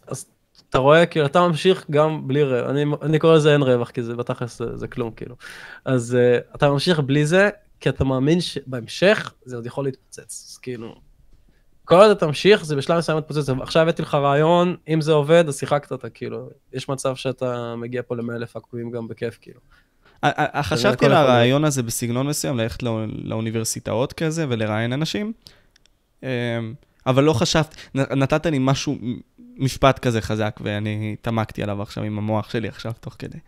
[0.06, 0.26] אז
[0.76, 4.02] אתה רואה, כאילו, אתה ממשיך גם בלי רווח, אני, אני קורא לזה אין רווח, כי
[4.02, 5.36] זה בתכלס זה, זה כלום, כאילו.
[5.84, 7.50] אז uh, אתה ממשיך בלי זה,
[7.80, 10.94] כי אתה מאמין שבהמשך זה עוד יכול להתפוצץ, אז כאילו...
[11.84, 13.48] כל עוד אתה תמשיך, זה בשלב מסוים מתפוצץ.
[13.48, 16.48] עכשיו הבאתי לך רעיון, אם זה עובד, אז שיחקת אותה, כאילו.
[16.72, 19.60] יש מצב שאתה מגיע פה ל-100 אלף עקובים גם בכיף, כאילו.
[20.62, 21.12] חשבתי על.
[21.12, 25.32] הרעיון הזה בסגנון מסוים, ללכת לא- לאוניברסיטאות כזה ולראיין אנשים,
[26.22, 26.28] אמ,
[27.06, 28.96] אבל לא חשבתי, נתת לי משהו,
[29.56, 33.38] משפט כזה חזק, ואני התעמקתי עליו עכשיו עם המוח שלי עכשיו תוך כדי.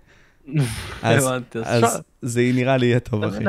[1.03, 1.29] אז-
[1.65, 3.45] אז זה נראה לי יהיה טוב, אחי.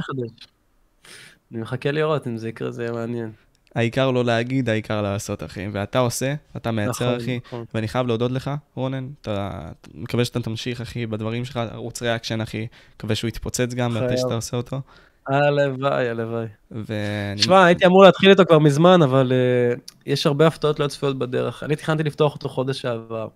[1.52, 3.32] אני מחכה לראות אם זה יקרה, זה יהיה מעניין.
[3.76, 5.68] העיקר לא להגיד, העיקר לעשות, אחי.
[5.72, 7.40] ואתה עושה, אתה מייצר, נכון, אחי.
[7.46, 7.66] נכון.
[7.74, 9.60] ואני חייב להודות לך, רונן, אתה
[9.94, 13.94] מקווה שאתה תמשיך, אחי, בדברים שלך, ערוץ ריאקשן, אחי, מקווה שהוא יתפוצץ גם.
[13.94, 14.82] מתי שאתה עושה אותו.
[15.28, 16.46] הלוואי, הלוואי.
[16.72, 17.40] ואני...
[17.40, 21.64] תשמע, הייתי אמור להתחיל איתו כבר מזמן, אבל uh, יש הרבה הפתעות לא צפויות בדרך.
[21.64, 23.28] אני תכננתי לפתוח אותו חודש שעבר.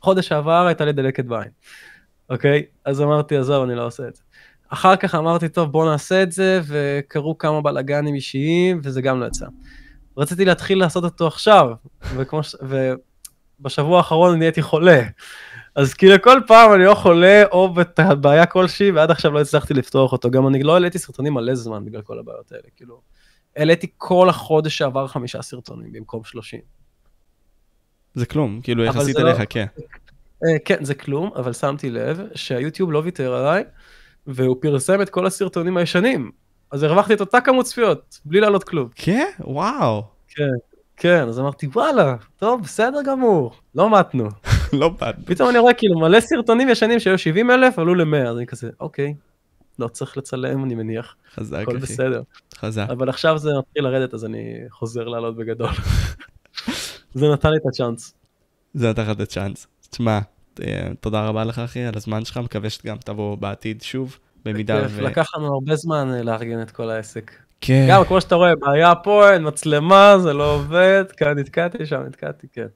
[0.00, 1.50] חודש שעבר הייתה לי דלקת בעין,
[2.30, 2.62] אוקיי?
[2.84, 4.22] אז אמרתי, עזוב, אני לא עושה את זה.
[4.68, 9.26] אחר כך אמרתי, טוב, בוא נעשה את זה, וקרו כמה בלאגנים אישיים, וזה גם לא
[9.26, 9.46] יצא.
[10.16, 11.70] רציתי להתחיל לעשות אותו עכשיו,
[12.16, 12.56] וכמו ש...
[13.60, 15.02] ובשבוע האחרון אני הייתי חולה.
[15.78, 20.12] אז כאילו כל פעם אני או חולה או בבעיה כלשהי, ועד עכשיו לא הצלחתי לפתוח
[20.12, 20.30] אותו.
[20.30, 23.00] גם אני לא העליתי סרטונים מלא זמן בגלל כל הבעיות האלה, כאילו.
[23.56, 26.60] העליתי כל החודש שעבר חמישה סרטונים במקום שלושים.
[28.14, 29.66] זה כלום, כאילו יחסית זה לא- אליך, כן.
[30.44, 33.64] אה, כן, זה כלום, אבל שמתי לב שהיוטיוב לא ויתר עליי,
[34.26, 36.30] והוא פרסם את כל הסרטונים הישנים.
[36.70, 38.88] אז הרווחתי את אותה כמות צפיות, בלי לעלות כלום.
[38.94, 39.30] כן?
[39.40, 40.04] וואו.
[40.28, 40.52] כן,
[40.96, 44.28] כן, אז אמרתי, וואלה, טוב, בסדר גמור, לא מתנו.
[44.72, 45.14] לא בד.
[45.24, 48.70] פתאום אני רואה כאילו מלא סרטונים ישנים שהיו 70 אלף, עלו ל-100, אז אני כזה,
[48.80, 49.14] אוקיי,
[49.78, 51.80] לא צריך לצלם, אני מניח, חזק, הכל אחי.
[51.80, 52.22] בסדר.
[52.54, 52.86] חזק.
[52.90, 55.70] אבל עכשיו זה מתחיל לרדת, אז אני חוזר לעלות בגדול.
[57.14, 58.14] זה נתן לי את הצ'אנס.
[58.74, 59.66] זה נתן לך את הצ'אנס.
[59.90, 60.18] תשמע,
[60.62, 64.92] אה, תודה רבה לך, אחי, על הזמן שלך, מקווה שגם תבוא בעתיד שוב, במידה כיף,
[64.94, 65.00] ו...
[65.00, 67.32] לקח לנו הרבה זמן אה, לארגן את כל העסק.
[67.60, 67.86] כן.
[67.90, 72.46] גם כמו שאתה רואה, בעיה פה, אין מצלמה, זה לא עובד, כאן נתקעתי, שם נתקעתי,
[72.52, 72.66] כן.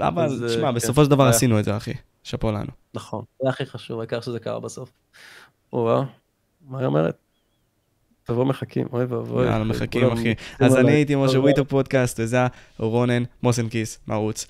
[0.00, 1.36] אבל, אז, אה, תשמע, כן, בסופו של דבר בעיה.
[1.36, 1.92] עשינו את זה, אחי.
[2.22, 2.70] שאפו לנו.
[2.94, 4.92] נכון, זה הכי חשוב, העיקר שזה קרה בסוף.
[5.72, 6.04] וואו,
[6.68, 7.16] מה היא אומרת?
[8.24, 9.46] תבוא מחכים, אוי ואבוי.
[9.46, 10.34] יאללה, מחכים, אחי.
[10.60, 10.76] אז.
[10.76, 12.46] אני הייתי משה וויטר פודקאסט, וזה היה
[12.78, 14.46] רונן מוסנקיס מערוץ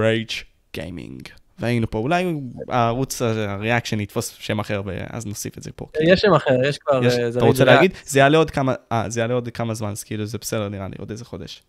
[0.00, 0.30] Rage
[0.74, 1.28] Gaming.
[1.58, 2.34] והיינו פה, אולי
[2.68, 5.86] הערוץ ה reaction יתפוס שם אחר, ואז נוסיף את זה פה.
[6.00, 7.08] יש שם אחר, יש כבר...
[7.08, 7.92] אה, אתה רוצה להגיד?
[7.92, 11.62] אה, זה יעלה עוד כמה זמן, אז כאילו זה בסדר נראה לי, עוד איזה חודש.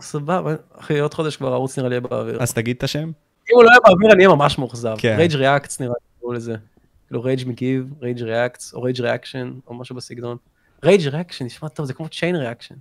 [0.00, 2.42] סבבה, אחי, עוד חודש כבר הערוץ נראה לי יהיה באוויר.
[2.42, 3.02] אז תגיד את השם.
[3.02, 4.94] אם הוא לא יהיה באוויר אני אהיה ממש מאוכזב.
[4.98, 5.14] כן.
[5.18, 6.54] Rage Reacts נראה לי, קראו לזה.
[7.06, 10.36] כאילו Rage מגיב, Rage Reacts, או Rage Reaction, או משהו בסגנון.
[10.84, 12.74] Rage Reaction נשמע טוב, זה כמו chain reaction.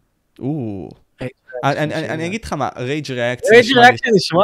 [1.63, 4.41] אני- אגיד לך מה, Rage React Rage Reaction נשמע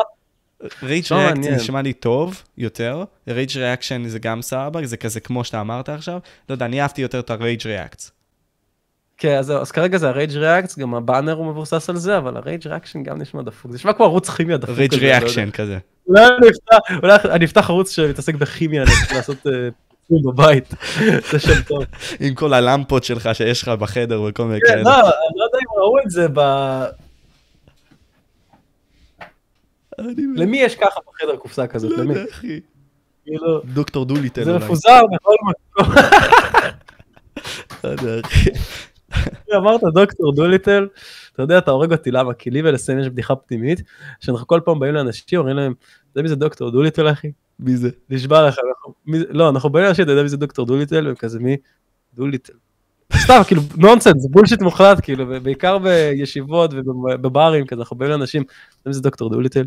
[0.83, 1.53] Rage מעניין.
[1.55, 6.19] נשמע לי טוב יותר, Rage Reaction זה גם סבבה, זה כזה כמו שאתה אמרת עכשיו.
[6.49, 8.01] לא יודע, אני אהבתי יותר את ה Rage React.
[9.19, 12.37] כן, אז, אז כרגע זה ה Rage Reacts, גם הבאנר הוא מבוסס על זה, אבל
[12.37, 13.71] ה Rage Reaction גם נשמע דפוק.
[13.71, 14.77] זה נשמע כמו ערוץ כימיה דפוק.
[14.77, 14.99] Rage לא.
[14.99, 15.77] Reaction כזה.
[16.07, 19.69] אולי אני אפתח, אולי אני אפתח ערוץ שמתעסק בכימיה, אני צריך לעשות אה,
[20.01, 20.73] טיפול בבית.
[21.31, 21.83] זה שם טוב.
[22.19, 24.81] עם כל הלמפות שלך שיש לך בחדר וכל מיני כן, כאלה.
[24.81, 26.39] לא, אני לא יודע אם ראו את זה ב...
[30.35, 31.91] למי יש ככה בחדר קופסה כזאת?
[31.91, 32.13] לא למי?
[33.25, 34.65] כאילו, דוקטור דוליטל זה אולי.
[34.65, 35.93] מפוזר בכל מקום.
[39.55, 40.87] אמרת דוקטור דוליטל,
[41.33, 42.33] אתה יודע, אתה הורג אותי, למה?
[42.33, 43.81] כי לי ולסן יש בדיחה פנימית,
[44.19, 45.73] שאנחנו כל פעם באים לאנשים, אומרים להם,
[46.11, 47.31] אתה יודע מי זה דוקטור דוליטל, אחי?
[47.59, 47.89] מי זה?
[48.09, 48.55] נשבע לך,
[49.07, 51.05] לא, אנחנו באים לאנשים, אתה יודע מי זה דוקטור דוליטל?
[51.05, 51.57] והם כזה, מי?
[52.13, 52.53] דוליטל.
[53.15, 58.89] סתם, כאילו, נונסנס, bullshit מוחלט, כאילו, בעיקר בישיבות ובברים, כזה, אנחנו באים לאנשים, אתה יודע
[58.89, 59.65] מי זה דוקטור דוליטל?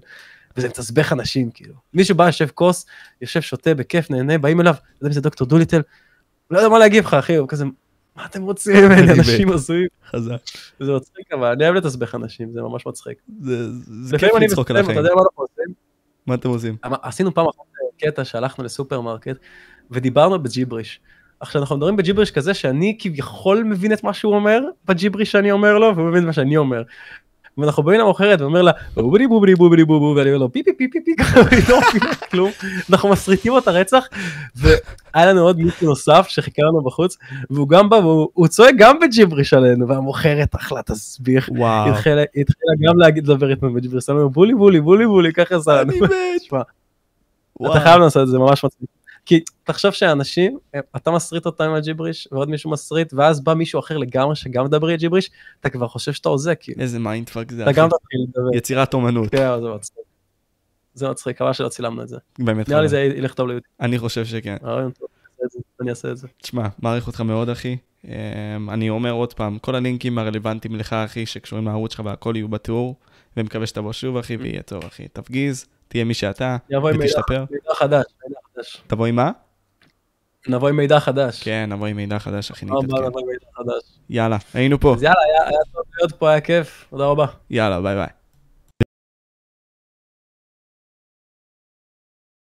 [0.56, 1.74] וזה מתסבך אנשים, כאילו.
[1.94, 2.86] מישהו בא, יושב כוס,
[3.20, 5.80] יושב, שותה, בכיף, נהנה, באים אליו, אתה יודע מי זה דוקטור דוליטל?
[6.50, 7.64] לא יודע מה להגיב לך, אחי, הוא כזה,
[8.16, 9.88] מה אתם רוצים ממני, אנשים הזויים.
[10.10, 10.36] חזק.
[10.80, 13.18] זה מצחיק, אבל אני אוהב לתסבך אנשים, זה ממש מצחיק.
[14.02, 14.98] זה כיף לצחוק על החיים.
[16.26, 16.76] מה אתם עושים?
[16.82, 17.56] עשינו פעם אחת
[17.98, 19.36] קטע שהלכנו לסופרמרקט
[19.90, 21.00] ודיברנו בג'יבריש.
[21.40, 25.78] עכשיו אנחנו מדברים בג'יבריש כזה שאני כביכול מבין את מה שהוא אומר בג'יבריש שאני אומר
[25.78, 26.82] לו והוא מבין את מה שאני אומר.
[27.58, 30.88] ואנחנו באים למוכרת ואומר לה בוברי בוברי בוברי בובו ואני אומר לו פי פי פי
[30.90, 31.12] פי פי
[31.72, 32.50] לא מבינה כלום
[32.90, 34.08] אנחנו מסריטים אותה רצח
[34.56, 37.16] והיה לנו עוד מישהו נוסף שחיכה לנו בחוץ
[37.50, 41.90] והוא גם בא והוא הוא צועק גם בג'יבריש עלינו והמוכרת אחלה תסביך וואו.
[42.40, 46.10] התחילה גם להגיד לדבר איתנו בג'יבריש אמרנו בולי בולי בולי בולי ככה זה אני מת.
[47.70, 49.01] אתה חייב לעשות את זה, ממש מצחיק.
[49.26, 50.58] כי תחשוב שאנשים,
[50.96, 54.86] אתה מסריט אותם עם הג'יבריש, ועוד מישהו מסריט, ואז בא מישהו אחר לגמרי שגם מדבר
[54.86, 55.30] עם ג'יבריש,
[55.60, 56.80] אתה כבר חושב שאתה הוזה, כאילו.
[56.80, 57.72] איזה mindfuck זה, אתה.
[57.72, 58.56] גם תתחיל לדבר.
[58.56, 59.30] יצירת אומנות.
[59.30, 60.04] כן, זה מצחיק.
[60.94, 62.16] זה מצחיק, חבל שלא צילמנו את זה.
[62.38, 62.88] באמת נראה לי.
[62.88, 63.76] זה ילך טוב ליוטיוב.
[63.80, 64.56] אני חושב שכן.
[64.58, 65.10] טוב,
[65.80, 66.28] אני אעשה את זה.
[66.42, 67.76] תשמע, מעריך אותך מאוד, אחי.
[68.04, 68.10] אמ,
[68.70, 72.96] אני אומר עוד פעם, כל הלינקים הרלוונטיים לך, אחי, שקשורים לערוץ שלך והכל יהיו בתיאור,
[73.36, 75.08] ומקווה שתבוא שוב, אחי, ויהיה טוב, אחי.
[75.12, 77.44] תפגיז, תהיה מי שאתה, יבוא עם ותשתפר.
[77.50, 78.82] מידע חדש, מידע חדש.
[78.86, 79.30] תבוא עם מה?
[80.48, 81.42] נבוא עם מידע חדש.
[81.42, 83.18] כן, נבוא עם מידע חדש, אחי, נתעדכן.
[84.10, 84.94] יאללה, היינו פה.
[84.94, 86.86] אז יאללה, היה טוב להיות פה, היה כיף.
[86.90, 87.26] תודה רבה.
[87.50, 88.21] יאללה, ביי ביי.